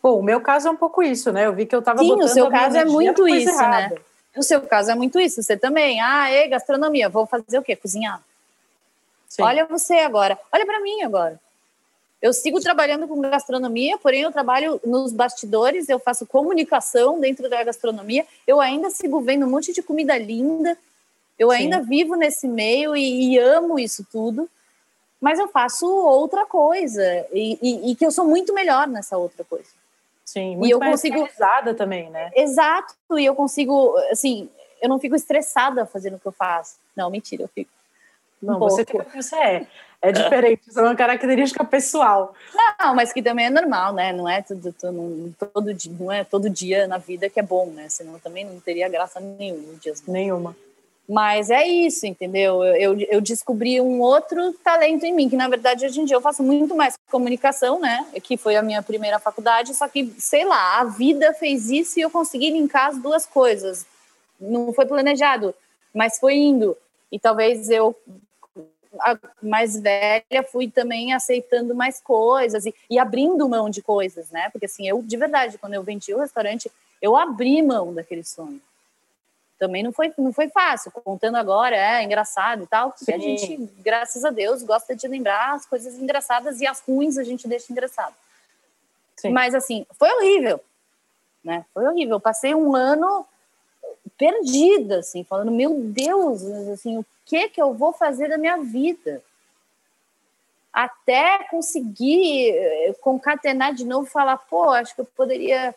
Bom, 0.03 0.19
o 0.19 0.23
meu 0.23 0.39
caso 0.39 0.67
é 0.67 0.71
um 0.71 0.75
pouco 0.75 1.01
isso, 1.01 1.31
né? 1.31 1.47
Eu 1.47 1.53
vi 1.53 1.65
que 1.65 1.75
eu 1.75 1.79
estava 1.79 1.99
Sim, 1.99 2.13
o 2.13 2.27
seu 2.27 2.49
caso 2.51 2.77
é 2.77 2.85
muito 2.85 3.27
isso, 3.27 3.47
né? 3.47 3.63
errada. 3.63 3.95
né? 3.95 4.01
O 4.37 4.43
seu 4.43 4.61
caso 4.61 4.91
é 4.91 4.95
muito 4.95 5.19
isso. 5.19 5.41
Você 5.41 5.57
também, 5.57 5.99
ah, 5.99 6.29
é 6.29 6.47
gastronomia, 6.47 7.09
vou 7.09 7.25
fazer 7.25 7.57
o 7.57 7.63
quê? 7.63 7.75
Cozinhar. 7.75 8.21
Sim. 9.27 9.41
Olha 9.41 9.65
você 9.65 9.95
agora, 9.95 10.37
olha 10.51 10.65
para 10.65 10.79
mim 10.79 11.01
agora. 11.01 11.39
Eu 12.21 12.33
sigo 12.33 12.59
trabalhando 12.59 13.07
com 13.07 13.19
gastronomia, 13.19 13.97
porém 13.97 14.21
eu 14.21 14.31
trabalho 14.31 14.79
nos 14.85 15.11
bastidores, 15.11 15.89
eu 15.89 15.99
faço 15.99 16.25
comunicação 16.25 17.19
dentro 17.19 17.49
da 17.49 17.63
gastronomia, 17.63 18.25
eu 18.45 18.61
ainda 18.61 18.89
sigo 18.89 19.21
vendo 19.21 19.45
um 19.45 19.49
monte 19.49 19.73
de 19.73 19.83
comida 19.83 20.17
linda, 20.17 20.77
eu 21.37 21.51
Sim. 21.51 21.57
ainda 21.57 21.81
vivo 21.81 22.15
nesse 22.15 22.47
meio 22.47 22.95
e, 22.95 23.33
e, 23.33 23.39
amo 23.39 23.77
isso 23.79 24.05
tudo, 24.11 24.49
mas 25.21 25.39
eu 25.39 25.47
faço 25.47 25.87
outra 25.87 26.45
coisa 26.45 27.03
e, 27.31 27.57
e, 27.61 27.91
e, 27.91 27.95
que 27.95 28.05
eu 28.05 28.11
sou 28.11 28.25
muito 28.25 28.53
melhor 28.53 28.87
nessa 28.87 29.17
outra 29.17 29.43
coisa. 29.43 29.69
Sim, 30.25 30.57
muito 30.57 30.67
e 30.67 30.71
eu 30.71 30.79
mais 30.79 30.91
consigo 30.91 31.27
também, 31.75 32.09
né? 32.09 32.31
Exato, 32.35 32.95
e 33.17 33.25
eu 33.25 33.35
consigo, 33.35 33.95
assim, 34.11 34.49
eu 34.81 34.89
não 34.89 34.99
fico 34.99 35.15
estressada 35.15 35.85
fazendo 35.85 36.15
o 36.15 36.19
que 36.19 36.27
eu 36.27 36.31
faço. 36.31 36.75
Não, 36.95 37.09
mentira, 37.09 37.43
eu 37.43 37.47
fico. 37.47 37.71
Não, 38.41 38.59
você 38.59 38.85
tem 38.85 38.99
o 38.99 39.05
que 39.05 39.21
você 39.21 39.35
é. 39.35 39.67
É 39.99 40.11
diferente, 40.11 40.61
isso 40.67 40.79
é 40.79 40.83
uma 40.83 40.95
característica 40.95 41.65
pessoal. 41.65 42.35
Não, 42.79 42.93
mas 42.93 43.11
que 43.11 43.23
também 43.23 43.47
é 43.47 43.49
normal, 43.49 43.93
né? 43.93 44.13
Não 44.13 44.29
é 44.29 44.43
tudo, 44.43 44.71
tudo, 44.71 45.35
todo 45.53 45.73
dia, 45.73 45.93
não 45.99 46.11
é 46.11 46.23
todo 46.23 46.49
dia 46.49 46.87
na 46.87 46.99
vida 46.99 47.29
que 47.29 47.39
é 47.39 47.43
bom, 47.43 47.65
né? 47.67 47.89
Senão 47.89 48.19
também 48.19 48.45
não 48.45 48.59
teria 48.59 48.87
graça 48.87 49.19
nenhuma. 49.19 49.73
Dias 49.81 50.03
nenhuma. 50.07 50.55
Mas 51.07 51.49
é 51.49 51.65
isso, 51.65 52.05
entendeu? 52.05 52.61
Eu, 52.65 52.99
eu 52.99 53.21
descobri 53.21 53.79
um 53.79 54.01
outro 54.01 54.51
talento 54.61 55.05
em 55.05 55.13
mim, 55.13 55.29
que 55.29 55.37
na 55.37 55.47
verdade 55.47 55.85
hoje 55.85 56.01
em 56.01 56.05
dia 56.05 56.17
eu 56.17 56.21
faço 56.21 56.43
muito 56.43 56.75
mais 56.75 56.95
comunicação, 57.09 57.79
né? 57.79 58.05
Que 58.21 58.35
foi 58.35 58.57
a 58.57 58.61
minha 58.61 58.83
primeira 58.83 59.17
faculdade, 59.17 59.73
só 59.73 59.87
que, 59.87 60.13
sei 60.19 60.43
lá, 60.43 60.81
a 60.81 60.83
vida 60.83 61.33
fez 61.33 61.69
isso 61.69 61.97
e 61.97 62.01
eu 62.01 62.09
consegui 62.09 62.49
linkar 62.51 62.87
as 62.87 62.97
duas 62.97 63.25
coisas. 63.25 63.85
Não 64.39 64.73
foi 64.73 64.85
planejado, 64.85 65.55
mas 65.93 66.19
foi 66.19 66.35
indo. 66.35 66.75
E 67.09 67.17
talvez 67.17 67.69
eu, 67.69 67.95
mais 69.41 69.79
velha, 69.79 70.43
fui 70.51 70.69
também 70.69 71.13
aceitando 71.13 71.73
mais 71.73 72.01
coisas 72.01 72.65
e, 72.65 72.75
e 72.89 72.99
abrindo 72.99 73.47
mão 73.47 73.69
de 73.69 73.81
coisas, 73.81 74.29
né? 74.29 74.49
Porque 74.49 74.65
assim, 74.65 74.85
eu, 74.85 75.01
de 75.01 75.15
verdade, 75.15 75.57
quando 75.57 75.73
eu 75.73 75.83
vendi 75.83 76.13
o 76.13 76.19
restaurante, 76.19 76.69
eu 77.01 77.15
abri 77.15 77.61
mão 77.61 77.93
daquele 77.93 78.25
sonho 78.25 78.59
também 79.57 79.83
não 79.83 79.91
foi, 79.91 80.13
não 80.17 80.31
foi 80.31 80.49
fácil. 80.49 80.91
Contando 80.91 81.35
agora, 81.35 81.75
é 81.75 82.03
engraçado 82.03 82.63
e 82.63 82.67
tal, 82.67 82.91
porque 82.91 83.05
Sim. 83.05 83.13
a 83.13 83.17
gente, 83.17 83.57
graças 83.79 84.23
a 84.23 84.29
Deus, 84.29 84.63
gosta 84.63 84.95
de 84.95 85.07
lembrar 85.07 85.53
as 85.53 85.65
coisas 85.65 85.95
engraçadas 85.95 86.61
e 86.61 86.67
as 86.67 86.79
ruins 86.81 87.17
a 87.17 87.23
gente 87.23 87.47
deixa 87.47 87.71
engraçado. 87.71 88.13
Sim. 89.15 89.29
Mas, 89.29 89.55
assim, 89.55 89.85
foi 89.97 90.09
horrível, 90.11 90.59
né? 91.43 91.65
Foi 91.73 91.85
horrível. 91.87 92.19
Passei 92.19 92.53
um 92.53 92.75
ano 92.75 93.25
perdida, 94.17 94.99
assim, 94.99 95.23
falando, 95.23 95.51
meu 95.51 95.79
Deus, 95.79 96.43
assim, 96.71 96.97
o 96.97 97.05
que 97.25 97.49
que 97.49 97.61
eu 97.61 97.73
vou 97.73 97.93
fazer 97.93 98.29
da 98.29 98.37
minha 98.37 98.57
vida? 98.57 99.23
Até 100.71 101.43
conseguir 101.49 102.51
eh, 102.51 102.95
concatenar 103.01 103.73
de 103.73 103.85
novo 103.85 104.07
e 104.07 104.11
falar, 104.11 104.37
pô, 104.37 104.69
acho 104.69 104.93
que 104.93 105.01
eu 105.01 105.05
poderia 105.05 105.73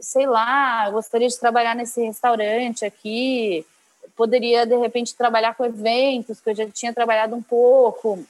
sei 0.00 0.26
lá, 0.26 0.88
gostaria 0.90 1.28
de 1.28 1.38
trabalhar 1.38 1.74
nesse 1.74 2.02
restaurante 2.02 2.84
aqui, 2.84 3.64
poderia 4.16 4.66
de 4.66 4.76
repente 4.76 5.14
trabalhar 5.14 5.54
com 5.54 5.64
eventos, 5.64 6.40
que 6.40 6.50
eu 6.50 6.54
já 6.54 6.66
tinha 6.68 6.92
trabalhado 6.92 7.34
um 7.34 7.42
pouco. 7.42 8.24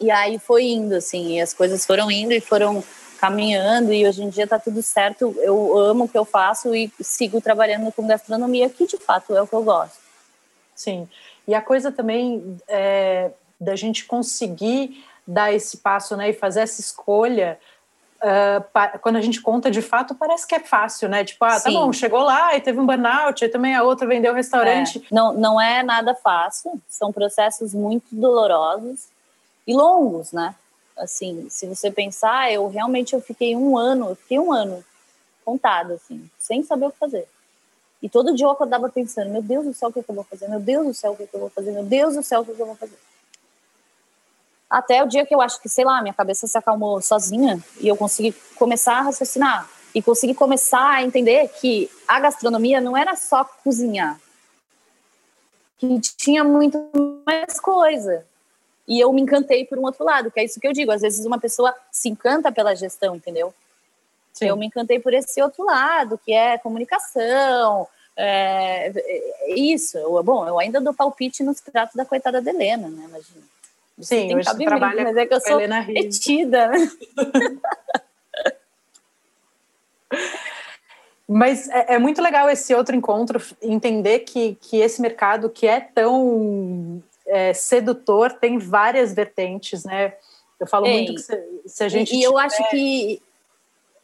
E 0.00 0.10
aí 0.10 0.38
foi 0.38 0.64
indo, 0.64 0.94
assim, 0.94 1.36
e 1.36 1.40
as 1.40 1.54
coisas 1.54 1.84
foram 1.86 2.10
indo 2.10 2.32
e 2.32 2.40
foram 2.40 2.82
caminhando, 3.20 3.92
e 3.92 4.06
hoje 4.06 4.22
em 4.22 4.28
dia 4.28 4.46
tá 4.46 4.58
tudo 4.58 4.82
certo. 4.82 5.34
Eu 5.38 5.78
amo 5.78 6.04
o 6.04 6.08
que 6.08 6.18
eu 6.18 6.24
faço 6.24 6.74
e 6.74 6.90
sigo 7.00 7.40
trabalhando 7.40 7.90
com 7.92 8.06
gastronomia, 8.06 8.68
que 8.68 8.86
de 8.86 8.98
fato 8.98 9.34
é 9.34 9.40
o 9.40 9.46
que 9.46 9.54
eu 9.54 9.62
gosto. 9.62 9.98
Sim, 10.74 11.08
e 11.46 11.54
a 11.54 11.62
coisa 11.62 11.92
também 11.92 12.58
é, 12.68 13.30
da 13.60 13.76
gente 13.76 14.04
conseguir 14.04 15.04
dar 15.26 15.52
esse 15.52 15.78
passo 15.78 16.16
né, 16.16 16.30
e 16.30 16.34
fazer 16.34 16.60
essa 16.60 16.80
escolha 16.80 17.58
uh, 18.24 18.98
quando 19.00 19.16
a 19.16 19.20
gente 19.20 19.40
conta 19.40 19.70
de 19.70 19.82
fato, 19.82 20.14
parece 20.14 20.46
que 20.46 20.54
é 20.54 20.60
fácil, 20.60 21.08
né? 21.08 21.24
Tipo, 21.24 21.44
ah, 21.44 21.60
tá 21.60 21.70
Sim. 21.70 21.74
bom, 21.74 21.92
chegou 21.92 22.20
lá 22.20 22.56
e 22.56 22.60
teve 22.60 22.80
um 22.80 22.86
burnout, 22.86 23.44
e 23.44 23.48
também 23.48 23.74
a 23.74 23.82
outra 23.82 24.06
vendeu 24.06 24.32
o 24.32 24.36
restaurante. 24.36 24.98
É. 24.98 25.14
Não, 25.14 25.32
não 25.32 25.60
é 25.60 25.82
nada 25.82 26.14
fácil, 26.14 26.80
são 26.88 27.12
processos 27.12 27.74
muito 27.74 28.06
dolorosos 28.10 29.08
e 29.66 29.74
longos, 29.74 30.32
né? 30.32 30.54
Assim, 30.96 31.46
se 31.50 31.66
você 31.66 31.90
pensar, 31.90 32.52
eu 32.52 32.68
realmente 32.68 33.14
eu 33.14 33.20
fiquei 33.20 33.54
um 33.54 33.76
ano, 33.76 34.10
eu 34.10 34.16
fiquei 34.16 34.38
um 34.38 34.52
ano 34.52 34.84
contado, 35.44 35.92
assim, 35.92 36.28
sem 36.38 36.62
saber 36.62 36.86
o 36.86 36.90
que 36.90 36.98
fazer. 36.98 37.28
E 38.02 38.08
todo 38.08 38.34
dia 38.34 38.46
eu 38.46 38.50
acordava 38.50 38.88
pensando, 38.88 39.30
meu 39.30 39.42
Deus 39.42 39.64
do 39.64 39.74
céu, 39.74 39.88
o 39.88 39.92
que, 39.92 40.00
é 40.00 40.02
que 40.02 40.10
eu 40.10 40.14
vou 40.14 40.24
fazer? 40.24 40.48
Meu 40.48 40.60
Deus 40.60 40.86
do 40.86 40.94
céu, 40.94 41.12
o 41.12 41.16
que, 41.16 41.22
é 41.22 41.26
que 41.26 41.34
eu 41.34 41.40
vou 41.40 41.50
fazer? 41.50 41.72
Meu 41.72 41.84
Deus 41.84 42.14
do 42.14 42.22
céu, 42.22 42.40
o 42.42 42.44
que, 42.44 42.52
é 42.52 42.54
que 42.54 42.62
eu 42.62 42.66
vou 42.66 42.76
fazer? 42.76 42.98
Até 44.74 45.04
o 45.04 45.06
dia 45.06 45.24
que 45.24 45.32
eu 45.32 45.40
acho 45.40 45.62
que, 45.62 45.68
sei 45.68 45.84
lá, 45.84 46.02
minha 46.02 46.12
cabeça 46.12 46.48
se 46.48 46.58
acalmou 46.58 47.00
sozinha 47.00 47.62
e 47.78 47.86
eu 47.86 47.96
consegui 47.96 48.32
começar 48.56 48.94
a 48.98 49.02
raciocinar 49.02 49.70
e 49.94 50.02
consegui 50.02 50.34
começar 50.34 50.90
a 50.96 51.02
entender 51.04 51.48
que 51.60 51.88
a 52.08 52.18
gastronomia 52.18 52.80
não 52.80 52.96
era 52.96 53.14
só 53.14 53.44
cozinhar, 53.44 54.18
que 55.78 56.00
tinha 56.00 56.42
muito 56.42 56.90
mais 57.24 57.60
coisa. 57.60 58.26
E 58.88 58.98
eu 58.98 59.12
me 59.12 59.22
encantei 59.22 59.64
por 59.64 59.78
um 59.78 59.84
outro 59.84 60.04
lado, 60.04 60.28
que 60.28 60.40
é 60.40 60.44
isso 60.44 60.58
que 60.58 60.66
eu 60.66 60.72
digo. 60.72 60.90
Às 60.90 61.02
vezes 61.02 61.24
uma 61.24 61.38
pessoa 61.38 61.72
se 61.92 62.08
encanta 62.08 62.50
pela 62.50 62.74
gestão, 62.74 63.14
entendeu? 63.14 63.54
Sim. 64.32 64.46
Eu 64.46 64.56
me 64.56 64.66
encantei 64.66 64.98
por 64.98 65.14
esse 65.14 65.40
outro 65.40 65.64
lado, 65.64 66.18
que 66.18 66.32
é 66.32 66.58
comunicação, 66.58 67.86
é, 68.16 68.88
é 68.88 69.54
isso. 69.54 69.96
Eu, 69.96 70.20
bom, 70.24 70.48
eu 70.48 70.58
ainda 70.58 70.80
dou 70.80 70.92
palpite 70.92 71.44
nos 71.44 71.60
pratos 71.60 71.94
da 71.94 72.04
coitada 72.04 72.42
da 72.42 72.50
Helena, 72.50 72.88
né? 72.88 73.04
Imagina. 73.04 73.53
Sim, 74.00 74.28
tem 74.28 74.36
hoje 74.36 74.64
trabalha 74.64 75.04
mas 75.04 75.16
é 75.16 75.26
que 75.26 75.34
eu 75.34 75.40
sou 75.40 75.60
metida. 75.86 76.70
Mas 81.26 81.68
é, 81.70 81.94
é, 81.94 81.98
muito 81.98 82.20
legal 82.20 82.50
esse 82.50 82.74
outro 82.74 82.94
encontro, 82.94 83.42
entender 83.62 84.20
que, 84.20 84.56
que 84.56 84.76
esse 84.78 85.00
mercado 85.00 85.48
que 85.48 85.66
é 85.66 85.80
tão 85.80 87.02
é, 87.26 87.54
sedutor 87.54 88.32
tem 88.32 88.58
várias 88.58 89.14
vertentes, 89.14 89.84
né? 89.84 90.12
Eu 90.60 90.66
falo 90.66 90.86
Ei, 90.86 91.04
muito 91.04 91.14
que 91.14 91.20
se, 91.20 91.62
se 91.66 91.84
a 91.84 91.88
gente. 91.88 92.14
E, 92.14 92.20
e 92.20 92.22
eu 92.22 92.36
acho 92.36 92.62
que. 92.70 93.22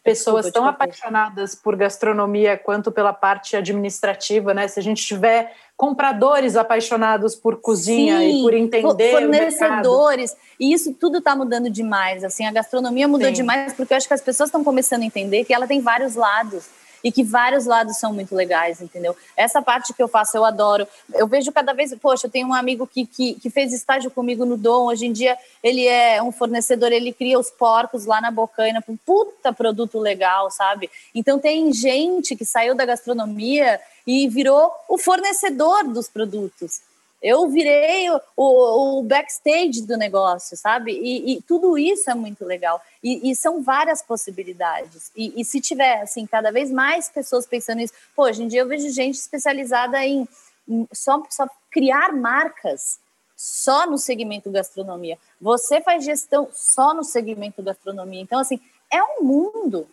Pessoas 0.02 0.46
Desculpa, 0.46 0.60
tão 0.60 0.66
apaixonadas 0.66 1.54
por 1.54 1.76
gastronomia 1.76 2.56
quanto 2.56 2.90
pela 2.90 3.12
parte 3.12 3.54
administrativa, 3.54 4.54
né? 4.54 4.66
Se 4.66 4.80
a 4.80 4.82
gente 4.82 5.04
tiver 5.04 5.54
compradores 5.76 6.56
apaixonados 6.56 7.34
por 7.34 7.56
cozinha 7.56 8.18
Sim, 8.18 8.40
e 8.40 8.42
por 8.42 8.52
entender 8.52 9.12
fornecedores 9.12 10.36
e 10.58 10.74
isso 10.74 10.92
tudo 10.92 11.18
está 11.18 11.34
mudando 11.34 11.70
demais 11.70 12.22
assim 12.22 12.44
a 12.44 12.52
gastronomia 12.52 13.08
mudou 13.08 13.28
Sim. 13.28 13.32
demais 13.32 13.72
porque 13.72 13.94
eu 13.94 13.96
acho 13.96 14.06
que 14.06 14.12
as 14.12 14.20
pessoas 14.20 14.48
estão 14.48 14.62
começando 14.62 15.00
a 15.00 15.06
entender 15.06 15.42
que 15.42 15.54
ela 15.54 15.66
tem 15.66 15.80
vários 15.80 16.16
lados 16.16 16.68
e 17.02 17.10
que 17.10 17.22
vários 17.22 17.66
lados 17.66 17.96
são 17.96 18.12
muito 18.12 18.34
legais, 18.34 18.80
entendeu? 18.80 19.16
Essa 19.36 19.62
parte 19.62 19.92
que 19.92 20.02
eu 20.02 20.08
faço 20.08 20.36
eu 20.36 20.44
adoro. 20.44 20.86
Eu 21.14 21.26
vejo 21.26 21.50
cada 21.52 21.72
vez, 21.72 21.94
poxa, 21.94 22.26
eu 22.26 22.30
tenho 22.30 22.48
um 22.48 22.54
amigo 22.54 22.86
que, 22.86 23.06
que, 23.06 23.34
que 23.34 23.50
fez 23.50 23.72
estágio 23.72 24.10
comigo 24.10 24.44
no 24.44 24.56
Dom, 24.56 24.86
hoje 24.86 25.06
em 25.06 25.12
dia 25.12 25.36
ele 25.62 25.86
é 25.86 26.22
um 26.22 26.32
fornecedor, 26.32 26.92
ele 26.92 27.12
cria 27.12 27.38
os 27.38 27.50
porcos 27.50 28.04
lá 28.04 28.20
na 28.20 28.30
Bocaina, 28.30 28.82
um 28.88 28.96
puta 28.96 29.52
produto 29.52 29.98
legal, 29.98 30.50
sabe? 30.50 30.90
Então 31.14 31.38
tem 31.38 31.72
gente 31.72 32.36
que 32.36 32.44
saiu 32.44 32.74
da 32.74 32.84
gastronomia 32.84 33.80
e 34.06 34.28
virou 34.28 34.70
o 34.88 34.98
fornecedor 34.98 35.84
dos 35.84 36.08
produtos. 36.08 36.89
Eu 37.22 37.48
virei 37.48 38.10
o, 38.10 38.20
o, 38.36 38.98
o 38.98 39.02
backstage 39.02 39.82
do 39.82 39.96
negócio, 39.96 40.56
sabe? 40.56 40.92
E, 40.92 41.34
e, 41.34 41.42
tudo 41.42 41.76
isso 41.76 42.10
é 42.10 42.14
muito 42.14 42.44
legal. 42.44 42.80
E, 43.02 43.30
e 43.30 43.36
são 43.36 43.62
várias 43.62 44.00
possibilidades. 44.00 45.10
E, 45.14 45.44
se 45.44 45.60
tiver, 45.60 46.00
assim, 46.00 46.26
cada 46.26 46.50
vez 46.50 46.70
mais 46.70 47.10
pessoas 47.10 47.46
pensando 47.46 47.78
nisso... 47.78 47.92
Pô, 48.16 48.24
hoje 48.24 48.42
em 48.42 48.48
dia 48.48 48.60
eu 48.60 48.68
vejo 48.68 48.88
gente 48.90 49.16
especializada 49.16 50.04
em, 50.04 50.26
em 50.66 50.88
só, 50.92 51.22
só 51.28 51.46
criar 51.70 52.12
marcas 52.14 52.98
só 53.36 53.86
no 53.86 53.96
segmento 53.96 54.50
gastronomia. 54.50 55.18
Você 55.40 55.80
faz 55.80 56.04
gestão 56.04 56.48
só 56.52 56.92
no 56.92 57.02
segmento 57.02 57.62
gastronomia. 57.62 58.20
Então, 58.20 58.38
assim, 58.38 58.60
é 58.90 59.02
um 59.02 59.22
mundo. 59.22 59.86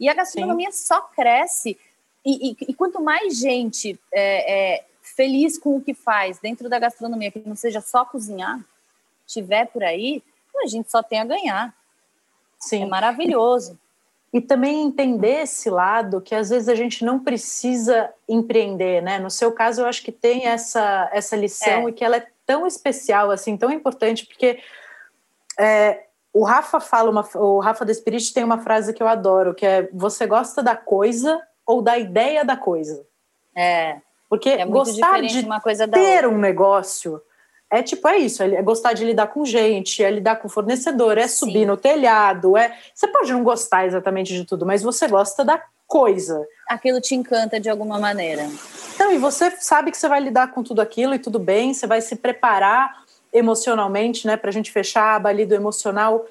E 0.00 0.08
a 0.08 0.14
gastronomia 0.14 0.72
Sim. 0.72 0.86
só 0.86 1.00
cresce. 1.02 1.78
E, 2.24 2.50
e, 2.50 2.56
e, 2.68 2.74
quanto 2.74 3.00
mais 3.00 3.38
gente 3.38 3.98
é, 4.12 4.74
é, 4.74 4.84
feliz 5.14 5.58
com 5.58 5.76
o 5.76 5.80
que 5.80 5.94
faz 5.94 6.38
dentro 6.38 6.68
da 6.68 6.78
gastronomia, 6.78 7.30
que 7.30 7.42
não 7.46 7.56
seja 7.56 7.80
só 7.80 8.04
cozinhar, 8.04 8.60
tiver 9.26 9.66
por 9.66 9.82
aí, 9.82 10.22
a 10.62 10.66
gente 10.66 10.90
só 10.90 11.02
tem 11.02 11.20
a 11.20 11.24
ganhar. 11.24 11.74
Sim. 12.58 12.84
É 12.84 12.86
maravilhoso. 12.86 13.78
E 14.32 14.40
também 14.40 14.82
entender 14.82 15.42
esse 15.42 15.70
lado 15.70 16.20
que 16.20 16.34
às 16.34 16.50
vezes 16.50 16.68
a 16.68 16.74
gente 16.74 17.04
não 17.04 17.18
precisa 17.18 18.12
empreender, 18.28 19.00
né? 19.02 19.18
No 19.18 19.30
seu 19.30 19.52
caso, 19.52 19.80
eu 19.80 19.86
acho 19.86 20.02
que 20.02 20.12
tem 20.12 20.46
essa, 20.46 21.08
essa 21.12 21.34
lição 21.34 21.86
é. 21.86 21.90
e 21.90 21.92
que 21.92 22.04
ela 22.04 22.16
é 22.16 22.26
tão 22.44 22.66
especial, 22.66 23.30
assim, 23.30 23.56
tão 23.56 23.70
importante, 23.70 24.26
porque 24.26 24.58
é, 25.58 26.04
o 26.32 26.44
Rafa 26.44 26.78
fala, 26.78 27.10
uma, 27.10 27.26
o 27.36 27.58
Rafa 27.58 27.84
da 27.84 27.94
Spirit 27.94 28.32
tem 28.34 28.44
uma 28.44 28.58
frase 28.58 28.92
que 28.92 29.02
eu 29.02 29.08
adoro, 29.08 29.54
que 29.54 29.64
é 29.64 29.88
você 29.92 30.26
gosta 30.26 30.62
da 30.62 30.76
coisa 30.76 31.40
ou 31.66 31.80
da 31.80 31.98
ideia 31.98 32.44
da 32.44 32.56
coisa. 32.56 33.06
É. 33.56 34.00
Porque 34.28 34.50
é 34.50 34.64
gostar 34.64 35.20
de 35.22 35.40
uma 35.40 35.60
coisa 35.60 35.88
ter 35.88 36.26
um 36.26 36.38
negócio 36.38 37.20
é 37.70 37.82
tipo, 37.82 38.08
é 38.08 38.16
isso, 38.16 38.42
é 38.42 38.62
gostar 38.62 38.94
de 38.94 39.04
lidar 39.04 39.26
com 39.26 39.44
gente, 39.44 40.02
é 40.02 40.10
lidar 40.10 40.36
com 40.36 40.48
fornecedor, 40.48 41.18
é 41.18 41.28
Sim. 41.28 41.36
subir 41.36 41.66
no 41.66 41.76
telhado, 41.76 42.56
é. 42.56 42.74
Você 42.94 43.06
pode 43.06 43.30
não 43.30 43.44
gostar 43.44 43.86
exatamente 43.86 44.32
de 44.32 44.44
tudo, 44.44 44.64
mas 44.64 44.82
você 44.82 45.06
gosta 45.06 45.44
da 45.44 45.62
coisa. 45.86 46.46
Aquilo 46.66 46.98
te 47.00 47.14
encanta 47.14 47.60
de 47.60 47.68
alguma 47.68 47.98
maneira. 47.98 48.48
Então, 48.94 49.12
e 49.12 49.18
você 49.18 49.50
sabe 49.60 49.90
que 49.90 49.98
você 49.98 50.08
vai 50.08 50.20
lidar 50.20 50.50
com 50.50 50.62
tudo 50.62 50.80
aquilo 50.80 51.14
e 51.14 51.18
tudo 51.18 51.38
bem, 51.38 51.74
você 51.74 51.86
vai 51.86 52.00
se 52.00 52.16
preparar 52.16 53.04
emocionalmente, 53.32 54.26
né, 54.26 54.38
para 54.38 54.48
a 54.48 54.52
gente 54.52 54.72
fechar 54.72 55.02
a 55.02 55.16
aba 55.16 55.28
ali 55.28 55.44
do 55.44 55.54
emocional. 55.54 56.24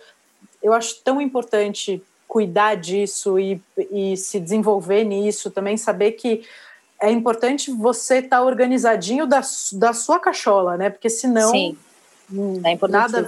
Eu 0.62 0.74
acho 0.74 1.02
tão 1.04 1.22
importante 1.22 2.02
cuidar 2.28 2.76
disso 2.76 3.40
e, 3.40 3.62
e 3.92 4.18
se 4.18 4.40
desenvolver 4.40 5.04
nisso, 5.04 5.52
também 5.52 5.78
saber 5.78 6.14
que 6.14 6.44
é 7.02 7.12
importante 7.12 7.72
você 7.72 8.18
estar 8.18 8.38
tá 8.38 8.44
organizadinho 8.44 9.28
da, 9.28 9.42
da 9.74 9.94
sua 9.94 10.20
cachola, 10.20 10.78
né? 10.78 10.90
Porque 10.90 11.10
senão 11.10 11.52
Sim, 11.52 11.78
hum, 12.32 12.62
é 12.66 12.78
nada, 12.88 13.28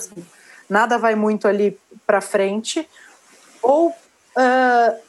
nada 0.70 0.98
vai 0.98 1.16
muito 1.16 1.48
ali 1.48 1.78
para 2.06 2.22
frente. 2.22 2.88
Ou 3.62 3.90
uh, 3.90 5.00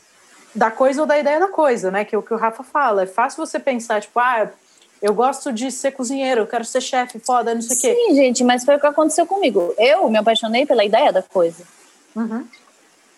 da 0.55 0.71
coisa 0.71 1.01
ou 1.01 1.07
da 1.07 1.19
ideia 1.19 1.41
da 1.41 1.49
coisa, 1.49 1.91
né? 1.91 2.05
Que 2.05 2.15
é 2.15 2.19
o 2.19 2.23
que 2.23 2.35
o 2.35 2.37
Rafa 2.37 2.63
fala. 2.63 3.03
É 3.05 3.07
fácil 3.07 3.45
você 3.45 3.59
pensar, 3.59 4.01
tipo, 4.01 4.19
ah, 4.19 4.51
eu 5.01 5.15
gosto 5.15 5.53
de 5.53 5.71
ser 5.71 5.93
cozinheiro, 5.93 6.43
eu 6.43 6.47
quero 6.47 6.65
ser 6.65 6.81
chefe, 6.81 7.19
foda, 7.19 7.55
não 7.55 7.63
sei 7.63 7.77
o 7.77 7.81
quê. 7.81 7.95
Sim, 7.95 8.15
gente, 8.15 8.45
mas 8.45 8.65
foi 8.65 8.77
o 8.77 8.81
que 8.81 8.87
aconteceu 8.87 9.27
comigo. 9.27 9.75
Eu 9.79 10.11
me 10.11 10.19
apaixonei 10.19 10.67
pela 10.67 10.85
ideia 10.85 11.13
da 11.13 11.23
coisa. 11.23 11.65
Uhum. 12.15 12.47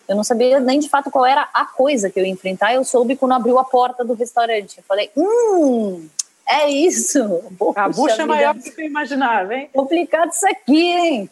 Eu 0.09 0.17
não 0.17 0.25
sabia 0.25 0.61
nem 0.61 0.79
de 0.79 0.89
fato 0.89 1.11
qual 1.11 1.25
era 1.25 1.49
a 1.55 1.65
coisa 1.65 2.11
que 2.11 2.19
eu 2.19 2.25
ia 2.25 2.31
enfrentar. 2.31 2.75
Eu 2.75 2.85
soube 2.85 3.17
quando 3.17 3.33
abriu 3.33 3.59
a 3.59 3.65
porta 3.65 4.05
do 4.05 4.15
restaurante. 4.15 4.79
Eu 4.79 4.85
falei, 4.85 5.11
hum, 5.17 6.09
é 6.49 6.69
isso. 6.69 7.21
Poxa 7.59 7.81
a 7.81 7.89
bucha 7.89 8.23
é 8.23 8.27
maior 8.27 8.55
do 8.55 8.63
que 8.63 8.81
eu 8.81 8.87
imaginava, 8.87 9.55
hein? 9.55 9.71
Complicado 9.73 10.31
isso 10.31 10.47
aqui, 10.47 10.91
hein? 10.91 11.31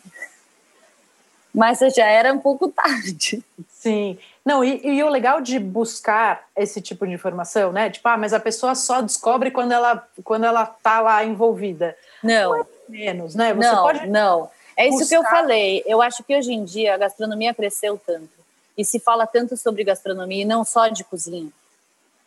Mas 1.52 1.80
já 1.94 2.06
era 2.06 2.32
um 2.32 2.38
pouco 2.38 2.68
tarde. 2.68 3.42
Sim. 3.68 4.18
Não, 4.44 4.64
e, 4.64 4.80
e, 4.86 5.02
o 5.02 5.08
legal 5.08 5.40
de 5.40 5.58
buscar 5.58 6.44
esse 6.56 6.80
tipo 6.80 7.06
de 7.06 7.12
informação, 7.12 7.72
né? 7.72 7.90
Tipo, 7.90 8.08
ah, 8.08 8.16
mas 8.16 8.32
a 8.32 8.40
pessoa 8.40 8.74
só 8.74 9.00
descobre 9.00 9.50
quando 9.50 9.72
ela, 9.72 10.06
quando 10.24 10.44
ela 10.44 10.64
tá 10.64 11.00
lá 11.00 11.24
envolvida. 11.24 11.96
Não. 12.22 12.56
é 12.56 12.64
menos, 12.88 13.34
né? 13.34 13.52
Você 13.52 13.70
não, 13.70 13.82
pode 13.82 14.06
não. 14.06 14.50
É 14.76 14.88
isso 14.88 15.08
que 15.08 15.16
eu 15.16 15.22
falei. 15.24 15.82
Eu 15.86 16.00
acho 16.00 16.22
que 16.24 16.36
hoje 16.36 16.52
em 16.52 16.64
dia 16.64 16.94
a 16.94 16.98
gastronomia 16.98 17.52
cresceu 17.52 18.00
tanto 18.06 18.39
e 18.80 18.84
se 18.84 18.98
fala 18.98 19.26
tanto 19.26 19.58
sobre 19.58 19.84
gastronomia 19.84 20.40
e 20.40 20.46
não 20.46 20.64
só 20.64 20.88
de 20.88 21.04
cozinha. 21.04 21.50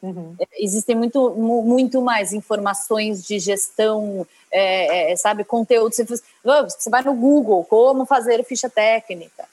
Uhum. 0.03 0.35
É, 0.39 0.45
existem 0.63 0.95
muito, 0.95 1.31
muito 1.31 1.99
mais 1.99 2.31
informações 2.31 3.25
de 3.25 3.39
gestão, 3.39 4.27
é, 4.51 5.13
é, 5.13 5.15
sabe, 5.15 5.43
conteúdo. 5.43 5.95
Você, 5.95 6.05
você 6.05 6.89
vai 6.91 7.01
no 7.01 7.15
Google, 7.15 7.63
como 7.63 8.05
fazer 8.05 8.43
ficha 8.43 8.69
técnica. 8.69 9.47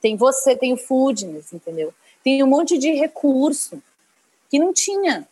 Tem 0.00 0.14
você, 0.14 0.54
tem 0.54 0.72
o 0.72 0.76
Foodness, 0.76 1.52
entendeu? 1.52 1.92
Tem 2.22 2.44
um 2.44 2.46
monte 2.46 2.78
de 2.78 2.92
recurso 2.92 3.82
que 4.48 4.58
não 4.58 4.72
tinha. 4.72 5.26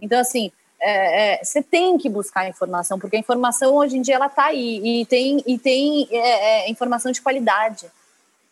Então, 0.00 0.18
assim, 0.18 0.50
é, 0.80 1.34
é, 1.34 1.44
você 1.44 1.62
tem 1.62 1.98
que 1.98 2.08
buscar 2.08 2.48
informação, 2.48 2.98
porque 2.98 3.16
a 3.16 3.20
informação 3.20 3.74
hoje 3.74 3.98
em 3.98 4.02
dia 4.02 4.14
ela 4.14 4.26
está 4.26 4.46
aí 4.46 4.80
e 4.82 5.04
tem, 5.04 5.44
e 5.46 5.58
tem 5.58 6.08
é, 6.10 6.64
é 6.64 6.70
informação 6.70 7.12
de 7.12 7.20
qualidade. 7.20 7.90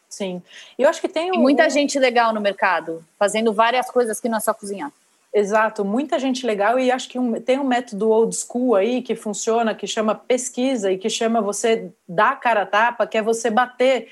Sim. 0.08 0.42
E 0.78 0.82
eu 0.82 0.88
acho 0.88 1.00
que 1.00 1.08
tem, 1.08 1.30
um, 1.32 1.40
muita 1.40 1.68
gente 1.68 1.98
legal 1.98 2.32
no 2.32 2.40
mercado, 2.40 3.04
fazendo 3.18 3.52
várias 3.52 3.90
coisas 3.90 4.20
que 4.20 4.28
não 4.28 4.38
é 4.38 4.40
só 4.40 4.54
cozinhar. 4.54 4.90
Exato, 5.32 5.84
muita 5.84 6.18
gente 6.18 6.46
legal 6.46 6.78
e 6.78 6.90
acho 6.90 7.08
que 7.08 7.18
um, 7.18 7.38
tem 7.40 7.58
um 7.58 7.64
método 7.64 8.10
old 8.10 8.34
school 8.34 8.74
aí 8.74 9.02
que 9.02 9.14
funciona, 9.14 9.74
que 9.74 9.86
chama 9.86 10.14
pesquisa 10.14 10.90
e 10.90 10.96
que 10.96 11.10
chama 11.10 11.42
você 11.42 11.90
dar 12.08 12.40
cara 12.40 12.62
a 12.62 12.66
tapa, 12.66 13.06
que 13.06 13.18
é 13.18 13.22
você 13.22 13.50
bater. 13.50 14.08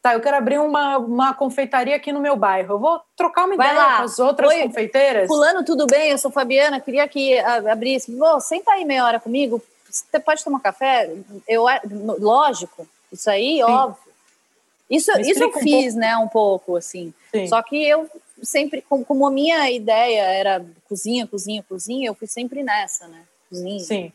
Tá, 0.00 0.14
eu 0.14 0.20
quero 0.20 0.36
abrir 0.36 0.58
uma, 0.58 0.98
uma 0.98 1.34
confeitaria 1.34 1.96
aqui 1.96 2.12
no 2.12 2.20
meu 2.20 2.36
bairro. 2.36 2.74
Eu 2.74 2.78
vou 2.78 3.00
trocar 3.16 3.44
uma 3.44 3.56
Vai 3.56 3.68
ideia 3.68 3.86
lá. 3.86 3.96
com 3.98 4.02
as 4.04 4.18
outras 4.18 4.50
Oi, 4.50 4.62
confeiteiras. 4.62 5.26
Fulano, 5.26 5.64
tudo 5.64 5.86
bem? 5.86 6.10
Eu 6.10 6.18
sou 6.18 6.30
Fabiana, 6.30 6.80
queria 6.80 7.06
que 7.08 7.38
abrisse. 7.38 8.14
Vou, 8.14 8.40
senta 8.40 8.72
aí 8.72 8.84
meia 8.84 9.04
hora 9.04 9.20
comigo. 9.20 9.62
Você 9.88 10.18
pode 10.18 10.42
tomar 10.42 10.60
café? 10.60 11.12
Eu, 11.46 11.66
lógico, 12.18 12.86
isso 13.12 13.28
aí, 13.28 13.56
Sim. 13.56 13.62
óbvio. 13.62 14.11
Isso, 14.92 15.10
isso 15.20 15.42
eu 15.42 15.52
fiz, 15.54 15.94
um 15.94 15.98
né, 15.98 16.14
um 16.18 16.28
pouco, 16.28 16.76
assim. 16.76 17.14
Sim. 17.34 17.46
Só 17.46 17.62
que 17.62 17.82
eu 17.82 18.10
sempre, 18.42 18.82
como 18.82 19.26
a 19.26 19.30
minha 19.30 19.70
ideia 19.70 20.20
era 20.20 20.62
cozinha, 20.86 21.26
cozinha, 21.26 21.64
cozinha, 21.66 22.08
eu 22.08 22.14
fui 22.14 22.26
sempre 22.26 22.62
nessa, 22.62 23.08
né? 23.08 23.22
Cozinha. 23.48 23.80
Sim. 23.80 24.12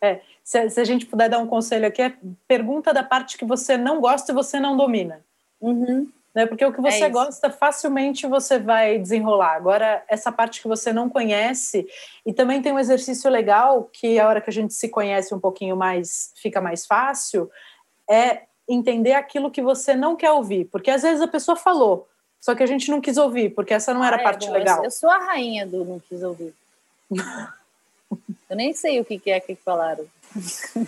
É, 0.00 0.20
se, 0.44 0.70
se, 0.70 0.80
a 0.80 0.84
gente 0.84 1.04
puder 1.04 1.28
dar 1.28 1.40
um 1.40 1.48
conselho 1.48 1.88
aqui, 1.88 2.00
é 2.00 2.14
pergunta 2.46 2.94
da 2.94 3.02
parte 3.02 3.36
que 3.36 3.44
você 3.44 3.76
não 3.76 4.00
gosta 4.00 4.30
e 4.30 4.34
você 4.34 4.60
não 4.60 4.76
domina. 4.76 5.20
Uhum. 5.60 6.08
Né? 6.32 6.46
Porque 6.46 6.64
o 6.64 6.72
que 6.72 6.80
você 6.80 7.02
é 7.02 7.10
gosta, 7.10 7.50
facilmente 7.50 8.24
você 8.24 8.60
vai 8.60 9.00
desenrolar. 9.00 9.56
Agora, 9.56 10.04
essa 10.06 10.30
parte 10.30 10.62
que 10.62 10.68
você 10.68 10.92
não 10.92 11.08
conhece, 11.08 11.88
e 12.24 12.32
também 12.32 12.62
tem 12.62 12.72
um 12.72 12.78
exercício 12.78 13.28
legal, 13.28 13.90
que 13.92 14.20
a 14.20 14.28
hora 14.28 14.40
que 14.40 14.50
a 14.50 14.52
gente 14.52 14.72
se 14.74 14.88
conhece 14.88 15.34
um 15.34 15.40
pouquinho 15.40 15.76
mais, 15.76 16.32
fica 16.36 16.60
mais 16.60 16.86
fácil, 16.86 17.50
é 18.08 18.42
entender 18.68 19.14
aquilo 19.14 19.50
que 19.50 19.62
você 19.62 19.94
não 19.94 20.14
quer 20.14 20.30
ouvir, 20.30 20.66
porque 20.66 20.90
às 20.90 21.02
vezes 21.02 21.22
a 21.22 21.28
pessoa 21.28 21.56
falou, 21.56 22.06
só 22.40 22.54
que 22.54 22.62
a 22.62 22.66
gente 22.66 22.90
não 22.90 23.00
quis 23.00 23.16
ouvir, 23.16 23.50
porque 23.50 23.74
essa 23.74 23.94
não 23.94 24.04
era 24.04 24.16
a 24.16 24.18
ah, 24.18 24.20
é 24.20 24.24
parte 24.24 24.46
bom, 24.46 24.52
legal. 24.52 24.84
Eu 24.84 24.90
sou 24.90 25.10
a 25.10 25.18
rainha 25.18 25.66
do 25.66 25.84
não 25.84 26.00
quis 26.00 26.22
ouvir. 26.22 26.54
eu 27.10 28.56
nem 28.56 28.72
sei 28.74 29.00
o 29.00 29.04
que 29.04 29.30
é 29.30 29.40
que 29.40 29.54
falaram. 29.56 30.04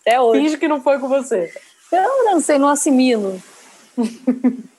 Até 0.00 0.20
hoje. 0.20 0.40
Finge 0.40 0.56
que 0.58 0.68
não 0.68 0.82
foi 0.82 0.98
com 0.98 1.08
você. 1.08 1.54
Eu 1.92 2.24
não 2.24 2.40
sei, 2.40 2.58
não 2.58 2.68
assimilo. 2.68 3.40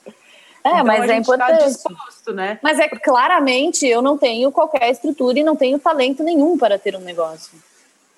É, 0.66 0.70
então, 0.70 0.86
mas 0.86 1.04
é 1.04 1.08
tá 1.08 1.16
importante. 1.18 1.60
Tá 1.60 1.66
disposto, 1.66 2.34
né? 2.34 2.58
Mas 2.64 2.80
é 2.80 2.88
claramente 2.88 3.86
eu 3.86 4.02
não 4.02 4.18
tenho 4.18 4.50
qualquer 4.50 4.90
estrutura 4.90 5.38
e 5.38 5.44
não 5.44 5.58
tenho 5.58 5.78
talento 5.78 6.24
nenhum 6.24 6.58
para 6.58 6.80
ter 6.80 6.96
um 6.96 7.02
negócio. 7.02 7.52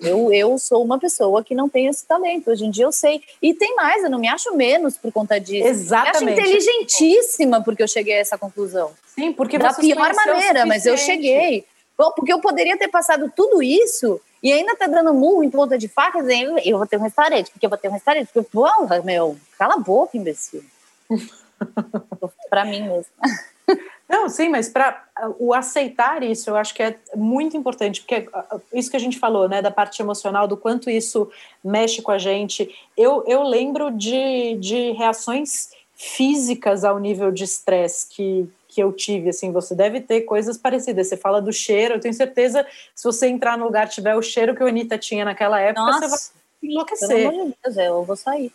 Eu, 0.00 0.32
eu 0.32 0.58
sou 0.58 0.84
uma 0.84 0.98
pessoa 0.98 1.42
que 1.42 1.54
não 1.54 1.68
tem 1.68 1.86
esse 1.86 2.06
talento. 2.06 2.50
Hoje 2.50 2.64
em 2.64 2.70
dia 2.70 2.84
eu 2.84 2.92
sei. 2.92 3.22
E 3.40 3.54
tem 3.54 3.74
mais, 3.74 4.04
eu 4.04 4.10
não 4.10 4.18
me 4.18 4.28
acho 4.28 4.54
menos 4.54 4.96
por 4.96 5.10
conta 5.10 5.38
disso. 5.38 5.66
Exatamente. 5.66 6.24
Me 6.24 6.32
acho 6.32 6.40
inteligentíssima 6.40 7.62
porque 7.62 7.82
eu 7.82 7.88
cheguei 7.88 8.14
a 8.14 8.18
essa 8.18 8.36
conclusão. 8.36 8.92
Sim, 9.14 9.32
porque 9.32 9.58
Da 9.58 9.72
pior 9.72 10.14
maneira, 10.14 10.66
mas 10.66 10.84
eu 10.84 10.96
cheguei. 10.96 11.64
Bom, 11.96 12.12
porque 12.12 12.32
eu 12.32 12.40
poderia 12.40 12.76
ter 12.76 12.88
passado 12.88 13.32
tudo 13.34 13.62
isso 13.62 14.20
e 14.42 14.52
ainda 14.52 14.76
tá 14.76 14.86
dando 14.86 15.14
murro 15.14 15.42
em 15.42 15.50
ponta 15.50 15.78
de 15.78 15.88
faca, 15.88 16.20
dizendo, 16.20 16.58
eu 16.64 16.76
vou 16.76 16.86
ter 16.86 16.98
um 16.98 17.02
restaurante, 17.02 17.50
porque 17.50 17.64
eu 17.64 17.70
vou 17.70 17.78
ter 17.78 17.88
um 17.88 17.92
restaurante. 17.92 18.28
Porque, 18.32 18.48
porra, 18.50 19.00
meu, 19.02 19.36
cala 19.58 19.74
a 19.74 19.78
boca, 19.78 20.16
imbecil. 20.16 20.62
pra 22.50 22.64
mim 22.64 22.82
mesmo. 22.82 23.12
Não, 24.08 24.28
sim, 24.28 24.48
mas 24.48 24.68
para 24.68 25.04
o 25.38 25.52
aceitar 25.52 26.22
isso, 26.22 26.50
eu 26.50 26.56
acho 26.56 26.74
que 26.74 26.82
é 26.82 26.96
muito 27.14 27.56
importante, 27.56 28.00
porque 28.00 28.28
isso 28.72 28.90
que 28.90 28.96
a 28.96 29.00
gente 29.00 29.18
falou, 29.18 29.48
né, 29.48 29.60
da 29.60 29.70
parte 29.70 30.00
emocional, 30.00 30.46
do 30.46 30.56
quanto 30.56 30.88
isso 30.88 31.28
mexe 31.62 32.00
com 32.00 32.12
a 32.12 32.18
gente. 32.18 32.72
Eu, 32.96 33.24
eu 33.26 33.42
lembro 33.42 33.90
de, 33.90 34.56
de 34.60 34.92
reações 34.92 35.70
físicas 35.96 36.84
ao 36.84 36.98
nível 36.98 37.32
de 37.32 37.44
estresse 37.44 38.06
que, 38.08 38.48
que 38.68 38.80
eu 38.80 38.92
tive, 38.92 39.30
assim, 39.30 39.50
você 39.50 39.74
deve 39.74 40.00
ter 40.00 40.20
coisas 40.20 40.56
parecidas. 40.56 41.08
Você 41.08 41.16
fala 41.16 41.42
do 41.42 41.52
cheiro, 41.52 41.94
eu 41.94 42.00
tenho 42.00 42.14
certeza, 42.14 42.64
se 42.94 43.02
você 43.02 43.26
entrar 43.26 43.58
no 43.58 43.64
lugar 43.64 43.88
tiver 43.88 44.14
o 44.14 44.22
cheiro 44.22 44.54
que 44.54 44.62
a 44.62 44.66
Anitta 44.66 44.96
tinha 44.98 45.24
naquela 45.24 45.60
época, 45.60 45.80
Nossa, 45.80 46.08
você 46.08 46.30
vai 46.62 46.70
enlouquecer. 46.70 47.08
Pelo 47.08 47.28
amor 47.28 47.46
de 47.46 47.54
Deus, 47.64 47.76
eu 47.76 48.04
vou 48.04 48.16
sair. 48.16 48.52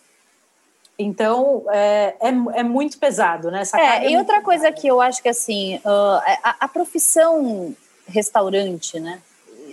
Então, 1.02 1.64
é, 1.70 2.16
é, 2.20 2.28
é, 2.30 2.64
muito 2.64 2.98
pesado, 2.98 3.50
né? 3.50 3.62
Essa 3.62 3.80
é, 3.80 4.10
e 4.10 4.14
é 4.14 4.18
outra 4.18 4.42
coisa 4.42 4.66
pesada. 4.66 4.82
que 4.82 4.88
eu 4.88 5.02
acho 5.02 5.22
que, 5.22 5.30
assim, 5.30 5.78
uh, 5.78 6.22
a, 6.44 6.56
a, 6.62 6.68
profissão 6.68 7.76
restaurante, 8.08 9.00
né? 9.00 9.20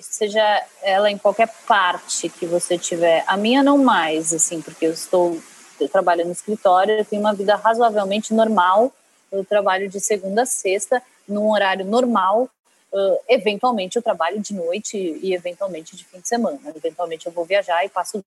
Seja 0.00 0.64
ela 0.82 1.10
em 1.10 1.18
qualquer 1.18 1.48
parte 1.66 2.28
que 2.28 2.46
você 2.46 2.78
tiver, 2.78 3.24
a 3.26 3.36
minha 3.36 3.62
não 3.62 3.78
mais, 3.78 4.32
assim, 4.32 4.60
porque 4.62 4.86
eu 4.86 4.92
estou 4.92 5.38
eu 5.80 5.88
trabalho 5.88 6.24
no 6.24 6.32
escritório, 6.32 6.98
eu 6.98 7.04
tenho 7.04 7.22
uma 7.22 7.32
vida 7.32 7.54
razoavelmente 7.54 8.34
normal, 8.34 8.92
eu 9.30 9.44
trabalho 9.44 9.88
de 9.88 10.00
segunda 10.00 10.42
a 10.42 10.46
sexta, 10.46 11.02
num 11.28 11.50
horário 11.50 11.84
normal, 11.84 12.48
Uh, 12.90 13.18
eventualmente 13.28 13.96
eu 13.96 14.02
trabalho 14.02 14.40
de 14.40 14.54
noite 14.54 14.96
e 14.96 15.34
eventualmente 15.34 15.94
de 15.94 16.04
fim 16.04 16.20
de 16.20 16.28
semana. 16.28 16.58
Eventualmente 16.74 17.26
eu 17.26 17.32
vou 17.32 17.44
viajar 17.44 17.84
e 17.84 17.88
passo, 17.88 18.24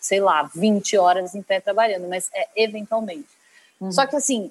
sei 0.00 0.20
lá, 0.20 0.48
20 0.54 0.96
horas 0.96 1.34
em 1.34 1.42
pé 1.42 1.60
trabalhando, 1.60 2.08
mas 2.08 2.30
é 2.32 2.48
eventualmente. 2.54 3.28
Uhum. 3.80 3.92
Só 3.92 4.06
que 4.06 4.16
assim, 4.16 4.50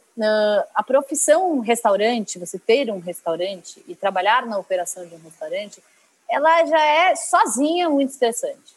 a 0.76 0.84
profissão 0.84 1.60
restaurante, 1.60 2.40
você 2.40 2.58
ter 2.58 2.92
um 2.92 3.00
restaurante 3.00 3.84
e 3.88 3.96
trabalhar 3.96 4.46
na 4.46 4.58
operação 4.58 5.06
de 5.06 5.16
um 5.16 5.20
restaurante, 5.20 5.82
ela 6.30 6.66
já 6.66 6.86
é 6.86 7.16
sozinha 7.16 7.90
muito 7.90 8.12
estressante. 8.12 8.76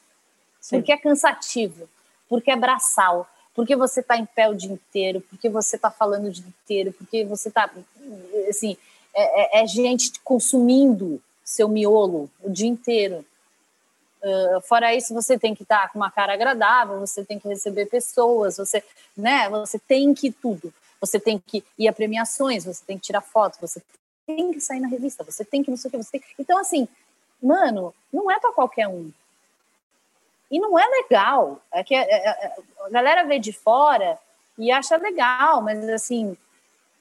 Sim. 0.61 0.77
Porque 0.77 0.93
é 0.93 0.97
cansativo, 0.97 1.89
porque 2.29 2.51
é 2.51 2.57
braçal, 2.57 3.29
porque 3.55 3.75
você 3.75 4.01
está 4.01 4.17
em 4.17 4.27
pé 4.27 4.49
o 4.49 4.55
dia 4.55 4.73
inteiro, 4.73 5.21
porque 5.23 5.49
você 5.49 5.77
está 5.77 5.91
falando 5.91 6.27
o 6.27 6.31
dia 6.31 6.47
inteiro, 6.47 6.93
porque 6.93 7.25
você 7.25 7.49
está, 7.49 7.71
assim, 8.49 8.77
é, 9.15 9.61
é, 9.61 9.63
é 9.63 9.67
gente 9.67 10.21
consumindo 10.21 11.23
seu 11.45 11.69
miolo 11.69 12.31
o 12.43 12.51
dia 12.51 12.69
inteiro. 12.69 13.25
Uh, 14.23 14.61
fora 14.63 14.95
isso, 14.95 15.15
você 15.15 15.39
tem 15.39 15.55
que 15.55 15.63
estar 15.63 15.91
com 15.91 15.99
uma 15.99 16.11
cara 16.11 16.35
agradável, 16.35 17.01
você 17.01 17.25
tem 17.25 17.39
que 17.39 17.49
receber 17.49 17.87
pessoas, 17.87 18.59
você, 18.59 18.85
né, 19.17 19.49
você 19.49 19.79
tem 19.79 20.13
que 20.13 20.31
tudo. 20.31 20.73
Você 21.01 21.19
tem 21.19 21.39
que 21.39 21.65
ir 21.79 21.89
a 21.89 21.93
premiações, 21.93 22.65
você 22.65 22.85
tem 22.85 22.99
que 22.99 23.05
tirar 23.05 23.23
fotos, 23.23 23.59
você 23.59 23.83
tem 24.27 24.53
que 24.53 24.61
sair 24.61 24.81
na 24.81 24.89
revista, 24.89 25.25
você 25.25 25.45
tem 25.45 25.63
que 25.63 25.71
não 25.71 25.77
sei 25.79 25.89
o 25.89 25.93
que, 25.93 25.97
você 25.97 26.11
tem... 26.11 26.23
Então, 26.39 26.59
assim, 26.59 26.87
mano, 27.43 27.95
não 28.13 28.31
é 28.31 28.39
para 28.39 28.53
qualquer 28.53 28.87
um. 28.87 29.11
E 30.51 30.59
não 30.59 30.79
é 30.79 30.87
legal. 30.87 31.61
É 31.73 31.83
que 31.83 31.95
é, 31.95 32.03
é, 32.03 32.55
a 32.85 32.91
galera 32.91 33.25
vê 33.25 33.39
de 33.39 33.53
fora 33.53 34.19
e 34.59 34.71
acha 34.71 34.97
legal, 34.97 35.63
mas 35.63 35.89
assim, 35.89 36.37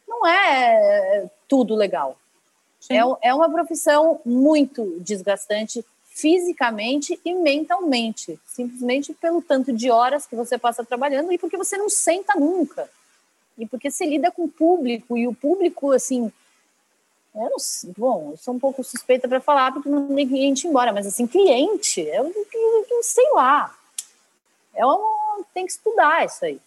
não 0.09 0.27
é 0.27 1.29
tudo 1.47 1.75
legal. 1.75 2.17
É, 2.89 3.29
é 3.29 3.33
uma 3.33 3.49
profissão 3.49 4.19
muito 4.25 4.97
desgastante 4.99 5.85
fisicamente 6.05 7.19
e 7.23 7.33
mentalmente, 7.33 8.37
simplesmente 8.45 9.13
pelo 9.13 9.41
tanto 9.41 9.71
de 9.71 9.89
horas 9.89 10.25
que 10.25 10.35
você 10.35 10.57
passa 10.57 10.83
trabalhando 10.83 11.31
e 11.31 11.37
porque 11.37 11.55
você 11.55 11.77
não 11.77 11.89
senta 11.89 12.33
nunca. 12.37 12.89
E 13.57 13.65
porque 13.65 13.91
você 13.91 14.05
lida 14.05 14.31
com 14.31 14.45
o 14.45 14.49
público 14.49 15.17
e 15.17 15.27
o 15.27 15.33
público, 15.33 15.91
assim, 15.91 16.31
eu 17.35 17.49
não, 17.49 17.57
bom, 17.97 18.31
eu 18.31 18.37
sou 18.37 18.53
um 18.53 18.59
pouco 18.59 18.83
suspeita 18.83 19.27
para 19.27 19.39
falar 19.39 19.71
porque 19.71 19.87
não 19.87 20.13
tem 20.13 20.27
cliente 20.27 20.67
embora, 20.67 20.91
mas 20.91 21.05
assim, 21.05 21.27
cliente, 21.27 22.01
eu, 22.01 22.25
eu, 22.25 22.85
eu 22.89 23.03
sei 23.03 23.29
lá. 23.33 23.75
É 24.73 24.83
tem 25.53 25.65
que 25.65 25.71
estudar 25.71 26.25
isso 26.25 26.43
aí. 26.43 26.59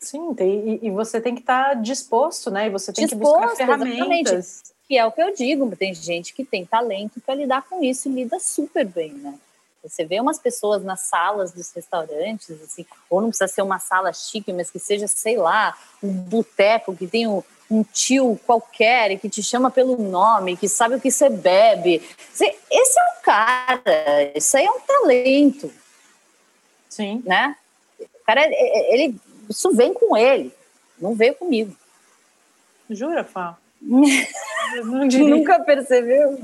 Sim, 0.00 0.32
tem, 0.34 0.80
e, 0.82 0.86
e, 0.86 0.90
você 0.90 1.20
tem 1.20 1.34
que 1.34 1.42
estar 1.42 1.68
tá 1.68 1.74
disposto, 1.74 2.50
né? 2.50 2.66
E 2.66 2.70
você 2.70 2.90
tem 2.92 3.04
disposto, 3.04 3.34
que 3.34 3.48
buscar 3.48 3.56
ferramentas. 3.56 4.32
Exatamente. 4.32 4.80
E 4.88 4.98
é 4.98 5.06
o 5.06 5.12
que 5.12 5.22
eu 5.22 5.32
digo, 5.34 5.76
tem 5.76 5.94
gente 5.94 6.32
que 6.32 6.44
tem 6.44 6.64
talento 6.64 7.20
para 7.20 7.34
lidar 7.34 7.62
com 7.68 7.84
isso 7.84 8.08
e 8.08 8.12
lida 8.12 8.40
super 8.40 8.84
bem, 8.86 9.12
né? 9.12 9.38
Você 9.84 10.04
vê 10.04 10.20
umas 10.20 10.38
pessoas 10.38 10.82
nas 10.82 11.00
salas 11.00 11.52
dos 11.52 11.72
restaurantes, 11.72 12.50
assim, 12.62 12.84
ou 13.08 13.20
não 13.20 13.28
precisa 13.28 13.48
ser 13.48 13.62
uma 13.62 13.78
sala 13.78 14.12
chique, 14.12 14.52
mas 14.52 14.70
que 14.70 14.78
seja, 14.78 15.06
sei 15.06 15.36
lá, 15.36 15.76
um 16.02 16.12
boteco 16.12 16.96
que 16.96 17.06
tem 17.06 17.26
um, 17.26 17.42
um 17.70 17.82
tio 17.82 18.38
qualquer 18.44 19.18
que 19.18 19.28
te 19.28 19.42
chama 19.42 19.70
pelo 19.70 19.96
nome, 19.96 20.56
que 20.56 20.68
sabe 20.68 20.96
o 20.96 21.00
que 21.00 21.10
você 21.10 21.30
bebe. 21.30 22.02
Esse 22.70 22.98
é 22.98 23.02
um 23.02 23.22
cara, 23.22 24.32
isso 24.34 24.56
aí 24.56 24.64
é 24.64 24.70
um 24.70 24.80
talento. 24.80 25.72
Sim. 26.88 27.22
Né? 27.24 27.56
O 28.00 28.24
cara, 28.26 28.42
ele 28.44 29.14
isso 29.50 29.72
vem 29.72 29.92
com 29.92 30.16
ele, 30.16 30.52
não 30.98 31.14
veio 31.14 31.34
comigo. 31.34 31.76
Jura, 32.88 33.24
Fá? 33.24 33.58
Nunca 33.82 35.60
percebeu? 35.60 36.38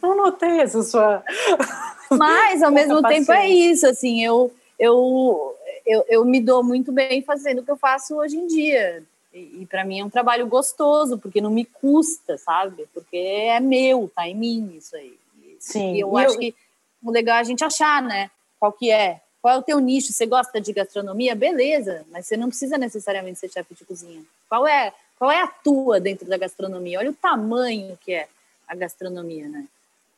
Não 0.00 0.16
notei 0.16 0.60
essa 0.60 0.82
sua. 0.82 1.24
Mas, 2.10 2.62
ao 2.62 2.70
mesmo 2.70 3.02
tempo, 3.02 3.32
é 3.32 3.48
isso. 3.48 3.86
Assim, 3.86 4.24
eu, 4.24 4.52
eu, 4.78 5.56
eu, 5.86 6.04
eu 6.08 6.24
me 6.24 6.40
dou 6.40 6.62
muito 6.62 6.92
bem 6.92 7.22
fazendo 7.22 7.60
o 7.60 7.64
que 7.64 7.70
eu 7.70 7.76
faço 7.76 8.16
hoje 8.16 8.36
em 8.36 8.46
dia. 8.46 9.02
E, 9.32 9.62
e 9.62 9.66
para 9.66 9.84
mim 9.84 10.00
é 10.00 10.04
um 10.04 10.10
trabalho 10.10 10.46
gostoso, 10.46 11.18
porque 11.18 11.40
não 11.40 11.50
me 11.50 11.64
custa, 11.64 12.36
sabe? 12.36 12.86
Porque 12.92 13.16
é 13.16 13.58
meu, 13.58 14.10
tá 14.14 14.28
em 14.28 14.34
mim 14.34 14.74
isso 14.76 14.94
aí. 14.94 15.18
Sim. 15.58 15.94
E 15.94 16.00
eu 16.00 16.12
e 16.18 16.24
acho 16.24 16.34
eu... 16.34 16.38
que 16.40 16.54
o 17.02 17.10
legal 17.10 17.36
é 17.36 17.40
a 17.40 17.44
gente 17.44 17.64
achar, 17.64 18.02
né? 18.02 18.30
Qual 18.60 18.72
que 18.72 18.90
é. 18.90 19.20
Qual 19.42 19.56
é 19.56 19.58
o 19.58 19.62
teu 19.62 19.80
nicho? 19.80 20.12
Você 20.12 20.24
gosta 20.24 20.60
de 20.60 20.72
gastronomia? 20.72 21.34
Beleza, 21.34 22.06
mas 22.12 22.26
você 22.26 22.36
não 22.36 22.48
precisa 22.48 22.78
necessariamente 22.78 23.40
ser 23.40 23.50
chefe 23.50 23.74
de 23.74 23.84
cozinha. 23.84 24.22
Qual 24.48 24.66
é, 24.68 24.92
qual 25.18 25.32
é 25.32 25.42
a 25.42 25.48
tua 25.48 25.98
dentro 25.98 26.28
da 26.28 26.38
gastronomia? 26.38 27.00
Olha 27.00 27.10
o 27.10 27.14
tamanho 27.14 27.98
que 28.00 28.12
é 28.12 28.28
a 28.68 28.76
gastronomia, 28.76 29.48
né? 29.48 29.66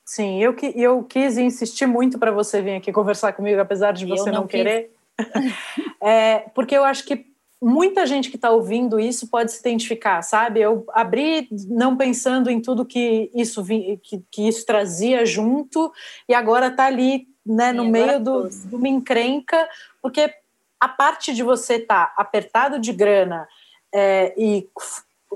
Sim, 0.05 0.43
eu, 0.43 0.53
que, 0.53 0.67
eu 0.77 1.03
quis 1.03 1.39
insistir 1.39 1.87
muito 1.87 2.19
para 2.19 2.31
você 2.31 2.61
vir 2.61 2.77
aqui 2.77 2.93
conversar 2.93 3.33
comigo, 3.33 3.59
apesar 3.59 3.93
de 3.93 4.05
você 4.05 4.31
não, 4.31 4.43
não 4.43 4.47
querer. 4.47 4.91
é, 6.03 6.41
porque 6.55 6.77
eu 6.77 6.85
acho 6.85 7.07
que 7.07 7.25
muita 7.65 8.07
gente 8.07 8.29
que 8.29 8.37
está 8.37 8.51
ouvindo 8.51 9.01
isso 9.01 9.29
pode 9.29 9.51
se 9.51 9.59
identificar, 9.59 10.21
sabe? 10.21 10.61
Eu 10.61 10.85
abri 10.93 11.49
não 11.67 11.97
pensando 11.97 12.51
em 12.51 12.61
tudo 12.61 12.85
que 12.85 13.31
isso, 13.35 13.65
que, 14.03 14.23
que 14.31 14.47
isso 14.47 14.67
trazia 14.67 15.25
junto 15.25 15.91
e 16.29 16.35
agora 16.35 16.67
está 16.67 16.85
ali 16.85 17.27
né, 17.45 17.73
no 17.73 17.87
meio 17.87 18.21
do, 18.21 18.49
de 18.51 18.75
uma 18.75 18.89
encrenca, 18.89 19.67
porque 20.03 20.31
a 20.79 20.89
parte 20.89 21.33
de 21.33 21.43
você 21.43 21.77
estar 21.77 22.09
tá 22.09 22.15
apertado 22.19 22.79
de 22.79 22.93
grana 22.93 23.49
é, 23.91 24.35
e 24.37 24.69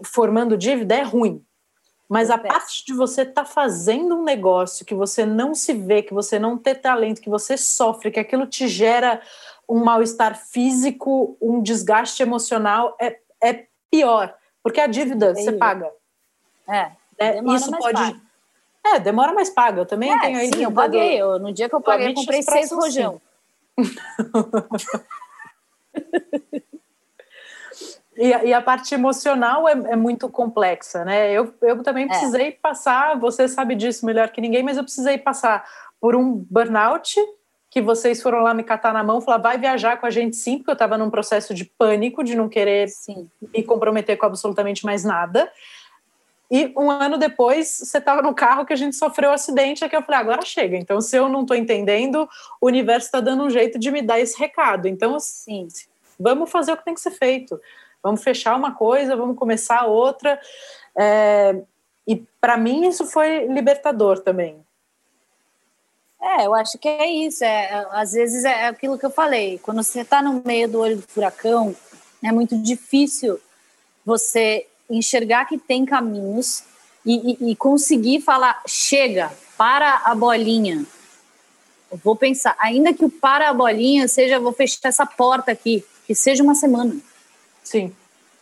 formando 0.04 0.56
dívida 0.56 0.96
é 0.96 1.02
ruim. 1.02 1.42
Mas 2.06 2.30
a 2.30 2.36
parte 2.36 2.84
de 2.84 2.92
você 2.92 3.22
estar 3.22 3.44
tá 3.44 3.44
fazendo 3.44 4.16
um 4.16 4.22
negócio 4.22 4.84
que 4.84 4.94
você 4.94 5.24
não 5.24 5.54
se 5.54 5.72
vê, 5.72 6.02
que 6.02 6.12
você 6.12 6.38
não 6.38 6.58
tem 6.58 6.74
talento, 6.74 7.22
que 7.22 7.30
você 7.30 7.56
sofre, 7.56 8.10
que 8.10 8.20
aquilo 8.20 8.46
te 8.46 8.68
gera 8.68 9.20
um 9.68 9.84
mal-estar 9.84 10.36
físico, 10.36 11.36
um 11.40 11.60
desgaste 11.60 12.22
emocional, 12.22 12.96
é, 13.00 13.18
é 13.42 13.66
pior. 13.90 14.34
Porque 14.62 14.80
a 14.80 14.86
dívida 14.86 15.30
é 15.30 15.34
você 15.34 15.52
paga. 15.52 15.90
É. 16.66 16.90
é 17.18 17.40
isso 17.54 17.70
pode. 17.70 17.94
Paga. 17.94 18.20
É, 18.84 18.98
demora 18.98 19.34
mais 19.34 19.50
paga. 19.50 19.82
Eu 19.82 19.86
também 19.86 20.12
é, 20.12 20.20
tenho 20.20 20.38
aí. 20.38 20.50
Sim, 20.52 20.64
eu 20.64 20.72
paguei. 20.72 21.20
Eu, 21.20 21.38
no 21.38 21.52
dia 21.52 21.68
que 21.68 21.74
eu 21.74 21.80
paguei, 21.80 22.08
eu 22.08 22.14
comprei 22.14 22.42
seis 22.42 22.70
rojão. 22.70 23.20
e, 28.16 28.28
e, 28.28 28.52
a 28.52 28.62
parte 28.62 28.94
emocional 28.94 29.68
é, 29.68 29.72
é, 29.72 29.96
muito 29.96 30.28
complexa, 30.28 31.04
né? 31.04 31.30
Eu, 31.30 31.54
eu 31.62 31.82
também 31.82 32.06
é. 32.06 32.08
precisei 32.08 32.52
passar, 32.52 33.18
você 33.18 33.46
sabe 33.46 33.74
disso 33.74 34.06
melhor 34.06 34.30
que 34.30 34.40
ninguém, 34.40 34.62
mas 34.62 34.76
eu 34.76 34.82
precisei 34.82 35.18
passar 35.18 35.64
por 36.00 36.16
um 36.16 36.44
burnout 36.50 37.14
que 37.78 37.82
vocês 37.82 38.20
foram 38.20 38.42
lá 38.42 38.52
me 38.52 38.64
catar 38.64 38.92
na 38.92 39.04
mão, 39.04 39.20
falar 39.20 39.38
vai 39.38 39.56
viajar 39.56 39.98
com 39.98 40.06
a 40.06 40.10
gente 40.10 40.34
sim, 40.34 40.58
porque 40.58 40.70
eu 40.70 40.72
estava 40.72 40.98
num 40.98 41.10
processo 41.10 41.54
de 41.54 41.64
pânico, 41.64 42.24
de 42.24 42.34
não 42.34 42.48
querer 42.48 42.88
sim. 42.88 43.30
me 43.54 43.62
comprometer 43.62 44.16
com 44.16 44.26
absolutamente 44.26 44.84
mais 44.84 45.04
nada. 45.04 45.48
E 46.50 46.72
um 46.76 46.90
ano 46.90 47.16
depois, 47.16 47.68
você 47.68 47.98
estava 47.98 48.20
no 48.20 48.34
carro 48.34 48.66
que 48.66 48.72
a 48.72 48.76
gente 48.76 48.96
sofreu 48.96 49.30
um 49.30 49.34
acidente, 49.34 49.84
é 49.84 49.88
que 49.88 49.94
eu 49.94 50.02
falei, 50.02 50.20
agora 50.20 50.44
chega. 50.44 50.76
Então, 50.76 51.00
se 51.00 51.14
eu 51.16 51.28
não 51.28 51.42
estou 51.42 51.56
entendendo, 51.56 52.28
o 52.60 52.66
universo 52.66 53.06
está 53.06 53.20
dando 53.20 53.44
um 53.44 53.50
jeito 53.50 53.78
de 53.78 53.92
me 53.92 54.02
dar 54.02 54.18
esse 54.18 54.36
recado. 54.36 54.88
Então, 54.88 55.14
assim, 55.14 55.68
vamos 56.18 56.50
fazer 56.50 56.72
o 56.72 56.76
que 56.76 56.84
tem 56.84 56.94
que 56.94 57.00
ser 57.00 57.12
feito. 57.12 57.60
Vamos 58.02 58.24
fechar 58.24 58.56
uma 58.56 58.74
coisa, 58.74 59.14
vamos 59.14 59.38
começar 59.38 59.86
outra. 59.86 60.40
É, 60.98 61.62
e 62.08 62.24
para 62.40 62.56
mim 62.56 62.88
isso 62.88 63.06
foi 63.06 63.46
libertador 63.46 64.18
também. 64.18 64.66
É, 66.20 66.46
eu 66.46 66.54
acho 66.54 66.78
que 66.78 66.88
é 66.88 67.10
isso. 67.10 67.44
É, 67.44 67.86
às 67.92 68.12
vezes 68.12 68.44
é 68.44 68.66
aquilo 68.66 68.98
que 68.98 69.06
eu 69.06 69.10
falei. 69.10 69.58
Quando 69.58 69.82
você 69.82 70.00
está 70.00 70.22
no 70.22 70.42
meio 70.44 70.68
do 70.68 70.80
olho 70.80 70.96
do 70.96 71.02
furacão, 71.02 71.74
é 72.22 72.32
muito 72.32 72.56
difícil 72.58 73.40
você 74.04 74.66
enxergar 74.90 75.44
que 75.44 75.58
tem 75.58 75.84
caminhos 75.84 76.64
e, 77.04 77.32
e, 77.32 77.50
e 77.50 77.56
conseguir 77.56 78.20
falar, 78.20 78.62
chega, 78.66 79.30
para 79.56 80.02
a 80.04 80.14
bolinha. 80.14 80.84
Eu 81.90 81.98
vou 81.98 82.14
pensar, 82.14 82.56
ainda 82.58 82.92
que 82.92 83.04
o 83.04 83.10
para 83.10 83.48
a 83.48 83.54
bolinha 83.54 84.06
seja, 84.08 84.38
vou 84.38 84.52
fechar 84.52 84.88
essa 84.88 85.06
porta 85.06 85.52
aqui, 85.52 85.84
que 86.06 86.14
seja 86.14 86.42
uma 86.42 86.54
semana. 86.54 86.96
Sim. 87.64 87.94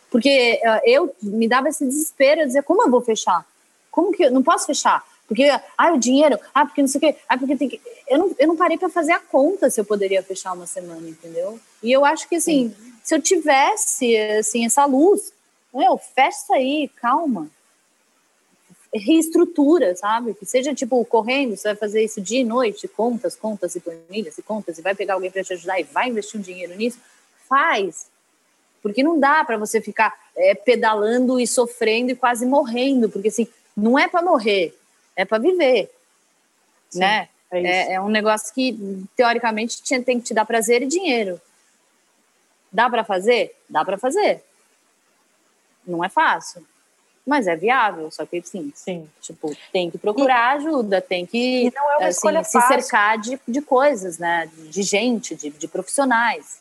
Porque 0.09 0.59
uh, 0.63 0.81
eu 0.85 1.15
me 1.21 1.47
dava 1.47 1.69
esse 1.69 1.85
desespero, 1.85 2.41
eu 2.41 2.45
dizia, 2.45 2.63
como 2.63 2.83
eu 2.83 2.91
vou 2.91 3.01
fechar? 3.01 3.45
Como 3.89 4.11
que 4.11 4.23
eu 4.23 4.31
não 4.31 4.43
posso 4.43 4.65
fechar? 4.65 5.03
Porque, 5.27 5.43
ah, 5.77 5.93
o 5.93 5.97
dinheiro, 5.97 6.39
ah, 6.53 6.65
porque 6.65 6.81
não 6.81 6.87
sei 6.87 6.99
o 6.99 7.01
quê, 7.01 7.15
ah, 7.27 7.37
porque 7.37 7.57
tem 7.57 7.67
que. 7.67 7.81
Eu 8.07 8.17
não, 8.17 8.35
eu 8.39 8.47
não 8.47 8.55
parei 8.55 8.77
para 8.77 8.87
fazer 8.87 9.11
a 9.11 9.19
conta 9.19 9.69
se 9.69 9.79
eu 9.79 9.83
poderia 9.83 10.23
fechar 10.23 10.53
uma 10.53 10.65
semana, 10.65 11.07
entendeu? 11.07 11.59
E 11.83 11.91
eu 11.91 12.05
acho 12.05 12.29
que, 12.29 12.37
assim, 12.37 12.69
Sim. 12.69 12.93
se 13.03 13.13
eu 13.13 13.21
tivesse, 13.21 14.15
assim, 14.15 14.65
essa 14.65 14.85
luz, 14.85 15.33
meu, 15.73 15.97
fecha 15.97 16.37
isso 16.37 16.53
aí, 16.53 16.89
calma. 16.95 17.49
Reestrutura, 18.93 19.97
sabe? 19.97 20.33
Que 20.33 20.45
seja, 20.45 20.73
tipo, 20.73 21.03
correndo, 21.03 21.57
você 21.57 21.67
vai 21.67 21.75
fazer 21.75 22.05
isso 22.05 22.21
dia 22.21 22.39
e 22.39 22.45
noite, 22.45 22.87
contas, 22.87 23.35
contas 23.35 23.75
e 23.75 23.81
planilhas 23.81 24.37
e 24.37 24.41
contas, 24.41 24.77
e 24.77 24.81
vai 24.81 24.95
pegar 24.95 25.15
alguém 25.15 25.29
para 25.29 25.43
te 25.43 25.51
ajudar 25.51 25.77
e 25.77 25.83
vai 25.83 26.07
investir 26.07 26.39
um 26.39 26.43
dinheiro 26.43 26.73
nisso. 26.75 26.97
Faz. 27.49 28.07
Porque 28.81 29.03
não 29.03 29.19
dá 29.19 29.43
para 29.43 29.57
você 29.57 29.81
ficar 29.81 30.17
é, 30.37 30.55
pedalando 30.55 31.37
e 31.37 31.45
sofrendo 31.45 32.11
e 32.11 32.15
quase 32.15 32.45
morrendo, 32.45 33.09
porque, 33.09 33.27
assim, 33.27 33.47
não 33.75 33.99
é 33.99 34.07
para 34.07 34.21
morrer, 34.21 34.73
é 35.17 35.25
para 35.25 35.39
viver, 35.39 35.91
Sim, 36.89 36.99
né? 36.99 37.27
É, 37.49 37.59
é, 37.59 37.93
é, 37.93 38.01
um 38.01 38.09
negócio 38.09 38.53
que 38.53 39.05
teoricamente 39.15 39.81
tem 40.03 40.19
que 40.19 40.27
te 40.27 40.33
dar 40.33 40.45
prazer 40.45 40.83
e 40.83 40.85
dinheiro. 40.85 41.41
Dá 42.71 42.89
para 42.89 43.03
fazer? 43.03 43.55
Dá 43.67 43.83
para 43.83 43.97
fazer. 43.97 44.43
Não 45.85 46.03
é 46.03 46.09
fácil, 46.09 46.65
mas 47.25 47.47
é 47.47 47.55
viável. 47.55 48.11
Só 48.11 48.25
que 48.25 48.41
sim, 48.43 48.71
sim. 48.75 49.09
tipo 49.21 49.55
tem 49.71 49.89
que 49.89 49.97
procurar 49.97 50.55
e, 50.55 50.57
ajuda, 50.57 51.01
tem 51.01 51.25
que 51.25 51.71
é 51.99 52.05
assim, 52.05 52.43
se 52.43 52.61
cercar 52.67 53.17
de, 53.17 53.39
de 53.47 53.61
coisas, 53.61 54.19
né? 54.19 54.51
De 54.69 54.83
gente, 54.83 55.35
de, 55.35 55.49
de 55.49 55.67
profissionais. 55.67 56.59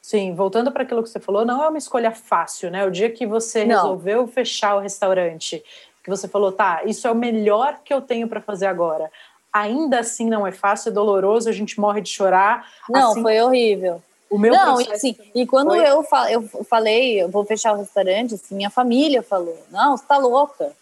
Sim, 0.00 0.34
voltando 0.34 0.72
para 0.72 0.84
aquilo 0.84 1.02
que 1.02 1.10
você 1.10 1.20
falou, 1.20 1.44
não 1.44 1.62
é 1.62 1.68
uma 1.68 1.76
escolha 1.76 2.12
fácil, 2.12 2.70
né? 2.70 2.86
O 2.86 2.90
dia 2.90 3.10
que 3.10 3.26
você 3.26 3.64
não. 3.64 3.76
resolveu 3.76 4.26
fechar 4.26 4.76
o 4.76 4.80
restaurante 4.80 5.62
que 6.02 6.10
você 6.10 6.26
falou, 6.26 6.52
tá, 6.52 6.82
isso 6.84 7.06
é 7.06 7.10
o 7.10 7.14
melhor 7.14 7.80
que 7.84 7.92
eu 7.92 8.00
tenho 8.00 8.28
para 8.28 8.40
fazer 8.40 8.66
agora. 8.66 9.10
Ainda 9.52 10.00
assim 10.00 10.28
não 10.28 10.46
é 10.46 10.52
fácil, 10.52 10.90
é 10.90 10.92
doloroso, 10.92 11.48
a 11.48 11.52
gente 11.52 11.78
morre 11.80 12.00
de 12.00 12.08
chorar. 12.08 12.66
Não, 12.88 13.12
assim, 13.12 13.22
foi 13.22 13.40
horrível. 13.40 14.02
O 14.30 14.38
meu 14.38 14.54
não, 14.54 14.80
e, 14.80 14.92
assim, 14.92 15.16
e 15.34 15.44
quando 15.44 15.74
eu, 15.74 16.04
eu 16.30 16.64
falei, 16.64 17.20
eu 17.20 17.28
vou 17.28 17.44
fechar 17.44 17.72
o 17.72 17.78
restaurante, 17.78 18.34
assim, 18.34 18.54
minha 18.54 18.70
família 18.70 19.22
falou, 19.22 19.58
não, 19.70 19.96
você 19.96 20.04
tá 20.06 20.16
louca. 20.18 20.72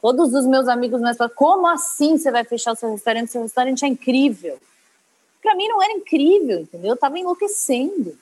Todos 0.00 0.32
os 0.32 0.46
meus 0.46 0.68
amigos 0.68 1.00
mais 1.02 1.16
falaram, 1.16 1.36
como 1.36 1.66
assim 1.66 2.16
você 2.16 2.30
vai 2.30 2.44
fechar 2.44 2.72
o 2.72 2.76
seu 2.76 2.90
restaurante? 2.90 3.30
Seu 3.30 3.42
restaurante 3.42 3.84
é 3.84 3.88
incrível. 3.88 4.58
Para 5.42 5.54
mim 5.54 5.68
não 5.68 5.82
era 5.82 5.92
incrível, 5.92 6.60
entendeu? 6.60 6.92
Eu 6.92 6.96
tava 6.96 7.18
enlouquecendo. 7.18 8.16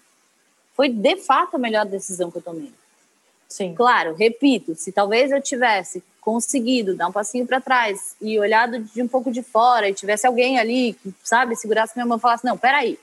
Foi 0.75 0.89
de 0.89 1.17
fato 1.17 1.55
a 1.55 1.59
melhor 1.59 1.87
decisão 1.87 2.31
que 2.31 2.39
eu 2.39 2.43
tomei. 2.43 2.73
Sim. 3.53 3.75
Claro, 3.75 4.15
repito, 4.15 4.75
se 4.75 4.91
talvez 4.91 5.31
eu 5.31 5.39
tivesse 5.39 6.03
conseguido 6.23 6.97
dar 6.97 7.09
um 7.09 7.13
passinho 7.13 7.47
para 7.47 7.61
trás 7.61 8.17
e 8.19 8.39
olhado 8.39 8.79
de 8.79 9.03
um 9.03 9.07
pouco 9.07 9.31
de 9.31 9.43
fora 9.43 9.91
e 9.91 9.95
tivesse 9.95 10.27
alguém 10.27 10.59
ali 10.59 10.95
que, 10.95 11.15
sabe, 11.23 11.55
segurasse 11.55 11.93
minha 11.95 12.07
mão 12.07 12.17
e 12.17 12.21
falasse: 12.21 12.47
não, 12.47 12.57
peraí, 12.57 12.99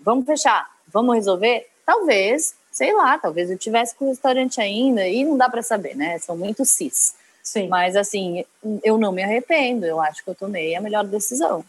vamos 0.00 0.26
fechar, 0.26 0.68
vamos 0.88 1.14
resolver, 1.14 1.68
talvez, 1.86 2.56
sei 2.72 2.92
lá, 2.92 3.20
talvez 3.20 3.48
eu 3.48 3.56
tivesse 3.56 3.94
com 3.94 4.06
o 4.06 4.08
restaurante 4.08 4.60
ainda 4.60 5.06
e 5.06 5.24
não 5.24 5.36
dá 5.36 5.48
para 5.48 5.62
saber, 5.62 5.94
né? 5.94 6.18
São 6.18 6.36
muito 6.36 6.64
cis. 6.64 7.14
Sim. 7.40 7.68
Mas 7.68 7.94
assim, 7.94 8.44
eu 8.82 8.98
não 8.98 9.12
me 9.12 9.22
arrependo, 9.22 9.86
eu 9.86 10.00
acho 10.00 10.24
que 10.24 10.30
eu 10.30 10.34
tomei 10.34 10.74
a 10.74 10.80
melhor 10.80 11.04
decisão. 11.04 11.64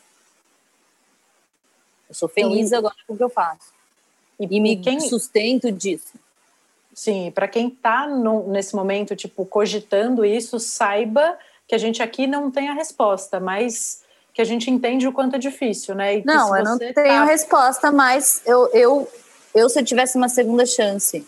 Eu 2.10 2.16
sou 2.16 2.28
feliz 2.28 2.72
e... 2.72 2.76
agora 2.76 2.96
com 3.06 3.14
o 3.14 3.18
que 3.18 3.24
eu 3.24 3.30
faço. 3.30 3.72
E, 4.40 4.48
e 4.50 4.60
me 4.60 4.78
quem... 4.78 5.00
sustento 5.00 5.72
disso. 5.72 6.18
Sim, 6.98 7.30
para 7.30 7.48
quem 7.48 7.68
está 7.68 8.08
nesse 8.48 8.76
momento, 8.76 9.16
tipo, 9.16 9.46
cogitando 9.46 10.26
isso, 10.26 10.60
saiba 10.60 11.38
que 11.68 11.76
a 11.76 11.78
gente 11.78 12.02
aqui 12.02 12.26
não 12.26 12.50
tem 12.50 12.70
a 12.70 12.74
resposta, 12.74 13.40
mas 13.40 14.02
que 14.34 14.42
a 14.42 14.44
gente 14.44 14.72
entende 14.72 15.08
o 15.08 15.14
quanto 15.14 15.36
é 15.36 15.38
difícil, 15.38 15.94
né? 15.94 16.18
E 16.18 16.26
não, 16.26 16.58
eu 16.58 16.64
não 16.64 16.76
tenho 16.80 16.94
tá... 16.96 17.24
resposta, 17.24 17.92
mas 17.92 18.42
eu, 18.48 18.68
eu, 18.74 19.08
eu, 19.54 19.70
se 19.70 19.80
eu 19.80 19.86
tivesse 19.86 20.18
uma 20.18 20.28
segunda 20.28 20.66
chance 20.66 21.24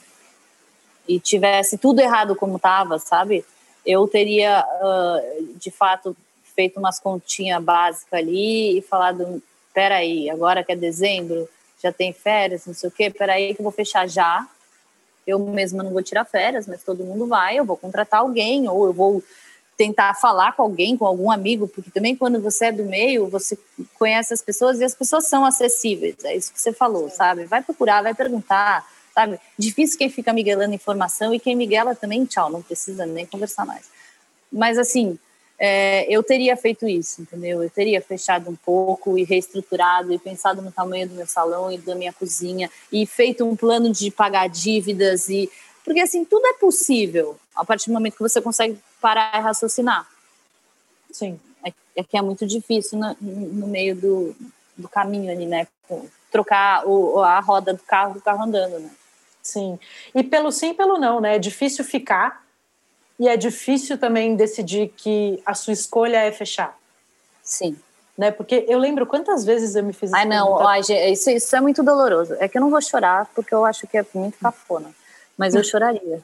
e 1.07 1.19
tivesse 1.19 1.77
tudo 1.77 1.99
errado 1.99 2.35
como 2.35 2.55
estava, 2.55 2.97
sabe? 2.97 3.45
Eu 3.85 4.07
teria, 4.07 4.65
uh, 4.81 5.53
de 5.53 5.69
fato, 5.69 6.17
feito 6.55 6.79
umas 6.79 6.99
continhas 6.99 7.63
básicas 7.63 8.19
ali 8.19 8.79
e 8.79 8.81
falado, 8.81 9.39
peraí, 9.71 10.31
agora 10.31 10.63
que 10.63 10.71
é 10.71 10.75
dezembro, 10.75 11.47
já 11.79 11.91
tem 11.91 12.11
férias, 12.11 12.65
não 12.65 12.73
sei 12.73 12.89
o 12.89 12.91
quê, 12.91 13.11
peraí 13.11 13.53
que 13.53 13.61
eu 13.61 13.63
vou 13.63 13.71
fechar 13.71 14.09
já, 14.09 14.47
eu 15.29 15.39
mesma 15.39 15.83
não 15.83 15.91
vou 15.91 16.01
tirar 16.01 16.25
férias, 16.25 16.67
mas 16.67 16.83
todo 16.83 17.03
mundo 17.03 17.27
vai, 17.27 17.57
eu 17.57 17.65
vou 17.65 17.77
contratar 17.77 18.21
alguém, 18.21 18.67
ou 18.67 18.85
eu 18.85 18.93
vou 18.93 19.23
tentar 19.77 20.13
falar 20.15 20.53
com 20.53 20.63
alguém, 20.63 20.97
com 20.97 21.05
algum 21.05 21.31
amigo, 21.31 21.65
porque 21.67 21.89
também 21.89 22.13
quando 22.13 22.41
você 22.41 22.65
é 22.65 22.71
do 22.71 22.83
meio, 22.83 23.29
você 23.29 23.57
conhece 23.97 24.33
as 24.33 24.41
pessoas 24.41 24.79
e 24.79 24.83
as 24.83 24.93
pessoas 24.93 25.27
são 25.27 25.45
acessíveis, 25.45 26.17
é 26.25 26.35
isso 26.35 26.51
que 26.51 26.59
você 26.59 26.73
falou, 26.73 27.09
sabe? 27.09 27.45
Vai 27.45 27.61
procurar, 27.61 28.01
vai 28.01 28.13
perguntar, 28.13 28.85
sabe? 29.13 29.39
Difícil 29.57 29.97
quem 29.97 30.09
fica 30.09 30.33
miguelando 30.33 30.75
informação 30.75 31.33
e 31.33 31.39
quem 31.39 31.55
miguela 31.55 31.95
também, 31.95 32.25
tchau, 32.25 32.49
não 32.49 32.61
precisa 32.61 33.05
nem 33.05 33.25
conversar 33.25 33.65
mais. 33.65 33.85
Mas 34.51 34.77
assim, 34.77 35.17
é, 35.59 36.05
eu 36.09 36.23
teria 36.23 36.55
feito 36.55 36.87
isso, 36.87 37.21
entendeu? 37.21 37.61
Eu 37.61 37.69
teria 37.69 38.01
fechado 38.01 38.49
um 38.49 38.55
pouco 38.55 39.17
e 39.17 39.25
reestruturado 39.25 40.13
e 40.13 40.17
pensado 40.17 40.61
no 40.61 40.71
tamanho 40.71 41.09
do 41.09 41.15
meu 41.15 41.27
salão 41.27 41.69
e 41.69 41.77
da 41.77 41.93
minha 41.95 42.13
cozinha 42.13 42.71
e 42.89 43.05
feito 43.05 43.45
um 43.45 43.57
plano 43.57 43.91
de 43.91 44.09
pagar 44.09 44.47
dívidas 44.47 45.27
e 45.27 45.51
porque 45.83 45.99
assim 45.99 46.23
tudo 46.23 46.45
é 46.47 46.53
possível 46.53 47.37
a 47.53 47.65
partir 47.65 47.87
do 47.87 47.93
momento 47.93 48.15
que 48.15 48.21
você 48.21 48.41
consegue 48.41 48.79
parar 49.01 49.37
e 49.37 49.41
raciocinar. 49.41 50.07
Sim. 51.11 51.37
É, 51.65 51.73
é 51.97 52.03
que 52.03 52.17
é 52.17 52.21
muito 52.21 52.47
difícil 52.47 52.97
no, 52.97 53.17
no 53.19 53.67
meio 53.67 53.95
do, 53.95 54.35
do 54.77 54.87
caminho 54.87 55.29
ali, 55.29 55.45
né? 55.45 55.67
Trocar 56.31 56.87
o, 56.87 57.19
a 57.19 57.39
roda 57.41 57.73
do 57.73 57.83
carro 57.83 58.13
do 58.13 58.21
carro 58.21 58.43
andando, 58.43 58.79
né? 58.79 58.89
Sim. 59.41 59.77
E 60.15 60.23
pelo 60.23 60.51
sim, 60.51 60.73
pelo 60.73 60.97
não, 60.97 61.19
né? 61.19 61.35
É 61.35 61.39
difícil 61.39 61.83
ficar 61.83 62.45
e 63.19 63.27
é 63.27 63.35
difícil 63.35 63.97
também 63.97 64.35
decidir 64.35 64.93
que 64.95 65.41
a 65.45 65.53
sua 65.53 65.73
escolha 65.73 66.17
é 66.17 66.31
fechar. 66.31 66.77
Sim. 67.43 67.77
Né? 68.17 68.31
Porque 68.31 68.65
eu 68.67 68.79
lembro 68.79 69.05
quantas 69.05 69.45
vezes 69.45 69.75
eu 69.75 69.83
me 69.83 69.93
fiz 69.93 70.13
Ai, 70.13 70.25
não, 70.25 70.51
ó, 70.51 70.75
isso, 70.75 71.29
isso 71.29 71.55
é 71.55 71.61
muito 71.61 71.83
doloroso. 71.83 72.35
É 72.39 72.47
que 72.47 72.57
eu 72.57 72.61
não 72.61 72.69
vou 72.69 72.81
chorar, 72.81 73.29
porque 73.35 73.53
eu 73.53 73.65
acho 73.65 73.85
que 73.87 73.97
é 73.97 74.05
muito 74.13 74.37
cafona. 74.39 74.91
Mas 75.37 75.55
eu 75.55 75.63
choraria. 75.63 76.21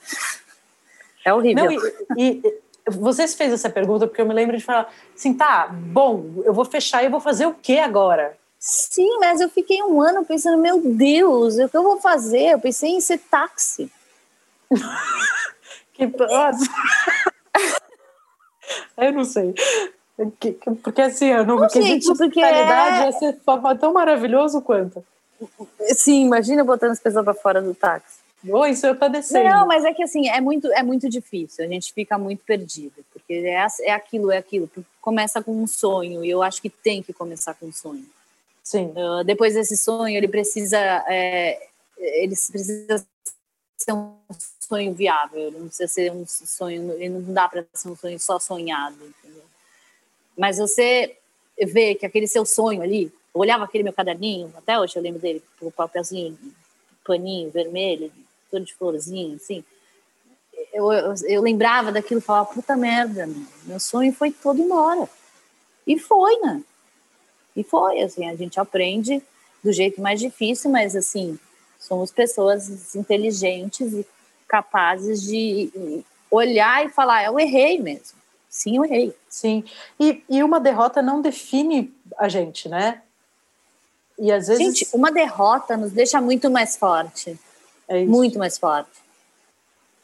É 1.23 1.33
horrível. 1.33 1.65
Não, 1.65 1.71
e, 2.17 2.41
e 2.43 2.59
você 2.85 3.27
fez 3.27 3.51
essa 3.51 3.69
pergunta 3.69 4.07
porque 4.07 4.21
eu 4.21 4.25
me 4.25 4.33
lembro 4.33 4.57
de 4.57 4.63
falar 4.63 4.91
assim, 5.15 5.33
tá, 5.33 5.67
bom, 5.67 6.43
eu 6.43 6.53
vou 6.53 6.65
fechar 6.65 7.01
e 7.01 7.05
eu 7.05 7.11
vou 7.11 7.19
fazer 7.19 7.45
o 7.45 7.53
que 7.53 7.79
agora? 7.79 8.37
Sim, 8.59 9.17
mas 9.19 9.41
eu 9.41 9.49
fiquei 9.49 9.81
um 9.83 10.01
ano 10.01 10.25
pensando, 10.25 10.61
meu 10.61 10.81
Deus, 10.81 11.57
o 11.57 11.69
que 11.69 11.77
eu 11.77 11.83
vou 11.83 11.99
fazer? 11.99 12.53
Eu 12.53 12.59
pensei 12.59 12.91
em 12.91 13.01
ser 13.01 13.19
táxi. 13.19 13.91
Que 15.95 16.03
eu 18.97 19.13
não 19.13 19.23
sei. 19.23 19.53
Porque 20.15 21.01
assim, 21.01 21.27
eu 21.27 21.45
não, 21.45 21.57
não 21.57 21.69
gente, 21.69 22.07
porque 22.15 22.39
é... 22.39 23.05
ia 23.05 23.11
ser 23.11 23.37
tão 23.79 23.93
maravilhoso 23.93 24.61
quanto. 24.61 25.03
Sim, 25.81 26.25
imagina 26.25 26.63
botando 26.63 26.91
as 26.91 26.99
pessoas 26.99 27.25
para 27.25 27.33
fora 27.33 27.61
do 27.61 27.73
táxi. 27.73 28.23
Oh, 28.47 28.65
isso 28.65 28.85
eu 28.85 28.95
padecendo. 28.95 29.49
Não, 29.49 29.65
mas 29.65 29.83
é 29.83 29.93
que 29.93 30.03
assim, 30.03 30.29
é 30.29 30.39
muito, 30.39 30.71
é 30.71 30.83
muito 30.83 31.09
difícil, 31.09 31.65
a 31.65 31.67
gente 31.67 31.91
fica 31.91 32.17
muito 32.17 32.43
perdido, 32.45 33.03
porque 33.11 33.33
é, 33.33 33.65
é 33.81 33.91
aquilo, 33.91 34.31
é 34.31 34.37
aquilo. 34.37 34.69
Começa 35.01 35.41
com 35.41 35.51
um 35.51 35.65
sonho, 35.65 36.23
e 36.23 36.29
eu 36.29 36.43
acho 36.43 36.61
que 36.61 36.69
tem 36.69 37.01
que 37.01 37.11
começar 37.11 37.55
com 37.55 37.65
um 37.65 37.73
sonho. 37.73 38.05
Sim. 38.63 38.93
Uh, 38.95 39.23
depois 39.23 39.55
desse 39.55 39.75
sonho, 39.75 40.15
ele 40.15 40.27
precisa, 40.27 40.77
é, 41.07 41.59
ele 41.97 42.35
precisa 42.51 43.03
ser 43.77 43.93
um 43.93 44.15
sonho 44.59 44.93
viável, 44.93 45.51
não 45.51 45.67
precisa 45.67 45.87
ser 45.87 46.11
um 46.11 46.25
sonho, 46.27 46.97
não 47.09 47.33
dá 47.33 47.47
para 47.47 47.65
ser 47.73 47.89
um 47.89 47.95
sonho 47.95 48.19
só 48.19 48.39
sonhado, 48.39 48.95
entendeu? 48.95 49.43
Mas 50.37 50.57
você 50.57 51.17
vê 51.67 51.95
que 51.95 52.05
aquele 52.05 52.27
seu 52.27 52.45
sonho 52.45 52.81
ali, 52.81 53.11
eu 53.33 53.41
olhava 53.41 53.63
aquele 53.63 53.83
meu 53.83 53.93
caderninho, 53.93 54.51
até 54.57 54.79
hoje 54.79 54.95
eu 54.95 55.03
lembro 55.03 55.21
dele, 55.21 55.43
o 55.61 55.71
papelzinho, 55.71 56.37
paninho 57.05 57.51
vermelho, 57.51 58.11
todo 58.49 58.65
de 58.65 58.73
florzinho, 58.73 59.35
assim. 59.35 59.63
Eu, 60.73 60.91
eu, 60.91 61.13
eu 61.25 61.41
lembrava 61.41 61.91
daquilo 61.91 62.19
e 62.19 62.23
falava, 62.23 62.53
puta 62.53 62.75
merda, 62.75 63.29
meu 63.63 63.79
sonho 63.79 64.13
foi 64.13 64.31
todo 64.31 64.61
embora. 64.61 65.07
E 65.85 65.99
foi, 65.99 66.37
né? 66.39 66.63
E 67.55 67.63
foi, 67.63 68.01
assim, 68.01 68.27
a 68.27 68.35
gente 68.35 68.59
aprende 68.59 69.21
do 69.63 69.71
jeito 69.71 70.01
mais 70.01 70.19
difícil, 70.19 70.69
mas 70.69 70.95
assim, 70.95 71.39
somos 71.85 72.11
pessoas 72.11 72.95
inteligentes 72.95 73.93
e 73.93 74.05
capazes 74.47 75.21
de 75.21 76.03
olhar 76.29 76.85
e 76.85 76.89
falar, 76.89 77.25
eu 77.25 77.39
errei 77.39 77.79
mesmo. 77.79 78.17
Sim, 78.49 78.77
eu 78.77 78.85
errei. 78.85 79.15
Sim. 79.29 79.63
E, 79.99 80.23
e 80.29 80.43
uma 80.43 80.59
derrota 80.59 81.01
não 81.01 81.21
define 81.21 81.93
a 82.17 82.29
gente, 82.29 82.69
né? 82.69 83.01
E 84.17 84.31
às 84.31 84.47
vezes. 84.47 84.63
Gente, 84.63 84.87
uma 84.93 85.11
derrota 85.11 85.75
nos 85.75 85.91
deixa 85.91 86.21
muito 86.21 86.49
mais 86.49 86.77
forte. 86.77 87.37
É 87.87 88.03
muito 88.05 88.39
mais 88.39 88.57
forte. 88.57 89.03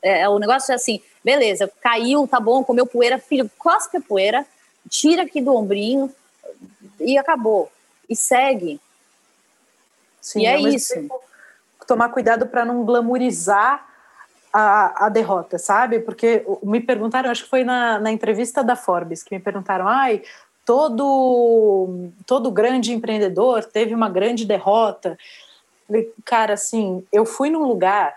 É, 0.02 0.28
o 0.28 0.40
negócio 0.40 0.72
é 0.72 0.76
assim, 0.76 1.02
beleza, 1.24 1.72
caiu, 1.80 2.28
tá 2.28 2.40
bom, 2.40 2.64
comeu 2.64 2.86
poeira, 2.86 3.20
filho, 3.20 3.50
cospe 3.58 3.98
a 3.98 4.02
poeira, 4.02 4.46
tira 4.90 5.24
aqui 5.24 5.40
do 5.40 5.56
ombrinho 5.56 6.14
e 7.00 7.18
acabou. 7.18 7.72
E 8.10 8.16
segue. 8.16 8.82
Sim, 10.20 10.42
e 10.42 10.46
é 10.46 10.60
isso. 10.60 10.94
Tempo, 10.94 11.22
tomar 11.92 12.08
cuidado 12.08 12.48
para 12.48 12.64
não 12.64 12.86
glamorizar 12.86 13.86
a, 14.54 15.08
a, 15.08 15.10
derrota, 15.10 15.58
sabe? 15.58 16.00
Porque 16.00 16.46
me 16.64 16.80
perguntaram, 16.80 17.30
acho 17.30 17.44
que 17.44 17.50
foi 17.50 17.66
na, 17.66 18.00
na 18.00 18.10
entrevista 18.14 18.64
da 18.64 18.78
Forbes, 18.78 19.22
que 19.22 19.36
me 19.36 19.42
perguntaram, 19.42 19.90
ai, 19.90 20.22
todo, 20.66 22.10
todo 22.26 22.50
grande 22.50 22.94
empreendedor 22.94 23.66
teve 23.66 23.94
uma 23.94 24.10
grande 24.10 24.46
derrota. 24.46 25.18
Cara, 26.24 26.54
assim, 26.54 27.06
eu 27.12 27.26
fui 27.26 27.50
num 27.50 27.68
lugar 27.68 28.16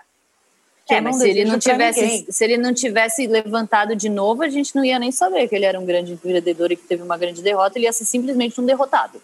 que 0.85 0.93
é, 0.93 1.01
mas 1.01 1.17
se 1.17 1.29
ele 1.29 1.43
não 1.43 1.59
tivesse 1.59 2.27
se 2.29 2.43
ele 2.43 2.57
não 2.57 2.73
tivesse 2.73 3.27
levantado 3.27 3.93
de 3.93 4.07
novo, 4.07 4.43
a 4.43 4.49
gente 4.49 4.73
não 4.73 4.85
ia 4.85 4.99
nem 4.99 5.11
saber 5.11 5.49
que 5.49 5.55
ele 5.55 5.65
era 5.65 5.79
um 5.79 5.85
grande 5.85 6.13
empreendedor 6.13 6.71
e 6.71 6.77
que 6.77 6.87
teve 6.87 7.03
uma 7.03 7.17
grande 7.17 7.41
derrota, 7.41 7.77
ele 7.77 7.87
ia 7.87 7.91
ser 7.91 8.05
simplesmente 8.05 8.61
um 8.61 8.65
derrotado. 8.65 9.21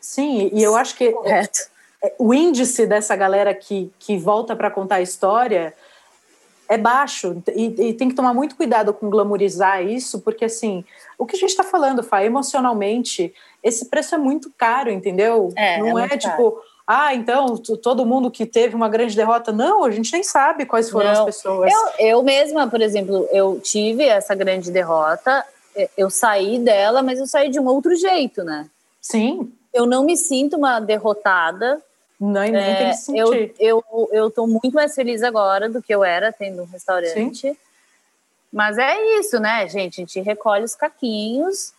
Sim, 0.00 0.50
e 0.54 0.62
eu 0.62 0.74
acho 0.74 0.96
que 0.96 1.10
Correto. 1.10 1.68
É, 2.02 2.14
o 2.18 2.32
índice 2.32 2.86
dessa 2.86 3.14
galera 3.14 3.54
que, 3.54 3.92
que 3.98 4.16
volta 4.16 4.56
para 4.56 4.70
contar 4.70 4.96
a 4.96 5.02
história 5.02 5.74
é 6.68 6.78
baixo 6.78 7.42
e, 7.54 7.88
e, 7.88 7.94
tem 7.94 8.08
que 8.08 8.14
tomar 8.14 8.32
muito 8.32 8.54
cuidado 8.54 8.94
com 8.94 9.10
glamorizar 9.10 9.84
isso, 9.84 10.20
porque 10.20 10.44
assim, 10.44 10.84
o 11.18 11.26
que 11.26 11.34
a 11.34 11.38
gente 11.38 11.50
está 11.50 11.64
falando, 11.64 12.00
Fá, 12.00 12.24
emocionalmente, 12.24 13.34
esse 13.60 13.86
preço 13.86 14.14
é 14.14 14.18
muito 14.18 14.52
caro, 14.56 14.88
entendeu? 14.88 15.52
É, 15.56 15.78
não 15.78 15.98
é, 15.98 16.04
é 16.04 16.16
tipo, 16.16 16.62
ah, 16.86 17.12
então 17.12 17.56
todo 17.56 18.06
mundo 18.06 18.30
que 18.30 18.46
teve 18.46 18.76
uma 18.76 18.88
grande 18.88 19.16
derrota, 19.16 19.50
não, 19.50 19.82
a 19.82 19.90
gente 19.90 20.12
nem 20.12 20.22
sabe 20.22 20.64
quais 20.64 20.88
foram 20.88 21.12
não. 21.12 21.20
as 21.20 21.24
pessoas. 21.24 21.72
Eu, 21.72 22.06
eu 22.06 22.22
mesma, 22.22 22.68
por 22.68 22.80
exemplo, 22.80 23.28
eu 23.32 23.60
tive 23.60 24.04
essa 24.04 24.34
grande 24.36 24.70
derrota, 24.70 25.44
eu 25.96 26.08
saí 26.08 26.58
dela, 26.58 27.02
mas 27.02 27.18
eu 27.18 27.26
saí 27.26 27.48
de 27.48 27.58
um 27.58 27.66
outro 27.66 27.96
jeito, 27.96 28.44
né? 28.44 28.68
Sim. 29.00 29.52
Eu 29.74 29.86
não 29.86 30.04
me 30.04 30.16
sinto 30.16 30.56
uma 30.56 30.78
derrotada, 30.78 31.82
não, 32.20 32.42
nem 32.42 32.54
é, 32.54 32.74
tem 32.76 32.90
que 32.90 32.96
sentir. 32.96 33.54
Eu, 33.58 33.82
eu, 33.90 34.08
eu 34.12 34.30
tô 34.30 34.46
muito 34.46 34.74
mais 34.74 34.94
feliz 34.94 35.22
agora 35.22 35.70
do 35.70 35.82
que 35.82 35.94
eu 35.94 36.04
era 36.04 36.30
tendo 36.30 36.62
um 36.62 36.66
restaurante. 36.66 37.40
Sim. 37.40 37.56
Mas 38.52 38.76
é 38.76 39.18
isso, 39.18 39.40
né, 39.40 39.66
gente? 39.68 40.00
A 40.00 40.04
gente 40.04 40.20
recolhe 40.20 40.64
os 40.64 40.74
caquinhos 40.74 41.72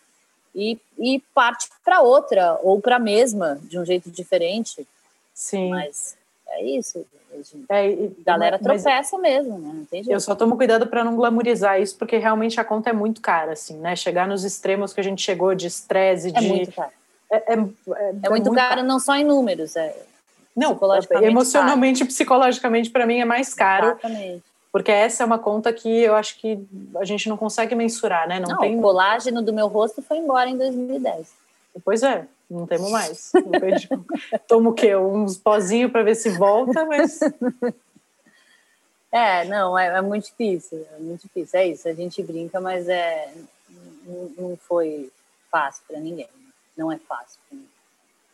e, 0.55 0.79
e 0.97 1.19
parte 1.33 1.69
para 1.85 2.01
outra, 2.01 2.57
ou 2.63 2.81
para 2.81 2.95
a 2.95 2.99
mesma, 2.99 3.59
de 3.63 3.77
um 3.77 3.85
jeito 3.85 4.09
diferente. 4.09 4.87
Sim. 5.33 5.69
Mas 5.69 6.17
é 6.47 6.63
isso. 6.63 7.05
A 7.69 7.77
é, 7.77 7.91
e, 7.91 8.15
galera 8.25 8.57
tropeça 8.57 9.17
mesmo, 9.17 9.59
né? 9.59 9.71
Não 9.73 9.85
tem 9.85 10.03
jeito. 10.03 10.15
Eu 10.15 10.19
só 10.19 10.33
tomo 10.33 10.57
cuidado 10.57 10.87
para 10.87 11.03
não 11.03 11.15
glamorizar 11.15 11.79
isso, 11.79 11.95
porque 11.97 12.17
realmente 12.17 12.59
a 12.59 12.63
conta 12.63 12.89
é 12.89 12.93
muito 12.93 13.21
cara, 13.21 13.53
assim, 13.53 13.77
né? 13.77 13.95
Chegar 13.95 14.27
nos 14.27 14.43
extremos 14.43 14.91
que 14.91 14.99
a 14.99 15.03
gente 15.03 15.21
chegou 15.21 15.53
de 15.53 15.67
estresse, 15.67 16.29
é 16.29 16.31
de. 16.31 16.47
Muito 16.47 16.71
caro. 16.71 16.91
É, 17.31 17.35
é, 17.35 17.53
é, 17.53 17.53
é, 17.53 17.55
muito, 17.55 18.29
muito 18.29 18.53
caro, 18.53 18.75
caro, 18.75 18.83
não 18.83 18.99
só 18.99 19.15
em 19.15 19.23
números, 19.23 19.75
é 19.75 19.95
não, 20.55 20.77
emocionalmente, 21.21 21.99
caro. 21.99 22.11
psicologicamente, 22.11 22.89
para 22.89 23.05
mim 23.05 23.19
é 23.19 23.25
mais 23.25 23.53
caro. 23.53 23.87
Exatamente. 23.87 24.43
Porque 24.71 24.91
essa 24.91 25.23
é 25.23 25.25
uma 25.25 25.37
conta 25.37 25.71
que 25.73 25.89
eu 25.89 26.15
acho 26.15 26.39
que 26.39 26.57
a 26.95 27.03
gente 27.03 27.27
não 27.27 27.35
consegue 27.35 27.75
mensurar, 27.75 28.27
né? 28.27 28.39
Não, 28.39 28.49
não 28.49 28.57
tem... 28.59 28.77
o 28.77 28.81
colágeno 28.81 29.41
do 29.41 29.51
meu 29.51 29.67
rosto 29.67 30.01
foi 30.01 30.17
embora 30.17 30.49
em 30.49 30.57
2010. 30.57 31.33
Pois 31.83 32.03
é, 32.03 32.25
não 32.49 32.65
temos 32.65 32.89
mais. 32.89 33.31
Tomo 34.47 34.69
o 34.69 34.73
quê? 34.73 34.95
Uns 34.95 35.37
pozinhos 35.37 35.91
para 35.91 36.03
ver 36.03 36.15
se 36.15 36.29
volta, 36.29 36.85
mas. 36.85 37.19
É, 39.13 39.43
não, 39.43 39.77
é, 39.77 39.87
é, 39.87 40.01
muito 40.01 40.27
difícil, 40.27 40.87
é 40.95 40.99
muito 40.99 41.23
difícil. 41.23 41.59
É 41.59 41.67
isso, 41.67 41.85
a 41.85 41.93
gente 41.93 42.23
brinca, 42.23 42.61
mas 42.61 42.87
é, 42.87 43.29
não, 44.05 44.31
não 44.37 44.55
foi 44.57 45.11
fácil 45.51 45.83
para 45.85 45.99
ninguém. 45.99 46.29
Não 46.77 46.89
é 46.89 46.97
fácil 46.97 47.37
para 47.49 47.57
ninguém. 47.57 47.70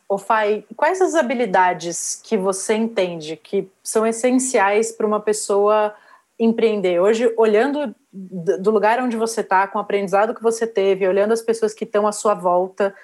Ô 0.08 0.16
Fai, 0.16 0.64
quais 0.74 1.02
as 1.02 1.14
habilidades 1.14 2.18
que 2.24 2.34
você 2.34 2.74
entende 2.74 3.36
que 3.36 3.70
são 3.82 4.06
essenciais 4.06 4.90
para 4.90 5.06
uma 5.06 5.20
pessoa 5.20 5.94
empreender? 6.38 6.98
Hoje, 6.98 7.30
olhando 7.36 7.94
do 8.10 8.70
lugar 8.70 9.00
onde 9.00 9.18
você 9.18 9.42
está, 9.42 9.68
com 9.68 9.78
o 9.78 9.82
aprendizado 9.82 10.34
que 10.34 10.42
você 10.42 10.66
teve, 10.66 11.06
olhando 11.06 11.32
as 11.32 11.42
pessoas 11.42 11.74
que 11.74 11.84
estão 11.84 12.06
à 12.06 12.12
sua 12.12 12.32
volta, 12.32 12.94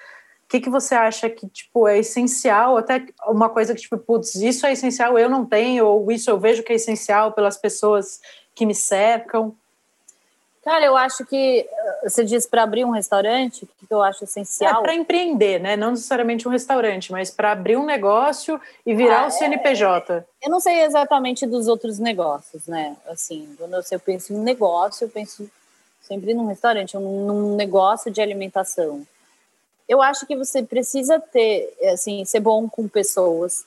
o 0.44 0.48
que, 0.48 0.61
que 0.61 0.70
você 0.70 0.94
acha 0.94 1.28
que 1.28 1.46
tipo 1.46 1.86
é 1.86 1.98
essencial? 1.98 2.78
Até 2.78 3.05
uma 3.26 3.50
coisa 3.50 3.74
que 3.74 3.82
tipo, 3.82 3.98
putz, 3.98 4.34
isso 4.36 4.64
é 4.64 4.72
essencial, 4.72 5.18
eu 5.18 5.28
não 5.28 5.44
tenho, 5.44 5.86
ou 5.86 6.11
isso 6.11 6.30
eu 6.30 6.40
vejo 6.40 6.62
que 6.62 6.72
é 6.72 6.76
essencial 6.76 7.32
pelas 7.32 7.59
pessoas 7.59 8.18
que 8.55 8.64
me 8.64 8.74
cercam. 8.74 9.55
Cara, 10.65 10.87
eu 10.87 10.97
acho 10.97 11.27
que 11.27 11.61
eh, 11.69 12.09
você 12.09 12.25
diz 12.25 12.47
para 12.47 12.62
abrir 12.62 12.85
um 12.87 12.91
restaurante, 12.91 13.65
o 13.65 13.87
que 13.87 13.93
eu 13.93 14.03
acho 14.03 14.25
essencial? 14.25 14.81
É 14.81 14.83
para 14.83 14.95
empreender, 14.95 15.61
né? 15.61 15.77
Não 15.77 15.91
necessariamente 15.91 16.49
um 16.49 16.51
restaurante, 16.51 17.12
mas 17.12 17.31
para 17.31 17.53
abrir 17.53 17.77
um 17.77 17.85
negócio 17.85 18.59
e 18.87 18.95
virar 18.95 19.25
ah, 19.25 19.27
o 19.27 19.31
CNPJ. 19.31 20.15
É, 20.15 20.47
eu 20.47 20.51
não 20.51 20.61
sei 20.61 20.83
exatamente 20.83 21.47
dos 21.47 21.69
outros 21.69 21.99
negócios, 21.99 22.67
né? 22.67 22.97
Assim, 23.07 23.55
quando 23.59 23.75
eu 23.75 24.01
penso 24.01 24.33
em 24.33 24.39
negócio, 24.39 25.05
eu 25.05 25.11
penso 25.11 25.51
sempre 26.01 26.33
num 26.33 26.47
restaurante, 26.47 26.97
num 26.97 27.55
negócio 27.57 28.11
de 28.11 28.23
alimentação. 28.23 29.07
Eu 29.87 30.01
acho 30.01 30.27
que 30.27 30.35
você 30.35 30.62
precisa 30.62 31.21
ter, 31.21 31.77
assim, 31.93 32.25
ser 32.25 32.41
bom 32.41 32.69
com 32.71 32.89
pessoas, 32.89 33.67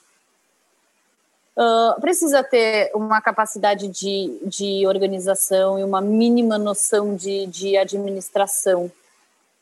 Precisa 2.00 2.44
ter 2.44 2.92
uma 2.94 3.20
capacidade 3.20 3.88
de, 3.88 4.38
de 4.44 4.86
organização 4.86 5.76
e 5.76 5.82
uma 5.82 6.00
mínima 6.00 6.56
noção 6.56 7.16
de, 7.16 7.46
de 7.46 7.76
administração. 7.76 8.88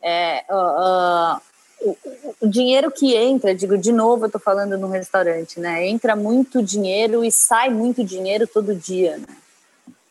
É, 0.03 0.45
uh, 0.51 0.55
uh, 0.55 1.41
o, 1.81 1.97
o, 2.43 2.49
dinheiro 2.49 2.91
que 2.91 3.17
entra, 3.17 3.55
digo 3.55 3.79
de 3.79 3.93
novo, 3.93 4.25
eu 4.25 4.27
estou 4.27 4.41
falando 4.41 4.77
no 4.77 4.89
restaurante, 4.89 5.59
né? 5.59 5.87
Entra 5.89 6.15
muito 6.15 6.63
dinheiro 6.63 7.25
e 7.25 7.33
sai 7.33 7.71
muito 7.71 8.05
dinheiro 8.05 8.47
todo 8.47 8.75
dia, 8.75 9.17
né? 9.17 9.37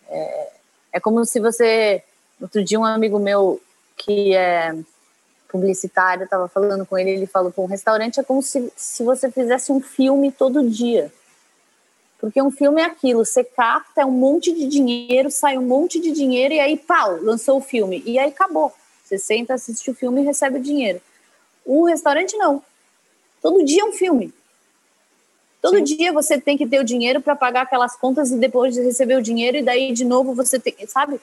É, 0.09 0.49
é 0.93 0.99
como 0.99 1.23
se 1.23 1.39
você. 1.39 2.01
Outro 2.41 2.63
dia, 2.63 2.79
um 2.79 2.85
amigo 2.85 3.19
meu 3.19 3.61
que 3.95 4.35
é 4.35 4.75
publicitário, 5.49 6.23
estava 6.23 6.47
falando 6.47 6.83
com 6.83 6.97
ele, 6.97 7.11
ele 7.11 7.27
falou: 7.27 7.53
um 7.59 7.67
restaurante 7.67 8.19
é 8.19 8.23
como 8.23 8.41
se, 8.41 8.73
se 8.75 9.03
você 9.03 9.29
fizesse 9.29 9.71
um 9.71 9.79
filme 9.79 10.31
todo 10.31 10.67
dia 10.67 11.11
porque 12.25 12.41
um 12.41 12.49
filme 12.49 12.81
é 12.81 12.85
aquilo, 12.85 13.23
você 13.23 13.43
capta 13.43 14.03
um 14.03 14.09
monte 14.09 14.51
de 14.51 14.65
dinheiro, 14.65 15.29
sai 15.29 15.59
um 15.59 15.61
monte 15.61 15.99
de 15.99 16.11
dinheiro 16.11 16.55
e 16.55 16.59
aí, 16.59 16.75
pau, 16.75 17.21
lançou 17.21 17.59
o 17.59 17.61
filme. 17.61 18.01
E 18.03 18.17
aí 18.17 18.29
acabou. 18.29 18.73
Você 19.03 19.19
senta, 19.19 19.53
assiste 19.53 19.91
o 19.91 19.93
filme 19.93 20.23
e 20.23 20.25
recebe 20.25 20.57
o 20.57 20.59
dinheiro. 20.59 20.99
O 21.63 21.85
restaurante 21.85 22.35
não. 22.35 22.63
Todo 23.43 23.63
dia 23.63 23.83
é 23.83 23.85
um 23.85 23.91
filme. 23.91 24.33
Todo 25.61 25.77
Sim. 25.77 25.83
dia 25.83 26.11
você 26.11 26.41
tem 26.41 26.57
que 26.57 26.65
ter 26.65 26.79
o 26.79 26.83
dinheiro 26.83 27.21
para 27.21 27.35
pagar 27.35 27.61
aquelas 27.61 27.95
contas 27.95 28.31
e 28.31 28.37
depois 28.37 28.73
de 28.73 28.81
receber 28.81 29.17
o 29.17 29.21
dinheiro 29.21 29.57
e 29.57 29.61
daí 29.61 29.93
de 29.93 30.03
novo 30.03 30.33
você 30.33 30.59
tem, 30.59 30.73
sabe? 30.87 31.21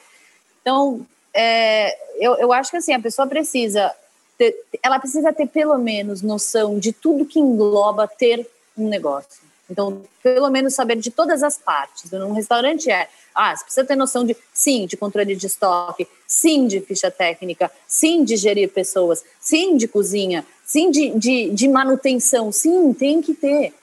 Então, 0.61 1.05
é, 1.35 1.99
eu, 2.25 2.37
eu 2.37 2.53
acho 2.53 2.71
que 2.71 2.77
assim, 2.77 2.93
a 2.93 3.01
pessoa 3.01 3.27
precisa 3.27 3.93
ter, 4.39 4.55
ela 4.81 5.01
precisa 5.01 5.33
ter 5.33 5.49
pelo 5.49 5.77
menos 5.79 6.23
noção 6.23 6.79
de 6.79 6.93
tudo 6.93 7.27
que 7.27 7.41
engloba 7.41 8.07
ter 8.07 8.49
um 8.79 8.87
negócio. 8.89 9.51
Então, 9.71 10.03
pelo 10.23 10.51
menos 10.51 10.75
saber 10.75 10.97
de 10.97 11.11
todas 11.11 11.43
as 11.43 11.57
partes. 11.57 12.11
Num 12.11 12.33
restaurante 12.33 12.91
é, 12.91 13.09
ah, 13.35 13.57
você 13.57 13.65
precisa 13.65 13.87
ter 13.87 13.97
noção 13.97 14.25
de, 14.25 14.37
sim, 14.53 14.87
de 14.87 14.97
controle 14.97 15.35
de 15.35 15.47
estoque, 15.47 16.07
sim, 16.27 16.67
de 16.67 16.81
ficha 16.81 17.11
técnica, 17.11 17.71
sim, 17.87 18.25
de 18.25 18.37
gerir 18.37 18.69
pessoas, 18.71 19.25
sim, 19.41 19.77
de 19.77 19.89
cozinha, 19.89 20.45
sim, 20.65 20.91
de, 20.91 21.11
de, 21.19 21.51
de 21.51 21.69
manutenção, 21.69 22.53
sim, 22.53 22.93
tem 22.93 23.23
que 23.23 23.35
ter. 23.35 23.75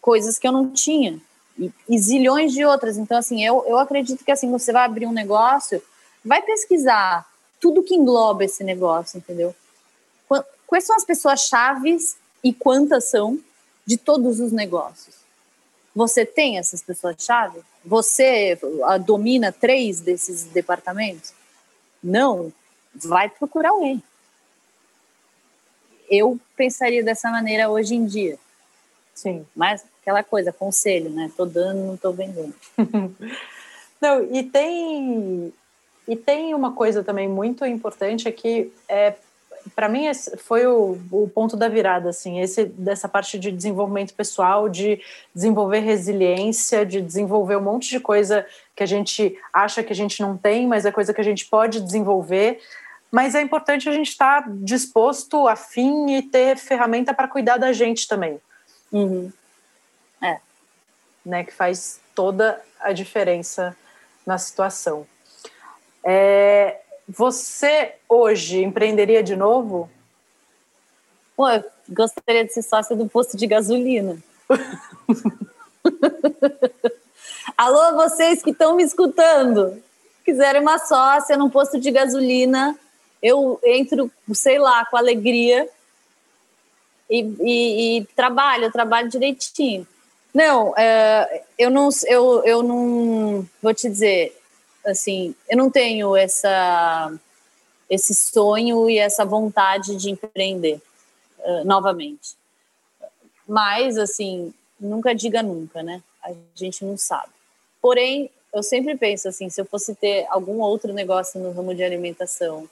Coisas 0.00 0.38
que 0.38 0.46
eu 0.46 0.52
não 0.52 0.70
tinha. 0.70 1.20
E, 1.58 1.72
e 1.88 1.98
zilhões 1.98 2.52
de 2.52 2.64
outras. 2.64 2.96
Então, 2.96 3.18
assim, 3.18 3.44
eu, 3.44 3.64
eu 3.66 3.78
acredito 3.78 4.24
que, 4.24 4.30
assim, 4.30 4.50
você 4.50 4.72
vai 4.72 4.84
abrir 4.84 5.06
um 5.06 5.12
negócio, 5.12 5.82
vai 6.24 6.42
pesquisar 6.42 7.26
tudo 7.60 7.82
que 7.82 7.94
engloba 7.94 8.44
esse 8.44 8.62
negócio, 8.62 9.18
entendeu? 9.18 9.54
Quais 10.66 10.84
são 10.84 10.94
as 10.94 11.04
pessoas 11.04 11.40
chaves 11.40 12.16
e 12.44 12.52
quantas 12.52 13.06
são? 13.06 13.38
De 13.88 13.96
todos 13.96 14.38
os 14.38 14.52
negócios. 14.52 15.14
Você 15.94 16.26
tem 16.26 16.58
essas 16.58 16.82
pessoas-chave? 16.82 17.60
Você 17.82 18.58
domina 19.06 19.50
três 19.50 19.98
desses 19.98 20.44
departamentos? 20.44 21.32
Não. 22.04 22.52
Vai 22.94 23.30
procurar 23.30 23.70
alguém. 23.70 24.02
Eu 26.10 26.38
pensaria 26.54 27.02
dessa 27.02 27.30
maneira 27.30 27.70
hoje 27.70 27.94
em 27.94 28.04
dia. 28.04 28.38
Sim. 29.14 29.46
Mas 29.56 29.82
aquela 30.02 30.22
coisa, 30.22 30.52
conselho, 30.52 31.08
né? 31.08 31.32
Tô 31.34 31.46
dando, 31.46 31.78
não 31.86 31.96
tô 31.96 32.12
vendendo. 32.12 32.54
Não, 34.00 34.22
e 34.32 34.44
tem 34.44 35.52
e 36.06 36.14
tem 36.14 36.54
uma 36.54 36.72
coisa 36.72 37.02
também 37.02 37.26
muito 37.26 37.66
importante 37.66 38.28
é 38.28 38.30
que 38.30 38.72
é, 38.88 39.16
para 39.74 39.88
mim 39.88 40.04
foi 40.38 40.66
o, 40.66 40.98
o, 41.10 41.28
ponto 41.28 41.56
da 41.56 41.68
virada 41.68 42.10
assim 42.10 42.40
esse 42.40 42.64
dessa 42.64 43.08
parte 43.08 43.38
de 43.38 43.50
desenvolvimento 43.50 44.14
pessoal 44.14 44.68
de 44.68 45.00
desenvolver 45.34 45.80
resiliência 45.80 46.84
de 46.84 47.00
desenvolver 47.00 47.56
um 47.56 47.62
monte 47.62 47.90
de 47.90 48.00
coisa 48.00 48.46
que 48.76 48.82
a 48.82 48.86
gente 48.86 49.38
acha 49.52 49.82
que 49.82 49.92
a 49.92 49.96
gente 49.96 50.20
não 50.20 50.36
tem 50.36 50.66
mas 50.66 50.84
é 50.84 50.92
coisa 50.92 51.12
que 51.12 51.20
a 51.20 51.24
gente 51.24 51.46
pode 51.46 51.80
desenvolver. 51.80 52.60
Mas 53.10 53.34
é 53.34 53.40
importante 53.40 53.88
a 53.88 53.92
gente 53.92 54.08
estar 54.08 54.42
tá 54.42 54.50
disposto 54.50 55.48
afim 55.48 56.16
e 56.16 56.22
ter 56.22 56.56
ferramenta 56.56 57.14
para 57.14 57.26
cuidar 57.26 57.56
da 57.56 57.72
gente 57.72 58.06
também. 58.06 58.38
Uhum. 58.92 59.32
é. 60.22 60.38
Né 61.24 61.44
que 61.44 61.52
faz 61.52 62.00
toda 62.14 62.62
a 62.80 62.92
diferença 62.92 63.76
na 64.26 64.38
situação. 64.38 65.06
É, 66.04 66.80
você 67.08 67.94
hoje 68.08 68.62
empreenderia 68.62 69.22
de 69.22 69.34
novo? 69.34 69.88
Pô, 71.34 71.48
eu 71.48 71.64
gostaria 71.88 72.44
de 72.44 72.52
ser 72.52 72.62
sócia 72.62 72.94
do 72.94 73.08
posto 73.08 73.36
de 73.36 73.46
gasolina. 73.46 74.18
Alô, 77.56 77.94
vocês 77.96 78.42
que 78.42 78.50
estão 78.50 78.76
me 78.76 78.82
escutando, 78.82 79.82
quiserem 80.24 80.60
uma 80.60 80.78
sócia 80.78 81.36
num 81.36 81.48
posto 81.48 81.80
de 81.80 81.90
gasolina, 81.90 82.78
eu 83.22 83.58
entro, 83.64 84.10
sei 84.34 84.58
lá, 84.58 84.84
com 84.84 84.96
alegria 84.96 85.68
e, 87.08 87.20
e, 87.40 87.98
e 87.98 88.04
trabalho, 88.14 88.64
eu 88.64 88.72
trabalho 88.72 89.08
direitinho. 89.08 89.86
Não, 90.32 90.74
é, 90.76 91.42
eu 91.58 91.70
não, 91.70 91.88
eu, 92.06 92.44
eu 92.44 92.62
não 92.62 93.48
vou 93.62 93.72
te 93.72 93.88
dizer, 93.88 94.37
assim, 94.90 95.34
eu 95.48 95.56
não 95.56 95.70
tenho 95.70 96.16
essa 96.16 97.12
esse 97.88 98.14
sonho 98.14 98.90
e 98.90 98.98
essa 98.98 99.24
vontade 99.24 99.96
de 99.96 100.10
empreender 100.10 100.80
uh, 101.38 101.64
novamente. 101.64 102.36
Mas 103.46 103.96
assim, 103.96 104.52
nunca 104.78 105.14
diga 105.14 105.42
nunca, 105.42 105.82
né? 105.82 106.02
A 106.22 106.32
gente 106.54 106.84
não 106.84 106.98
sabe. 106.98 107.32
Porém, 107.80 108.30
eu 108.52 108.62
sempre 108.62 108.96
penso 108.96 109.28
assim, 109.28 109.48
se 109.48 109.60
eu 109.60 109.64
fosse 109.64 109.94
ter 109.94 110.26
algum 110.28 110.60
outro 110.60 110.92
negócio 110.92 111.40
no 111.40 111.52
ramo 111.52 111.74
de 111.74 111.82
alimentação, 111.82 112.68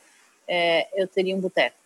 é, 0.47 0.89
eu 0.95 1.09
teria 1.09 1.35
um 1.35 1.41
boteco. 1.41 1.77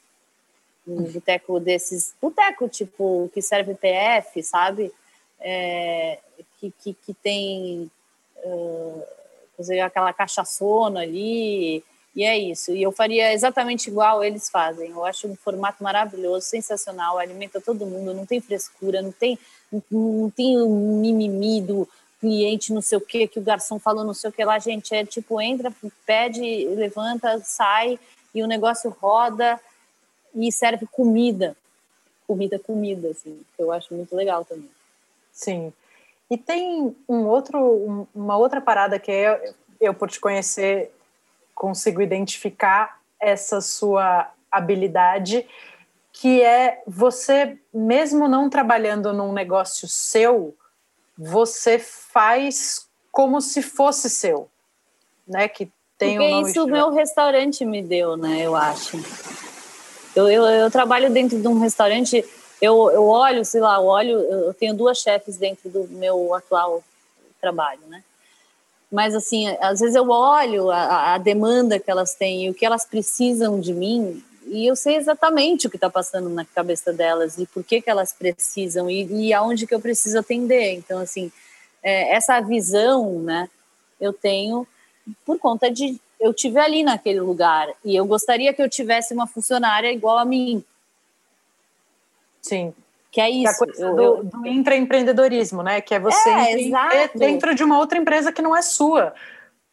Um 0.86 1.04
boteco 1.04 1.60
desses, 1.60 2.14
boteco 2.20 2.68
tipo 2.68 3.30
que 3.32 3.40
serve 3.40 3.74
PF, 3.74 4.42
sabe? 4.42 4.92
É, 5.38 6.18
que, 6.58 6.72
que, 6.82 6.94
que 6.94 7.14
tem 7.14 7.90
uh, 8.44 9.02
fazer 9.60 9.80
aquela 9.80 10.10
cachaçona 10.12 11.00
ali, 11.00 11.84
e 12.16 12.24
é 12.24 12.38
isso. 12.38 12.72
E 12.72 12.82
eu 12.82 12.90
faria 12.90 13.32
exatamente 13.32 13.88
igual 13.88 14.24
eles 14.24 14.48
fazem. 14.48 14.90
Eu 14.90 15.04
acho 15.04 15.28
um 15.28 15.36
formato 15.36 15.82
maravilhoso, 15.82 16.46
sensacional, 16.46 17.18
alimenta 17.18 17.60
todo 17.60 17.86
mundo, 17.86 18.14
não 18.14 18.24
tem 18.24 18.40
frescura, 18.40 19.02
não 19.02 19.12
tem, 19.12 19.38
não 19.90 20.30
tem 20.30 20.58
um 20.58 21.00
mimimi 21.00 21.60
do 21.60 21.86
cliente, 22.18 22.72
não 22.72 22.80
sei 22.80 22.98
o 22.98 23.00
que, 23.00 23.28
que 23.28 23.38
o 23.38 23.42
garçom 23.42 23.78
falou, 23.78 24.04
não 24.04 24.14
sei 24.14 24.30
o 24.30 24.32
que 24.32 24.44
lá, 24.44 24.58
gente. 24.58 24.94
É 24.94 25.04
tipo, 25.04 25.40
entra, 25.40 25.72
pede, 26.06 26.66
levanta, 26.68 27.38
sai, 27.44 27.98
e 28.34 28.42
o 28.42 28.46
negócio 28.46 28.90
roda 28.90 29.60
e 30.34 30.50
serve 30.50 30.86
comida. 30.86 31.54
Comida, 32.26 32.58
comida, 32.58 33.08
assim, 33.08 33.40
que 33.56 33.62
eu 33.62 33.72
acho 33.72 33.92
muito 33.92 34.16
legal 34.16 34.44
também. 34.44 34.70
Sim. 35.32 35.72
E 36.30 36.38
tem 36.38 36.96
um 37.08 37.26
outro, 37.26 37.58
um, 37.58 38.06
uma 38.14 38.36
outra 38.36 38.60
parada 38.60 38.98
que 38.98 39.10
é, 39.10 39.52
eu, 39.80 39.92
por 39.92 40.08
te 40.08 40.20
conhecer, 40.20 40.94
consigo 41.54 42.00
identificar 42.00 43.00
essa 43.18 43.60
sua 43.60 44.30
habilidade, 44.50 45.46
que 46.12 46.42
é 46.42 46.82
você, 46.86 47.58
mesmo 47.74 48.28
não 48.28 48.48
trabalhando 48.48 49.12
num 49.12 49.32
negócio 49.32 49.88
seu, 49.88 50.54
você 51.18 51.78
faz 51.78 52.88
como 53.10 53.40
se 53.40 53.60
fosse 53.60 54.08
seu, 54.08 54.48
né? 55.26 55.48
Que 55.48 55.70
tem 55.98 56.16
Porque 56.16 56.34
um 56.34 56.46
isso 56.46 56.64
o 56.64 56.68
meu 56.68 56.90
restaurante 56.90 57.64
me 57.64 57.82
deu, 57.82 58.16
né? 58.16 58.40
Eu 58.40 58.54
acho. 58.54 58.96
Eu, 60.14 60.30
eu, 60.30 60.44
eu 60.44 60.70
trabalho 60.70 61.10
dentro 61.10 61.40
de 61.40 61.46
um 61.46 61.58
restaurante 61.58 62.24
eu, 62.60 62.90
eu 62.90 63.06
olho, 63.06 63.44
sei 63.44 63.60
lá, 63.60 63.76
eu 63.76 63.84
olho, 63.84 64.18
eu 64.18 64.54
tenho 64.54 64.74
duas 64.74 64.98
chefes 64.98 65.36
dentro 65.36 65.68
do 65.70 65.88
meu 65.88 66.34
atual 66.34 66.82
trabalho, 67.40 67.80
né? 67.88 68.02
Mas, 68.90 69.14
assim, 69.14 69.48
às 69.60 69.80
vezes 69.80 69.94
eu 69.94 70.08
olho 70.10 70.70
a, 70.70 71.14
a 71.14 71.18
demanda 71.18 71.78
que 71.78 71.90
elas 71.90 72.14
têm 72.14 72.46
e 72.46 72.50
o 72.50 72.54
que 72.54 72.66
elas 72.66 72.84
precisam 72.84 73.60
de 73.60 73.72
mim 73.72 74.22
e 74.50 74.66
eu 74.66 74.74
sei 74.74 74.96
exatamente 74.96 75.68
o 75.68 75.70
que 75.70 75.76
está 75.76 75.88
passando 75.88 76.28
na 76.28 76.44
cabeça 76.44 76.92
delas 76.92 77.38
e 77.38 77.46
por 77.46 77.62
que, 77.62 77.80
que 77.80 77.88
elas 77.88 78.12
precisam 78.12 78.90
e, 78.90 79.28
e 79.28 79.32
aonde 79.32 79.64
que 79.64 79.72
eu 79.72 79.80
preciso 79.80 80.18
atender. 80.18 80.72
Então, 80.72 80.98
assim, 80.98 81.30
é, 81.80 82.16
essa 82.16 82.40
visão, 82.40 83.20
né, 83.20 83.48
eu 84.00 84.12
tenho 84.12 84.66
por 85.24 85.38
conta 85.38 85.70
de 85.70 86.00
eu 86.18 86.34
tive 86.34 86.58
ali 86.58 86.82
naquele 86.82 87.20
lugar 87.20 87.68
e 87.84 87.94
eu 87.94 88.04
gostaria 88.04 88.52
que 88.52 88.60
eu 88.60 88.68
tivesse 88.68 89.14
uma 89.14 89.26
funcionária 89.26 89.92
igual 89.92 90.18
a 90.18 90.24
mim, 90.24 90.64
Sim. 92.42 92.74
Que 93.10 93.20
é 93.20 93.28
isso. 93.28 93.42
Que 93.42 93.48
é 93.48 93.50
a 93.50 93.56
coisa 93.56 93.82
eu, 93.82 93.94
do, 93.94 94.02
eu... 94.02 94.24
do 94.24 94.46
intraempreendedorismo, 94.46 95.62
né? 95.62 95.80
Que 95.80 95.94
é 95.94 96.00
você 96.00 96.28
é, 96.30 97.08
dentro 97.14 97.54
de 97.54 97.64
uma 97.64 97.78
outra 97.78 97.98
empresa 97.98 98.32
que 98.32 98.42
não 98.42 98.56
é 98.56 98.62
sua. 98.62 99.14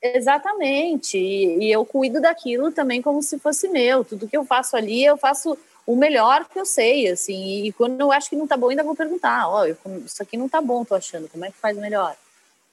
Exatamente. 0.01 1.18
E, 1.18 1.65
e, 1.65 1.72
eu 1.72 1.86
cuido 1.86 2.22
daquilo 2.22 2.72
também 2.72 3.01
como 3.01 3.22
se 3.22 3.38
fosse 3.39 3.68
meu. 3.68 4.03
Tudo 4.03 4.28
que 4.28 4.38
eu 4.38 4.45
faço 4.45 4.76
ali, 4.76 5.03
eu 5.03 5.18
faço 5.18 5.57
o 5.86 5.95
melhor 5.95 6.45
que 6.45 6.59
eu 6.59 6.65
sei, 6.65 7.09
assim. 7.09 7.65
E 7.65 7.72
quando 7.72 7.99
eu 7.99 8.11
acho 8.11 8.30
que 8.30 8.36
não 8.36 8.47
tá 8.47 8.57
bom, 8.57 8.70
ainda 8.70 8.84
vou 8.84 8.95
perguntar: 8.95 9.47
ó, 9.47 9.61
oh, 9.61 9.97
isso 9.97 10.22
aqui 10.22 10.38
não 10.38 10.49
tá 10.49 10.61
bom, 10.61 10.84
tô 10.84 10.95
achando. 10.95 11.30
Como 11.30 11.45
é 11.45 11.51
que 11.51 11.57
faz 11.57 11.78
melhor? 11.78 12.15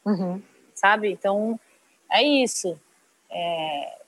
Uhum. 0.05 0.41
Sabe? 0.75 1.11
Então, 1.11 1.59
é 2.11 2.23
isso. 2.23 2.79
É, 3.31 3.99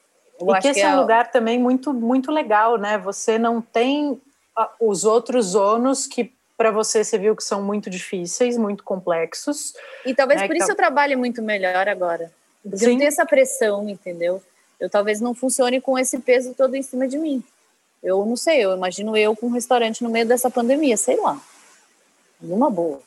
e 0.40 0.60
que 0.60 0.68
esse 0.68 0.80
que 0.80 0.86
é 0.86 0.94
um 0.94 1.00
lugar 1.00 1.30
também 1.30 1.58
muito, 1.58 1.92
muito 1.92 2.30
legal, 2.30 2.76
né? 2.76 2.98
Você 2.98 3.38
não 3.38 3.60
tem 3.60 4.20
os 4.80 5.04
outros 5.04 5.54
ônus 5.54 6.06
que 6.06 6.32
para 6.56 6.70
você 6.70 7.04
você 7.04 7.18
viu 7.18 7.36
que 7.36 7.44
são 7.44 7.62
muito 7.62 7.90
difíceis, 7.90 8.56
muito 8.56 8.82
complexos. 8.82 9.74
E 10.04 10.14
talvez 10.14 10.40
né, 10.40 10.46
por 10.46 10.56
isso 10.56 10.66
tá... 10.66 10.72
eu 10.72 10.76
trabalhe 10.76 11.14
muito 11.14 11.42
melhor 11.42 11.86
agora. 11.88 12.32
Porque 12.62 12.78
Sim. 12.78 12.84
eu 12.84 12.90
não 12.92 12.98
tenho 12.98 13.08
essa 13.08 13.26
pressão, 13.26 13.88
entendeu? 13.88 14.42
Eu 14.80 14.88
talvez 14.88 15.20
não 15.20 15.34
funcione 15.34 15.80
com 15.80 15.98
esse 15.98 16.18
peso 16.18 16.54
todo 16.54 16.74
em 16.74 16.82
cima 16.82 17.06
de 17.06 17.18
mim. 17.18 17.44
Eu 18.02 18.24
não 18.24 18.36
sei, 18.36 18.64
eu 18.64 18.74
imagino 18.74 19.16
eu 19.16 19.36
com 19.36 19.46
um 19.46 19.52
restaurante 19.52 20.02
no 20.02 20.10
meio 20.10 20.26
dessa 20.26 20.50
pandemia, 20.50 20.96
sei 20.96 21.16
lá. 21.16 21.40
Numa 22.40 22.70
boa. 22.70 23.00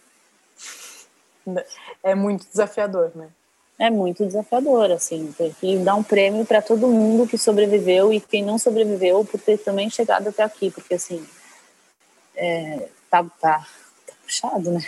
É 2.04 2.14
muito 2.14 2.46
desafiador, 2.48 3.12
né? 3.16 3.30
É 3.78 3.90
muito 3.90 4.26
desafiador, 4.26 4.92
assim. 4.92 5.34
Tem 5.38 5.56
que 5.60 5.78
dar 5.78 5.96
um 5.96 6.04
prêmio 6.04 6.46
para 6.46 6.62
todo 6.62 6.88
mundo 6.88 7.28
que 7.28 7.38
sobreviveu 7.38 8.14
e 8.14 8.20
quem 8.20 8.44
não 8.44 8.60
sobreviveu 8.60 9.24
por 9.26 9.40
ter 9.40 9.58
também 9.58 9.90
chegado 9.90 10.28
até 10.28 10.44
aqui, 10.44 10.70
porque 10.70 10.96
assim 10.96 11.26
é, 12.40 12.88
tá, 13.10 13.24
tá, 13.40 13.60
tá 13.60 14.14
puxado, 14.24 14.72
né? 14.72 14.82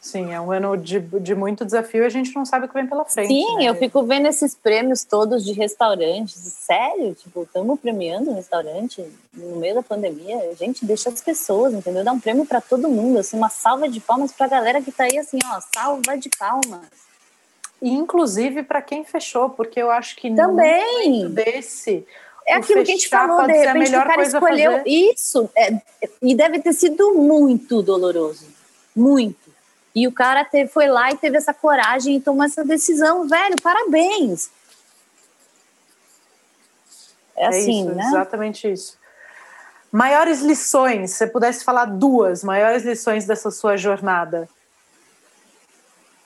Sim, 0.00 0.32
é 0.32 0.40
um 0.40 0.50
ano 0.50 0.76
de, 0.76 1.00
de 1.00 1.34
muito 1.34 1.64
desafio 1.64 2.02
e 2.02 2.06
a 2.06 2.08
gente 2.08 2.34
não 2.34 2.44
sabe 2.44 2.64
o 2.64 2.68
que 2.68 2.74
vem 2.74 2.86
pela 2.86 3.04
frente. 3.04 3.28
Sim, 3.28 3.56
né? 3.56 3.64
eu 3.64 3.74
fico 3.74 4.02
vendo 4.04 4.26
esses 4.26 4.54
prêmios 4.54 5.04
todos 5.04 5.44
de 5.44 5.52
restaurantes. 5.52 6.34
Sério? 6.34 7.14
Tipo, 7.14 7.42
estamos 7.42 7.78
premiando 7.80 8.30
um 8.30 8.34
restaurante 8.34 9.04
no 9.34 9.56
meio 9.56 9.74
da 9.74 9.82
pandemia. 9.82 10.54
Gente, 10.56 10.86
deixa 10.86 11.10
as 11.10 11.20
pessoas, 11.20 11.74
entendeu? 11.74 12.04
Dá 12.04 12.12
um 12.12 12.20
prêmio 12.20 12.46
para 12.46 12.60
todo 12.60 12.88
mundo, 12.88 13.18
assim, 13.18 13.36
uma 13.36 13.50
salva 13.50 13.88
de 13.88 14.00
palmas 14.00 14.32
para 14.32 14.46
a 14.46 14.48
galera 14.48 14.80
que 14.80 14.90
está 14.90 15.04
aí, 15.04 15.18
assim, 15.18 15.38
ó, 15.44 15.60
salva 15.74 16.16
de 16.16 16.30
palmas. 16.38 16.86
E, 17.82 17.90
inclusive 17.90 18.62
para 18.62 18.80
quem 18.80 19.04
fechou, 19.04 19.50
porque 19.50 19.80
eu 19.80 19.90
acho 19.90 20.16
que 20.16 20.34
também 20.34 21.28
desse 21.28 22.06
é 22.48 22.54
aquilo 22.54 22.82
que 22.82 22.90
a 22.90 22.94
gente 22.94 23.08
falou, 23.10 23.46
de 23.46 23.52
repente 23.52 23.94
o 23.94 24.04
cara 24.04 24.22
escolheu 24.22 24.82
isso, 24.86 25.50
é, 25.54 25.82
e 26.22 26.34
deve 26.34 26.60
ter 26.60 26.72
sido 26.72 27.14
muito 27.14 27.82
doloroso, 27.82 28.46
muito. 28.96 29.52
E 29.94 30.08
o 30.08 30.12
cara 30.12 30.44
teve, 30.44 30.70
foi 30.70 30.86
lá 30.86 31.10
e 31.10 31.16
teve 31.16 31.36
essa 31.36 31.52
coragem 31.52 32.16
e 32.16 32.20
tomou 32.20 32.44
essa 32.44 32.64
decisão, 32.64 33.28
velho, 33.28 33.56
parabéns. 33.62 34.50
É, 37.36 37.44
é 37.44 37.48
assim, 37.48 37.82
isso, 37.82 37.94
né? 37.94 38.04
Exatamente 38.06 38.72
isso. 38.72 38.96
Maiores 39.92 40.40
lições, 40.40 41.10
se 41.10 41.18
você 41.18 41.26
pudesse 41.26 41.64
falar 41.64 41.84
duas 41.84 42.42
maiores 42.42 42.82
lições 42.82 43.26
dessa 43.26 43.50
sua 43.50 43.76
jornada. 43.76 44.48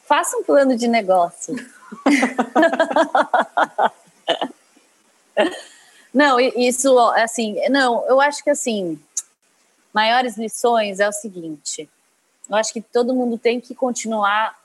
Faça 0.05 0.37
um 0.37 0.45
plano 0.45 0.77
de 0.77 0.87
negócio. 0.87 1.57
Não, 6.13 6.39
isso, 6.39 6.99
assim, 7.17 7.57
não, 7.69 8.07
eu 8.07 8.21
acho 8.21 8.45
que, 8.45 8.51
assim, 8.51 9.01
maiores 9.93 10.37
lições 10.37 11.01
é 11.01 11.09
o 11.09 11.13
seguinte, 11.13 11.89
eu 12.49 12.57
acho 12.57 12.73
que 12.73 12.83
todo 12.83 13.15
mundo 13.15 13.39
tem 13.39 13.61
que 13.61 13.75
continuar 13.75 14.59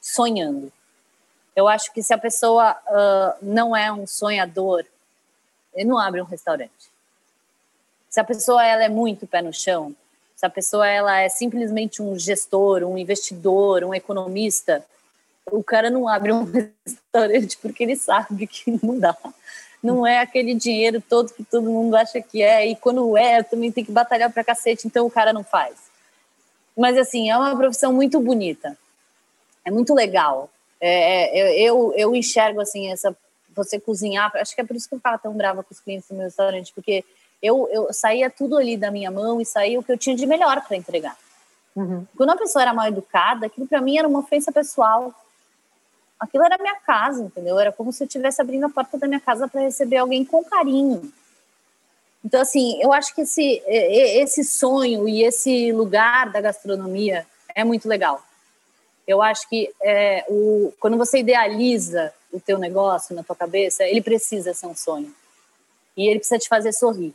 sonhando. 0.00 0.70
Eu 1.56 1.68
acho 1.68 1.92
que 1.92 2.02
se 2.02 2.12
a 2.12 2.18
pessoa 2.18 2.72
uh, 2.72 3.38
não 3.42 3.74
é 3.74 3.92
um 3.92 4.06
sonhador, 4.06 4.84
ele 5.74 5.88
não 5.88 5.98
abre 5.98 6.20
um 6.20 6.24
restaurante. 6.24 6.90
Se 8.08 8.20
a 8.20 8.24
pessoa 8.24 8.64
ela 8.64 8.84
é 8.84 8.88
muito 8.88 9.26
pé 9.26 9.40
no 9.40 9.52
chão, 9.52 9.94
se 10.36 10.44
a 10.44 10.50
pessoa 10.50 10.86
ela 10.86 11.20
é 11.20 11.28
simplesmente 11.28 12.02
um 12.02 12.18
gestor, 12.18 12.82
um 12.82 12.96
investidor, 12.96 13.84
um 13.84 13.94
economista, 13.94 14.84
o 15.50 15.62
cara 15.62 15.90
não 15.90 16.08
abre 16.08 16.32
um 16.32 16.44
restaurante 16.84 17.58
porque 17.58 17.84
ele 17.84 17.96
sabe 17.96 18.46
que 18.46 18.78
não 18.82 18.98
dá. 18.98 19.16
Não 19.82 20.06
é 20.06 20.20
aquele 20.20 20.54
dinheiro 20.54 21.00
todo 21.00 21.32
que 21.32 21.42
todo 21.42 21.70
mundo 21.70 21.94
acha 21.96 22.20
que 22.20 22.42
é, 22.42 22.66
e 22.66 22.76
quando 22.76 23.16
é, 23.16 23.42
também 23.42 23.72
tem 23.72 23.84
que 23.84 23.92
batalhar 23.92 24.30
pra 24.30 24.44
cacete, 24.44 24.86
então 24.86 25.06
o 25.06 25.10
cara 25.10 25.32
não 25.32 25.42
faz. 25.42 25.76
Mas, 26.76 26.96
assim, 26.98 27.30
é 27.30 27.36
uma 27.36 27.56
profissão 27.56 27.92
muito 27.92 28.20
bonita, 28.20 28.76
é 29.64 29.70
muito 29.70 29.94
legal. 29.94 30.50
É, 30.80 31.40
é 31.40 31.60
eu, 31.60 31.92
eu 31.96 32.14
enxergo, 32.14 32.60
assim, 32.60 32.90
essa 32.90 33.16
você 33.54 33.80
cozinhar, 33.80 34.30
acho 34.36 34.54
que 34.54 34.60
é 34.60 34.64
por 34.64 34.76
isso 34.76 34.88
que 34.88 34.94
eu 34.94 34.98
ficava 34.98 35.18
tão 35.18 35.34
brava 35.34 35.62
com 35.62 35.72
os 35.74 35.80
clientes 35.80 36.08
do 36.08 36.14
meu 36.14 36.24
restaurante, 36.24 36.72
porque 36.72 37.04
eu, 37.42 37.68
eu 37.70 37.92
saía 37.92 38.30
tudo 38.30 38.56
ali 38.56 38.76
da 38.76 38.90
minha 38.90 39.10
mão 39.10 39.40
e 39.40 39.44
saía 39.44 39.78
o 39.78 39.82
que 39.82 39.90
eu 39.90 39.98
tinha 39.98 40.14
de 40.14 40.26
melhor 40.26 40.62
para 40.66 40.76
entregar. 40.76 41.16
Uhum. 41.74 42.06
Quando 42.16 42.30
a 42.30 42.36
pessoa 42.36 42.62
era 42.62 42.74
mal 42.74 42.86
educada, 42.86 43.46
aquilo 43.46 43.66
para 43.66 43.80
mim 43.80 43.98
era 43.98 44.06
uma 44.06 44.20
ofensa 44.20 44.52
pessoal 44.52 45.14
aquilo 46.20 46.44
era 46.44 46.58
minha 46.58 46.76
casa, 46.76 47.24
entendeu? 47.24 47.58
Era 47.58 47.72
como 47.72 47.92
se 47.92 48.02
eu 48.02 48.06
estivesse 48.06 48.40
abrindo 48.42 48.66
a 48.66 48.68
porta 48.68 48.98
da 48.98 49.08
minha 49.08 49.20
casa 49.20 49.48
para 49.48 49.62
receber 49.62 49.96
alguém 49.96 50.24
com 50.24 50.44
carinho. 50.44 51.10
Então, 52.22 52.40
assim, 52.40 52.78
eu 52.82 52.92
acho 52.92 53.14
que 53.14 53.22
esse, 53.22 53.62
esse 53.66 54.44
sonho 54.44 55.08
e 55.08 55.22
esse 55.24 55.72
lugar 55.72 56.30
da 56.30 56.40
gastronomia 56.40 57.26
é 57.54 57.64
muito 57.64 57.88
legal. 57.88 58.22
Eu 59.06 59.22
acho 59.22 59.48
que 59.48 59.72
é, 59.82 60.26
o, 60.28 60.72
quando 60.78 60.98
você 60.98 61.20
idealiza 61.20 62.12
o 62.30 62.38
teu 62.38 62.58
negócio 62.58 63.16
na 63.16 63.22
tua 63.22 63.34
cabeça, 63.34 63.84
ele 63.84 64.02
precisa 64.02 64.52
ser 64.52 64.66
um 64.66 64.76
sonho. 64.76 65.12
E 65.96 66.06
ele 66.06 66.18
precisa 66.18 66.38
te 66.38 66.48
fazer 66.48 66.72
sorrir. 66.72 67.14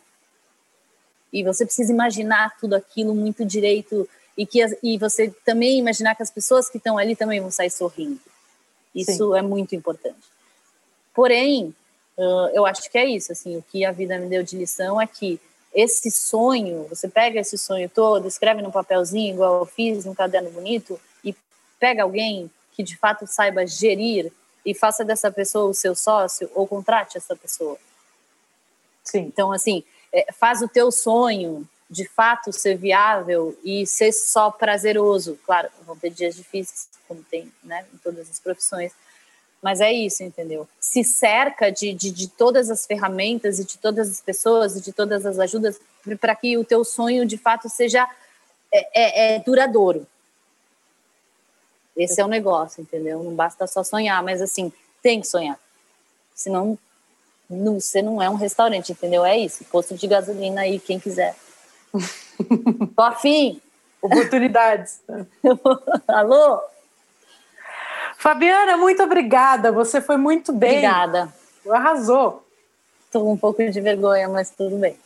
E 1.31 1.43
você 1.43 1.65
precisa 1.65 1.93
imaginar 1.93 2.57
tudo 2.59 2.75
aquilo 2.75 3.13
muito 3.13 3.45
direito 3.45 4.09
e 4.37 4.45
que 4.45 4.59
e 4.81 4.97
você 4.97 5.29
também 5.45 5.77
imaginar 5.77 6.15
que 6.15 6.23
as 6.23 6.31
pessoas 6.31 6.67
que 6.67 6.77
estão 6.77 6.97
ali 6.97 7.15
também 7.15 7.39
vão 7.39 7.51
sair 7.51 7.69
sorrindo. 7.69 8.19
Isso 8.95 9.33
Sim. 9.33 9.37
é 9.37 9.41
muito 9.41 9.75
importante. 9.75 10.25
Porém, 11.13 11.75
eu 12.53 12.65
acho 12.65 12.89
que 12.89 12.97
é 12.97 13.05
isso, 13.05 13.31
assim, 13.31 13.57
o 13.57 13.61
que 13.61 13.83
a 13.83 13.91
vida 13.91 14.17
me 14.17 14.27
deu 14.27 14.41
de 14.41 14.57
lição 14.57 15.01
é 15.01 15.05
que 15.05 15.39
esse 15.73 16.09
sonho, 16.09 16.87
você 16.87 17.07
pega 17.09 17.39
esse 17.39 17.57
sonho 17.57 17.89
todo, 17.89 18.27
escreve 18.27 18.61
num 18.61 18.71
papelzinho, 18.71 19.33
igual 19.33 19.59
eu 19.59 19.65
fiz, 19.65 20.05
num 20.05 20.15
caderno 20.15 20.49
bonito, 20.49 20.99
e 21.21 21.35
pega 21.77 22.03
alguém 22.03 22.49
que 22.71 22.81
de 22.81 22.95
fato 22.97 23.27
saiba 23.27 23.67
gerir 23.67 24.31
e 24.65 24.73
faça 24.73 25.03
dessa 25.03 25.29
pessoa 25.29 25.69
o 25.69 25.73
seu 25.73 25.93
sócio 25.93 26.49
ou 26.55 26.65
contrate 26.65 27.17
essa 27.17 27.35
pessoa. 27.35 27.77
Sim. 29.03 29.19
Então, 29.19 29.51
assim, 29.51 29.83
é, 30.13 30.31
faz 30.31 30.61
o 30.61 30.67
teu 30.67 30.91
sonho 30.91 31.67
de 31.89 32.07
fato 32.07 32.51
ser 32.51 32.77
viável 32.77 33.57
e 33.63 33.85
ser 33.85 34.11
só 34.13 34.49
prazeroso. 34.49 35.37
Claro, 35.45 35.69
vão 35.85 35.97
ter 35.97 36.09
dias 36.09 36.35
difíceis, 36.35 36.87
como 37.07 37.23
tem 37.23 37.51
né, 37.63 37.85
em 37.93 37.97
todas 37.97 38.29
as 38.29 38.39
profissões, 38.39 38.93
mas 39.61 39.81
é 39.81 39.91
isso, 39.91 40.23
entendeu? 40.23 40.67
Se 40.79 41.03
cerca 41.03 41.71
de, 41.71 41.93
de, 41.93 42.11
de 42.11 42.27
todas 42.27 42.69
as 42.69 42.85
ferramentas 42.85 43.57
e 43.59 43.65
de 43.65 43.77
todas 43.77 44.09
as 44.11 44.21
pessoas 44.21 44.75
e 44.75 44.81
de 44.81 44.93
todas 44.93 45.25
as 45.25 45.39
ajudas 45.39 45.79
para 46.19 46.35
que 46.35 46.57
o 46.57 46.63
teu 46.63 46.83
sonho 46.83 47.25
de 47.25 47.37
fato 47.37 47.67
seja 47.67 48.07
é, 48.71 49.33
é, 49.33 49.35
é 49.35 49.39
duradouro. 49.39 50.05
Esse 51.97 52.19
é 52.19 52.25
o 52.25 52.27
negócio, 52.27 52.81
entendeu? 52.81 53.23
Não 53.23 53.33
basta 53.33 53.65
só 53.65 53.83
sonhar, 53.83 54.21
mas 54.21 54.41
assim, 54.41 54.71
tem 55.01 55.21
que 55.21 55.27
sonhar. 55.27 55.57
Senão, 56.33 56.77
não, 57.49 57.79
você 57.79 58.01
não 58.01 58.21
é 58.21 58.29
um 58.29 58.35
restaurante, 58.35 58.91
entendeu? 58.91 59.23
É 59.25 59.37
isso. 59.37 59.63
Posto 59.65 59.95
de 59.95 60.05
gasolina 60.05 60.61
aí, 60.61 60.79
quem 60.79 60.99
quiser. 60.99 61.35
Tô 62.95 63.01
afim. 63.01 63.61
Oportunidades. 64.01 65.01
Alô? 66.07 66.61
Fabiana, 68.25 68.75
muito 68.75 69.03
obrigada. 69.03 69.71
Você 69.71 70.01
foi 70.01 70.17
muito 70.17 70.51
bem. 70.51 70.79
Obrigada. 70.79 71.31
Arrasou. 71.69 72.43
Estou 73.05 73.31
um 73.31 73.37
pouco 73.37 73.63
de 73.69 73.79
vergonha, 73.79 74.27
mas 74.27 74.49
tudo 74.49 74.77
bem. 74.77 74.97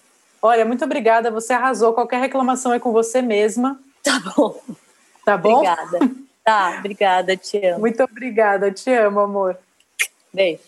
Olha, 0.42 0.64
muito 0.64 0.86
obrigada. 0.86 1.30
Você 1.30 1.52
arrasou. 1.52 1.94
Qualquer 1.94 2.22
reclamação 2.22 2.72
é 2.72 2.80
com 2.80 2.94
você 2.94 3.22
mesma. 3.22 3.78
Tá 4.02 4.22
bom. 4.22 4.62
Tá 5.26 5.36
bom? 5.36 5.56
Obrigada. 5.56 6.00
Tá, 6.46 6.76
obrigada. 6.80 7.36
Te 7.36 7.58
amo. 7.66 7.82
Muito 7.82 8.02
obrigada. 8.02 8.72
Te 8.72 8.90
amo, 8.90 9.20
amor. 9.20 9.58
Beijo. 10.34 10.64